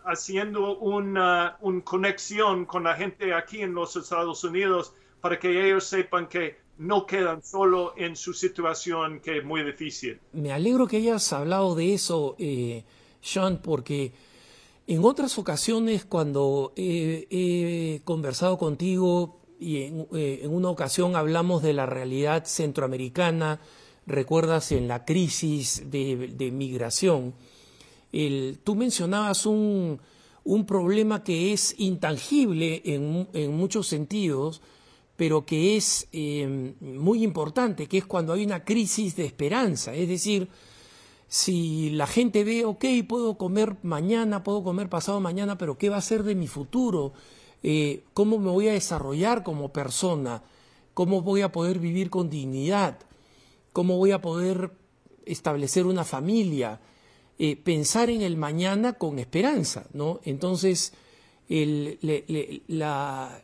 haciendo 0.05 0.79
una, 0.79 1.57
una 1.61 1.85
conexión 1.85 2.65
con 2.65 2.85
la 2.85 2.95
gente 2.95 3.35
aquí 3.35 3.61
en 3.61 3.75
los 3.75 3.97
Estados 3.97 4.43
Unidos 4.45 4.95
para 5.21 5.39
que 5.39 5.67
ellos 5.67 5.85
sepan 5.85 6.27
que 6.27 6.63
no 6.79 7.07
quedan 7.07 7.43
solo 7.43 7.95
en 7.97 8.17
su 8.17 8.33
situación 8.33 9.21
que 9.21 9.39
es 9.39 9.45
muy 9.45 9.63
difícil. 9.63 10.19
Me 10.33 10.53
alegro 10.53 10.87
que 10.87 10.97
hayas 10.97 11.33
hablado 11.33 11.75
de 11.75 11.95
eso, 11.95 12.35
eh, 12.39 12.85
Sean, 13.21 13.61
porque 13.63 14.13
en 14.87 15.05
otras 15.05 15.39
ocasiones 15.39 16.05
cuando 16.05 16.73
he, 16.77 18.01
conversado 18.05 18.59
contigo 18.59 19.41
y 19.63 19.77
eh, 19.77 20.41
en, 20.43 20.53
una 20.53 20.69
ocasión 20.69 21.17
hablamos 21.17 21.63
de 21.63 21.73
la 21.73 21.87
realidad 21.87 22.45
centroamericana, 22.45 23.61
recuerdas 24.07 24.73
en 24.73 24.89
la 24.89 25.05
crisis 25.05 25.85
de, 25.91 26.51
migración, 26.53 27.35
tú 28.65 28.75
mencionabas 28.75 29.47
un, 29.47 30.01
un, 30.45 30.67
problema 30.67 31.23
que 31.23 31.53
es 31.53 31.75
intangible 31.79 32.83
en, 32.85 33.57
muchos 33.57 33.87
sentidos, 33.87 34.61
pero 35.17 35.47
que 35.47 35.77
es 35.77 36.09
eh, 36.13 36.75
muy 36.81 37.23
importante, 37.23 37.87
que 37.87 37.99
es 37.99 38.05
cuando 38.05 38.33
hay 38.33 38.45
una 38.45 38.65
crisis 38.65 39.15
de 39.15 39.25
esperanza. 39.25 39.95
Es 39.95 40.09
decir, 40.09 40.49
si 41.29 41.91
la 41.91 42.07
gente 42.07 42.45
ve, 42.45 42.65
ok, 42.65 42.85
puedo 43.09 43.39
comer 43.39 43.77
mañana, 43.83 44.43
puedo 44.43 44.63
comer 44.63 44.89
pasado 44.89 45.21
mañana, 45.21 45.57
pero 45.57 45.79
¿qué 45.79 45.89
va 45.89 45.97
a 45.97 46.03
ser 46.03 46.25
de 46.25 46.35
mi 46.35 46.49
futuro? 46.49 47.13
Eh, 47.63 48.05
¿Cómo 48.15 48.39
me 48.39 48.51
voy 48.51 48.69
a 48.69 48.73
desarrollar 48.73 49.43
como 49.43 49.73
persona? 49.73 50.43
¿Cómo 50.95 51.23
voy 51.23 51.43
a 51.43 51.53
poder 51.53 51.79
vivir 51.79 52.11
con 52.11 52.31
dignidad? 52.31 52.99
¿Cómo 53.73 53.97
voy 53.97 54.13
a 54.13 54.21
poder 54.21 54.73
establecer 55.25 55.87
una 55.87 56.05
familia? 56.05 56.81
Eh, 57.39 57.57
pensar 57.57 58.11
en 58.11 58.23
el 58.23 58.37
mañana 58.37 58.95
con 58.95 59.19
esperanza, 59.19 59.87
¿no? 59.93 60.21
Entonces, 60.25 60.93
la, 61.49 63.43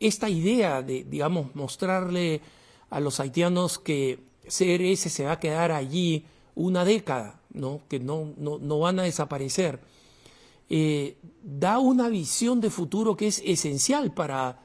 esta 0.00 0.28
idea 0.28 0.82
de, 0.82 1.04
digamos, 1.04 1.54
mostrarle 1.54 2.40
a 2.90 3.00
los 3.00 3.20
haitianos 3.20 3.78
que 3.78 4.20
CRS 4.46 5.10
se 5.10 5.24
va 5.24 5.32
a 5.32 5.40
quedar 5.40 5.72
allí 5.72 6.24
una 6.54 6.84
década, 6.84 7.40
¿no? 7.52 7.80
que 7.88 7.98
no, 7.98 8.32
no, 8.36 8.78
van 8.78 9.00
a 9.00 9.04
desaparecer, 9.04 9.80
eh, 10.68 11.16
da 11.42 11.78
una 11.78 12.08
visión 12.08 12.60
de 12.60 12.70
futuro 12.70 13.16
que 13.16 13.26
es 13.26 13.42
esencial 13.44 14.12
para, 14.14 14.60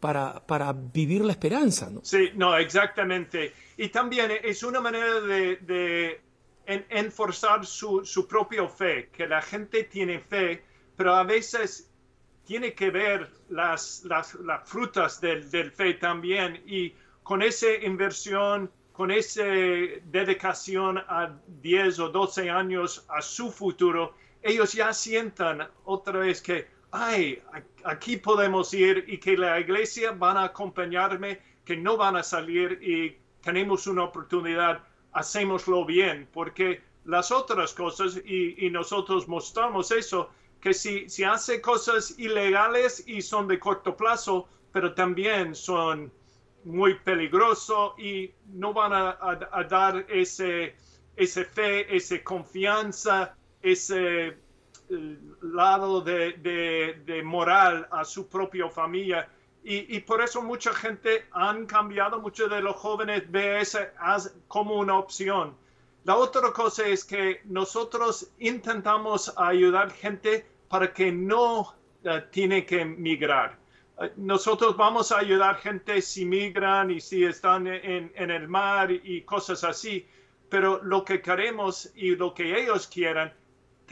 para, 0.00 0.46
para, 0.46 0.72
vivir 0.72 1.24
la 1.24 1.32
esperanza. 1.32 1.90
¿no? 1.90 2.00
Sí, 2.02 2.30
no, 2.34 2.56
exactamente. 2.56 3.52
Y 3.76 3.88
también 3.88 4.30
es 4.42 4.62
una 4.62 4.80
manera 4.80 5.20
de, 5.20 5.56
de 5.56 6.20
enforzar 6.66 7.66
su, 7.66 8.04
su 8.04 8.26
propia 8.26 8.66
fe, 8.68 9.10
que 9.12 9.26
la 9.26 9.42
gente 9.42 9.84
tiene 9.84 10.20
fe, 10.20 10.64
pero 10.96 11.14
a 11.14 11.24
veces 11.24 11.90
tiene 12.44 12.74
que 12.74 12.90
ver 12.90 13.30
las, 13.50 14.04
las, 14.04 14.34
las 14.34 14.68
frutas 14.68 15.20
del, 15.20 15.50
del, 15.50 15.70
fe 15.70 15.94
también 15.94 16.62
y 16.66 16.94
con 17.22 17.42
esa 17.42 17.72
inversión, 17.82 18.70
con 18.92 19.10
esa 19.10 19.44
dedicación 19.44 20.98
a 20.98 21.34
10 21.62 21.98
o 22.00 22.08
12 22.08 22.50
años 22.50 23.04
a 23.08 23.22
su 23.22 23.50
futuro, 23.50 24.14
ellos 24.42 24.72
ya 24.72 24.92
sientan 24.92 25.68
otra 25.84 26.20
vez 26.20 26.42
que, 26.42 26.66
ay, 26.90 27.42
aquí 27.84 28.16
podemos 28.16 28.72
ir 28.74 29.04
y 29.08 29.18
que 29.18 29.36
la 29.36 29.60
iglesia 29.60 30.12
van 30.12 30.36
a 30.36 30.44
acompañarme, 30.44 31.40
que 31.64 31.76
no 31.76 31.96
van 31.96 32.16
a 32.16 32.22
salir 32.22 32.78
y 32.82 33.16
tenemos 33.42 33.86
una 33.86 34.04
oportunidad, 34.04 34.82
hacémoslo 35.12 35.84
bien, 35.84 36.28
porque 36.32 36.82
las 37.04 37.30
otras 37.30 37.74
cosas, 37.74 38.20
y, 38.24 38.66
y 38.66 38.70
nosotros 38.70 39.28
mostramos 39.28 39.90
eso, 39.90 40.30
que 40.60 40.72
si, 40.72 41.08
si 41.08 41.24
hace 41.24 41.60
cosas 41.60 42.14
ilegales 42.18 43.02
y 43.06 43.20
son 43.20 43.48
de 43.48 43.58
corto 43.58 43.96
plazo, 43.96 44.48
pero 44.72 44.94
también 44.94 45.54
son 45.54 46.12
muy 46.64 46.94
peligrosos 47.00 47.98
y 47.98 48.32
no 48.46 48.72
van 48.72 48.92
a, 48.92 49.64
dar 49.68 50.06
ese, 50.08 50.76
ese 51.16 51.44
fe, 51.44 51.94
esa 51.94 52.22
confianza, 52.22 53.36
ese 53.62 54.26
eh, 54.28 55.18
lado 55.40 56.00
de, 56.00 57.22
moral 57.24 57.88
a 57.90 58.04
su 58.04 58.28
propia 58.28 58.68
familia. 58.68 59.28
Y, 59.64 60.00
por 60.00 60.20
eso 60.20 60.42
mucha 60.42 60.74
gente 60.74 61.26
han 61.30 61.66
cambiado, 61.66 62.20
muchos 62.20 62.50
de 62.50 62.60
los 62.60 62.74
jóvenes 62.74 63.30
ven 63.30 63.58
eso 63.58 63.78
como 64.48 64.74
una 64.74 64.98
opción. 64.98 65.56
La 66.04 66.16
otra 66.16 66.52
cosa 66.52 66.84
es 66.88 67.04
que 67.04 67.42
nosotros 67.44 68.32
intentamos 68.40 69.32
ayudar 69.36 69.92
gente 69.92 70.44
para 70.68 70.92
que 70.92 71.12
no 71.12 71.74
eh, 72.02 72.24
tiene 72.32 72.66
que 72.66 72.84
migrar. 72.84 73.56
Eh, 74.00 74.12
nosotros 74.16 74.76
vamos 74.76 75.12
a 75.12 75.18
ayudar 75.18 75.58
gente 75.58 76.02
si 76.02 76.24
migran 76.24 76.90
y 76.90 77.00
si 77.00 77.22
están 77.22 77.68
en, 77.68 78.10
el 78.16 78.48
mar 78.48 78.90
y, 78.90 79.22
cosas 79.22 79.62
así, 79.62 80.04
pero 80.48 80.82
lo 80.82 81.04
que 81.04 81.22
queremos 81.22 81.92
y 81.94 82.16
lo 82.16 82.34
que 82.34 82.60
ellos 82.60 82.88
quieran, 82.88 83.32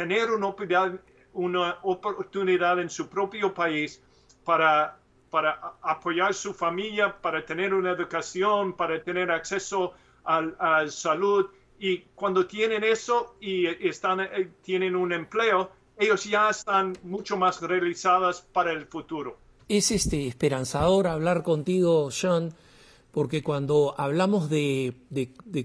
tener 0.00 0.30
una 0.30 0.46
oportunidad, 0.46 0.98
una 1.34 1.78
oportunidad 1.82 2.80
en 2.80 2.88
su 2.88 3.06
propio 3.08 3.52
país 3.52 4.00
para, 4.44 4.96
para 5.28 5.74
apoyar 5.82 6.32
su 6.32 6.54
familia, 6.54 7.20
para 7.20 7.44
tener 7.44 7.74
una 7.74 7.90
educación, 7.90 8.72
para 8.72 9.02
tener 9.02 9.30
acceso 9.30 9.92
a, 10.24 10.86
salud. 10.88 11.50
Y 11.78 11.98
cuando 12.14 12.46
tienen 12.46 12.82
eso 12.82 13.36
y 13.42 13.66
están, 13.66 14.20
eh, 14.20 14.48
tienen 14.62 14.96
un 14.96 15.12
empleo, 15.12 15.70
ellos 15.98 16.24
ya 16.24 16.48
están 16.48 16.96
mucho 17.02 17.36
más 17.36 17.60
realizadas 17.60 18.40
para 18.40 18.72
el 18.72 18.86
futuro. 18.86 19.36
Es 19.68 19.90
este 19.90 20.26
esperanzador 20.26 21.08
hablar 21.08 21.42
contigo, 21.42 22.10
Sean, 22.10 22.54
porque 23.12 23.42
cuando 23.42 23.94
hablamos 23.98 24.48
de, 24.48 24.94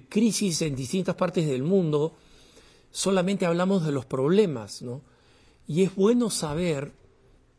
crisis 0.09 0.61
en 0.61 0.75
distintas 0.75 1.15
partes 1.15 1.47
del 1.47 1.63
mundo, 1.63 2.17
solamente 2.95 3.45
hablamos 3.45 3.85
de 3.85 3.91
los 3.91 4.05
problemas, 4.05 4.81
¿no? 4.81 5.01
Y 5.67 5.83
es 5.83 5.93
bueno 5.95 6.29
saber 6.29 6.93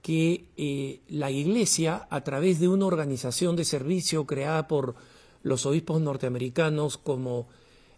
que 0.00 0.46
eh, 0.56 1.00
la 1.10 1.30
Iglesia, 1.30 2.06
a 2.08 2.22
través 2.22 2.58
de 2.58 2.68
una 2.68 2.86
organización 2.86 3.54
de 3.54 3.66
servicio 3.66 4.24
creada 4.24 4.66
por 4.66 4.94
los 5.42 5.66
obispos 5.66 6.00
norteamericanos 6.00 6.96
como 6.96 7.48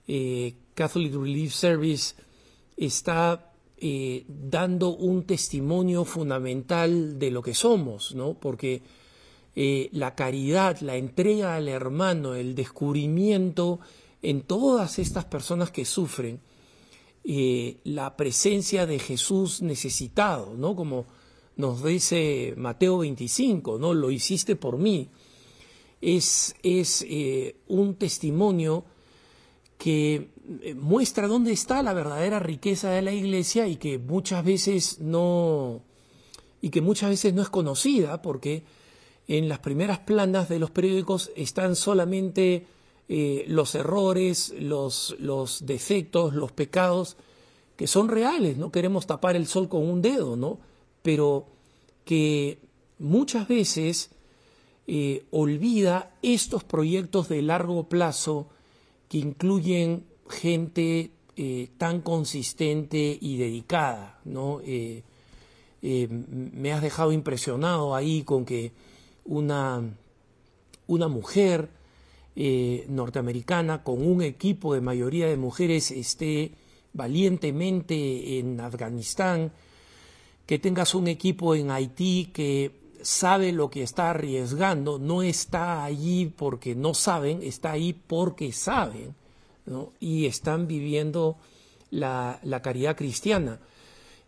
eh, 0.09 0.55
Catholic 0.75 1.15
Relief 1.15 1.55
Service, 1.55 2.17
está 2.77 3.53
eh, 3.77 4.25
dando 4.27 4.89
un 4.97 5.23
testimonio 5.23 6.05
fundamental 6.05 7.21
de 7.21 7.31
lo 7.31 7.41
que 7.41 7.55
somos, 7.55 8.17
¿no? 8.17 8.35
Porque 8.35 8.83
la 9.55 10.15
caridad, 10.15 10.79
la 10.83 10.95
entrega 10.97 11.57
al 11.57 11.69
hermano, 11.69 12.37
el 12.37 12.55
descubrimiento 12.55 13.81
en 14.23 14.43
todas 14.43 15.01
estas 15.01 15.25
personas 15.25 15.73
que 15.73 15.85
sufren, 15.85 16.41
eh, 17.25 17.79
la 17.85 18.17
presencia 18.17 18.87
de 18.87 18.99
Jesús 18.99 19.63
necesitado, 19.63 20.55
¿no? 20.57 20.75
Como 20.75 21.07
nos 21.57 21.83
dice 21.85 22.55
Mateo 22.57 22.99
25, 22.99 23.79
¿no? 23.79 23.95
Lo 23.95 24.11
hiciste 24.11 24.57
por 24.57 24.79
mí. 24.79 25.09
Es, 26.01 26.55
es 26.63 27.05
un 27.67 27.97
testimonio 27.97 28.85
que 29.79 30.31
eh, 30.63 30.75
muestra 30.75 31.29
dónde 31.29 31.53
está 31.53 31.83
la 31.83 31.93
verdadera 31.93 32.41
riqueza 32.41 32.91
de 32.91 33.03
la 33.03 33.13
iglesia 33.13 33.69
y 33.69 33.77
que 33.77 33.99
muchas 33.99 34.45
veces 34.45 34.99
no 34.99 35.83
y 36.61 36.71
que 36.71 36.81
muchas 36.81 37.11
veces 37.11 37.33
no 37.35 37.43
es 37.43 37.49
conocida 37.49 38.21
porque 38.21 38.65
en 39.29 39.49
las 39.49 39.61
primeras 39.61 40.01
planas 40.01 40.49
de 40.49 40.59
los 40.59 40.71
periódicos 40.73 41.31
están 41.37 41.77
solamente 41.77 42.67
eh, 43.11 43.47
los 43.49 43.75
errores, 43.75 44.55
los, 44.59 45.17
defectos, 45.61 46.35
los 46.35 46.53
pecados 46.53 47.17
que 47.75 47.87
son 47.87 48.09
reales, 48.09 48.59
no 48.59 48.71
queremos 48.71 49.07
tapar 49.07 49.35
el 49.35 49.47
sol 49.47 49.71
con 49.71 49.89
un 49.89 50.03
dedo, 50.03 50.37
¿no? 50.37 50.59
Pero 51.01 51.47
que 52.05 52.59
muchas 52.99 53.49
veces 53.49 54.11
eh, 54.87 55.25
olvida 55.31 56.15
estos 56.21 56.65
proyectos 56.65 57.31
de 57.31 57.41
largo 57.41 57.89
plazo 57.89 58.49
que 59.09 59.19
incluyen 59.19 60.05
gente 60.29 61.11
eh, 61.37 61.69
tan 61.79 62.03
consistente 62.03 63.17
y 63.19 63.39
dedicada, 63.39 64.21
¿no? 64.25 64.61
Me 65.81 66.73
has 66.73 66.83
dejado 66.83 67.13
impresionado 67.13 67.95
ahí 67.95 68.23
con 68.23 68.45
que 68.45 68.73
una, 69.25 69.97
una 70.89 71.09
mujer 71.09 71.71
norteamericana 72.89 73.83
con 73.83 74.07
un 74.07 74.23
equipo 74.23 74.75
de 74.75 74.81
mayoría 74.81 75.27
de 75.27 75.37
mujeres 75.37 75.91
esté 75.91 76.53
valientemente 76.93 78.39
en 78.39 78.61
Afganistán, 78.61 79.51
que 80.47 80.59
tengas 80.59 80.95
un 80.95 81.09
equipo 81.09 81.55
en 81.55 81.71
Haití 81.71 82.31
que 82.33 82.73
sabe 83.03 83.53
lo 83.53 83.71
que 83.71 83.83
está 83.83 84.11
arriesgando, 84.11 84.99
no 84.99 85.23
está 85.23 85.85
allí 85.85 86.27
porque 86.27 86.75
no 86.75 86.95
saben, 86.95 87.43
está 87.43 87.73
ahí 87.73 87.93
porque 87.93 88.53
saben 88.53 89.15
y 90.01 90.27
están 90.27 90.67
viviendo 90.67 91.37
la, 91.91 92.41
caridad 92.63 92.97
cristiana. 92.97 93.61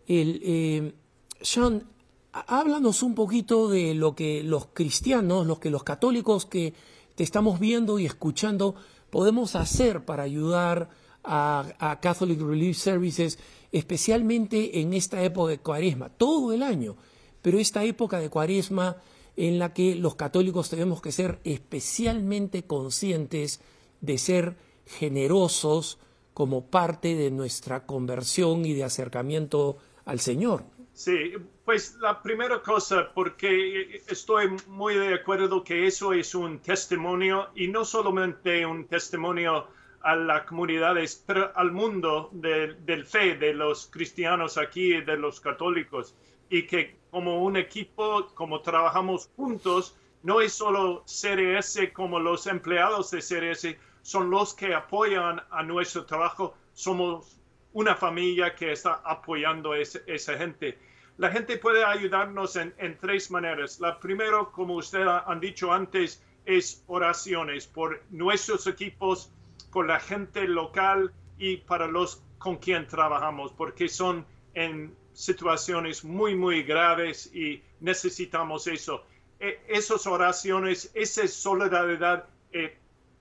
El, 0.06 0.40
eh, 0.44 0.92
Sean, 1.40 1.84
háblanos 2.32 3.02
un 3.02 3.14
poquito 3.14 3.68
de 3.68 3.94
lo 3.94 4.14
que 4.14 4.42
los 4.42 4.66
cristianos, 4.66 5.46
los 5.46 5.58
que 5.58 5.70
los 5.70 5.82
católicos 5.82 6.46
que 6.46 6.74
te 7.20 7.24
estamos 7.24 7.60
viendo 7.60 7.98
y 7.98 8.06
escuchando 8.06 8.76
podemos 9.10 9.54
hacer 9.54 10.06
para 10.06 10.22
ayudar 10.22 10.88
a, 11.22 11.66
a 11.78 12.00
Catholic 12.00 12.40
Relief 12.40 12.78
Services, 12.78 13.38
especialmente 13.72 14.80
en 14.80 14.94
esta 14.94 15.22
época 15.22 15.50
de 15.50 15.58
cuaresma, 15.58 16.08
todo 16.08 16.54
el 16.54 16.62
año 16.62 16.96
pero 17.42 17.58
esta 17.58 17.84
época 17.84 18.20
de 18.20 18.30
cuaresma 18.30 18.96
en 19.36 19.58
la 19.58 19.74
que 19.74 19.96
los 19.96 20.14
católicos 20.14 20.70
tenemos 20.70 21.02
que 21.02 21.12
ser 21.12 21.40
especialmente 21.44 22.62
conscientes 22.62 23.60
de 24.00 24.16
ser 24.16 24.56
generosos 24.86 25.98
como 26.32 26.70
parte 26.70 27.16
de 27.16 27.30
nuestra 27.30 27.84
conversión 27.84 28.64
y 28.64 28.72
de 28.72 28.84
acercamiento 28.84 29.76
al 30.06 30.20
Señor. 30.20 30.64
Sí, 30.92 31.32
pues 31.64 31.96
la 32.00 32.20
primera 32.20 32.60
cosa, 32.62 33.10
porque 33.14 34.02
estoy 34.08 34.48
muy 34.66 34.94
de 34.94 35.14
acuerdo 35.14 35.64
que 35.64 35.86
eso 35.86 36.12
es 36.12 36.34
un 36.34 36.58
testimonio 36.58 37.48
y 37.54 37.68
no 37.68 37.84
solamente 37.84 38.66
un 38.66 38.86
testimonio 38.86 39.68
a 40.02 40.16
las 40.16 40.42
comunidades, 40.44 41.22
pero 41.26 41.52
al 41.56 41.72
mundo 41.72 42.28
del 42.32 43.06
fe, 43.06 43.36
de 43.36 43.54
los 43.54 43.86
cristianos 43.86 44.58
aquí, 44.58 45.00
de 45.00 45.16
los 45.16 45.40
católicos, 45.40 46.14
y 46.48 46.66
que 46.66 46.96
como 47.10 47.42
un 47.42 47.56
equipo, 47.56 48.26
como 48.34 48.60
trabajamos 48.60 49.30
juntos, 49.36 49.96
no 50.22 50.40
es 50.40 50.52
solo 50.52 51.04
CRS 51.06 51.92
como 51.92 52.18
los 52.18 52.46
empleados 52.46 53.10
de 53.10 53.20
CRS, 53.20 53.76
son 54.02 54.30
los 54.30 54.54
que 54.54 54.74
apoyan 54.74 55.40
a 55.50 55.62
nuestro 55.62 56.04
trabajo, 56.04 56.54
somos 56.72 57.39
una 57.72 57.94
familia 57.94 58.54
que 58.54 58.72
está 58.72 59.00
apoyando 59.04 59.72
a 59.72 59.78
esa 59.78 60.36
gente. 60.36 60.78
La 61.16 61.30
gente 61.30 61.58
puede 61.58 61.84
ayudarnos 61.84 62.56
en, 62.56 62.98
tres 62.98 63.30
maneras. 63.30 63.78
La 63.80 64.00
primera, 64.00 64.44
como 64.52 64.76
ustedes 64.76 65.06
han 65.26 65.40
dicho 65.40 65.72
antes, 65.72 66.24
es 66.46 66.82
oraciones 66.86 67.66
por 67.66 68.02
nuestros 68.10 68.66
equipos, 68.66 69.30
con 69.70 69.86
la 69.86 70.00
gente 70.00 70.48
local 70.48 71.12
y 71.38 71.58
para 71.58 71.86
los 71.86 72.22
con 72.38 72.56
quien 72.56 72.86
trabajamos, 72.86 73.52
porque 73.52 73.86
son 73.88 74.24
en 74.54 74.96
situaciones 75.12 76.04
muy, 76.04 76.34
muy 76.34 76.62
graves 76.62 77.30
y 77.34 77.62
necesitamos 77.80 78.66
eso. 78.66 79.04
E, 79.38 79.60
esas 79.68 80.06
oraciones, 80.06 80.90
esa 80.94 81.28
solidaridad 81.28 82.24
eh, 82.52 82.76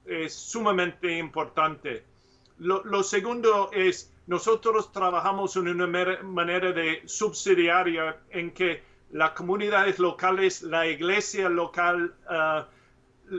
es 0.05 0.33
sumamente 0.33 1.17
importante. 1.17 2.03
Lo, 2.57 3.03
segundo 3.03 3.71
es, 3.71 4.13
nosotros 4.29 4.91
trabajamos 4.91 5.55
en 5.55 5.69
una 5.69 5.87
manera 6.21 6.71
de 6.71 7.01
subsidiaria 7.07 8.15
en 8.29 8.51
que 8.51 8.83
las 9.09 9.31
comunidades 9.31 9.97
locales, 9.97 10.61
la 10.61 10.85
iglesia 10.85 11.49
local, 11.49 12.13
ah, 12.29 12.67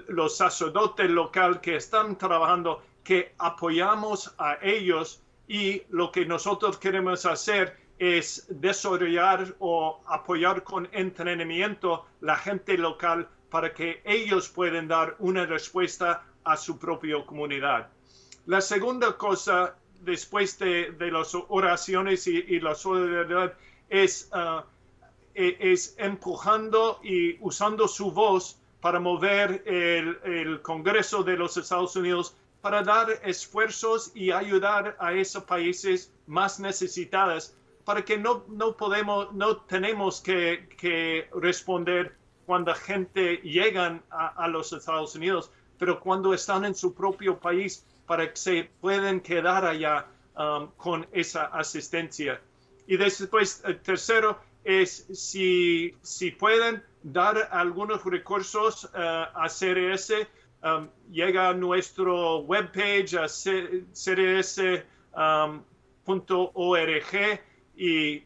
los 0.08 0.36
sacerdotes 0.36 1.08
locales 1.08 1.58
que 1.58 1.76
están 1.76 2.18
trabajando, 2.18 2.82
que 3.04 3.34
apoyamos 3.38 4.34
a 4.36 4.58
ellos 4.60 5.22
y 5.46 5.82
lo 5.90 6.10
que 6.10 6.26
nosotros 6.26 6.76
queremos 6.76 7.24
hacer 7.24 7.76
es 8.00 8.48
desarrollar 8.48 9.54
o 9.60 10.00
apoyar 10.08 10.64
con 10.64 10.88
entrenamiento 10.90 12.04
la 12.20 12.34
gente 12.34 12.76
local 12.76 13.28
para 13.48 13.72
que 13.72 14.02
ellos 14.04 14.48
puedan 14.48 14.88
dar 14.88 15.14
una 15.20 15.46
respuesta 15.46 16.24
a 16.42 16.56
su 16.56 16.80
propia 16.80 17.24
comunidad. 17.24 17.90
La 18.46 18.60
segunda 18.60 19.16
cosa, 19.16 19.76
después 20.00 20.58
de, 20.58 20.94
las 21.12 21.34
oraciones 21.48 22.26
y, 22.26 22.60
la 22.60 22.74
solidaridad, 22.74 23.54
es, 23.88 24.30
uh, 24.32 24.62
es 25.34 25.94
empujando 25.98 27.00
y 27.02 27.36
usando 27.40 27.88
su 27.88 28.10
voz 28.10 28.58
para 28.80 28.98
mover 29.00 29.62
el, 29.66 30.18
el 30.24 30.62
Congreso 30.62 31.22
de 31.22 31.36
los 31.36 31.56
Estados 31.56 31.96
Unidos 31.96 32.34
para 32.60 32.82
dar 32.82 33.08
esfuerzos 33.24 34.12
y 34.14 34.32
ayudar 34.32 34.96
a 34.98 35.12
esos 35.12 35.44
países 35.44 36.12
más 36.26 36.60
necesitados 36.60 37.54
para 37.84 38.04
que 38.04 38.18
no, 38.18 38.44
no 38.48 38.76
podemos, 38.76 39.32
no 39.32 39.56
tenemos 39.62 40.20
que, 40.20 41.28
responder 41.34 42.14
cuando 42.46 42.74
gente 42.74 43.38
llega 43.38 44.02
a, 44.10 44.48
los 44.48 44.72
Estados 44.72 45.14
Unidos, 45.14 45.50
pero 45.78 46.00
cuando 46.00 46.34
están 46.34 46.64
en 46.64 46.74
su 46.74 46.94
propio 46.94 47.38
país 47.38 47.86
para 48.10 48.28
que 48.28 48.36
se 48.36 48.68
puedan 48.80 49.20
quedar 49.20 49.64
allá 49.64 50.04
um, 50.36 50.68
con 50.76 51.06
esa 51.12 51.44
asistencia. 51.44 52.40
Y 52.88 52.96
después, 52.96 53.62
el 53.64 53.80
tercero 53.82 54.36
es 54.64 55.06
si, 55.12 55.94
si 56.02 56.32
pueden 56.32 56.82
dar 57.04 57.48
algunos 57.52 58.04
recursos 58.04 58.86
uh, 58.86 59.26
a 59.32 59.46
CRS, 59.48 60.26
um, 60.64 60.88
llega 61.08 61.50
a 61.50 61.54
nuestro 61.54 62.38
webpage 62.38 63.14
a 63.14 63.28
crs.org 63.28 64.82
y, 67.76 68.24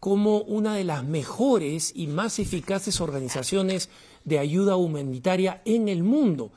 como 0.00 0.38
una 0.38 0.74
de 0.74 0.82
las 0.82 1.04
mejores 1.04 1.92
y 1.94 2.08
más 2.08 2.40
eficaces 2.40 3.00
organizaciones 3.00 3.88
de 4.24 4.40
ayuda 4.40 4.74
humanitaria 4.74 5.62
en 5.64 5.88
el 5.88 6.02
mundo. 6.02 6.50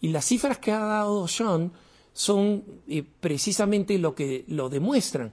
Y 0.00 0.10
las 0.10 0.26
cifras 0.26 0.58
que 0.58 0.70
ha 0.70 0.78
dado 0.78 1.26
Sean 1.26 1.72
son 2.12 2.62
eh, 2.86 3.02
precisamente 3.02 3.98
lo 3.98 4.14
que 4.14 4.44
lo 4.46 4.68
demuestran. 4.68 5.32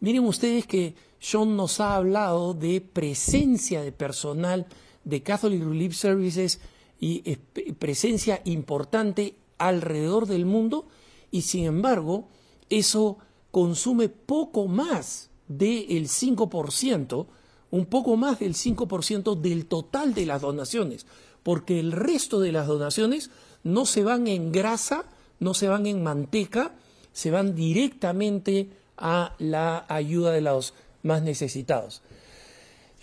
Miren 0.00 0.26
ustedes 0.26 0.66
que 0.66 0.94
John 1.22 1.56
nos 1.56 1.80
ha 1.80 1.96
hablado 1.96 2.52
de 2.52 2.82
presencia 2.82 3.80
de 3.80 3.92
personal 3.92 4.66
de 5.06 5.22
Catholic 5.22 5.62
Relief 5.62 5.94
Services 5.94 6.60
y 7.00 7.36
presencia 7.78 8.42
importante 8.44 9.36
alrededor 9.56 10.26
del 10.26 10.44
mundo 10.44 10.86
y 11.30 11.42
sin 11.42 11.64
embargo 11.64 12.28
eso 12.68 13.18
consume 13.50 14.08
poco 14.08 14.66
más 14.66 15.30
del 15.48 16.08
5%, 16.08 17.26
un 17.70 17.86
poco 17.86 18.16
más 18.16 18.40
del 18.40 18.54
5% 18.54 19.40
del 19.40 19.66
total 19.66 20.14
de 20.14 20.26
las 20.26 20.42
donaciones, 20.42 21.06
porque 21.42 21.80
el 21.80 21.92
resto 21.92 22.40
de 22.40 22.52
las 22.52 22.66
donaciones 22.66 23.30
no 23.62 23.86
se 23.86 24.02
van 24.02 24.26
en 24.26 24.52
grasa, 24.52 25.04
no 25.38 25.54
se 25.54 25.68
van 25.68 25.86
en 25.86 26.02
manteca, 26.02 26.74
se 27.12 27.30
van 27.30 27.54
directamente 27.54 28.70
a 28.96 29.34
la 29.38 29.86
ayuda 29.88 30.32
de 30.32 30.40
los 30.40 30.74
más 31.02 31.22
necesitados. 31.22 32.02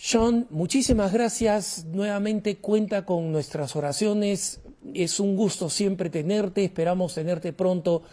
Sean, 0.05 0.47
muchísimas 0.49 1.13
gracias. 1.13 1.85
Nuevamente 1.85 2.57
cuenta 2.57 3.05
con 3.05 3.31
nuestras 3.31 3.73
oraciones. 3.77 4.59
es 4.93 5.21
un 5.21 5.37
gusto 5.37 5.69
siempre 5.69 6.09
tenerte, 6.09 6.65
esperamos 6.65 7.15
tenerte 7.15 7.53
pronto 7.53 8.03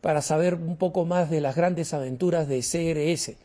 para 0.00 0.22
saber 0.22 0.54
un 0.54 0.76
poco 0.76 1.06
más 1.06 1.28
de 1.28 1.40
las 1.40 1.56
grandes 1.56 1.92
aventuras 1.92 2.46
de 2.46 2.60
CRS. 2.60 3.36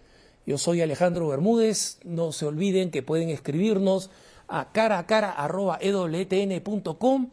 Yo 0.45 0.59
soy 0.59 0.81
Alejandro 0.81 1.29
Bermúdez, 1.29 1.97
no 2.03 2.31
se 2.31 2.45
olviden 2.45 2.91
que 2.91 3.01
pueden 3.01 3.29
escribirnos 3.29 4.11
a 4.47 4.71
cara 4.71 4.99
a 4.99 5.07
cara 5.07 5.31
arroba 5.31 5.79
ewtn.com, 5.81 7.29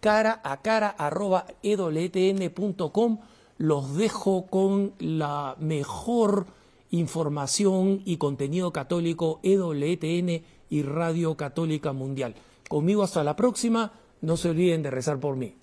cara 0.00 0.40
a 0.42 0.60
cara 0.60 0.88
arroba 0.88 1.46
ewtn.com. 1.62 3.20
Los 3.58 3.96
dejo 3.96 4.46
con 4.46 4.92
la 4.98 5.54
mejor 5.60 6.48
información 6.90 8.02
y 8.04 8.16
contenido 8.16 8.72
católico 8.72 9.40
EWTN 9.42 10.44
y 10.68 10.82
Radio 10.82 11.36
Católica 11.36 11.92
Mundial. 11.92 12.34
Conmigo 12.68 13.02
hasta 13.02 13.24
la 13.24 13.36
próxima, 13.36 13.92
no 14.20 14.36
se 14.36 14.50
olviden 14.50 14.82
de 14.82 14.90
rezar 14.90 15.20
por 15.20 15.36
mí. 15.36 15.54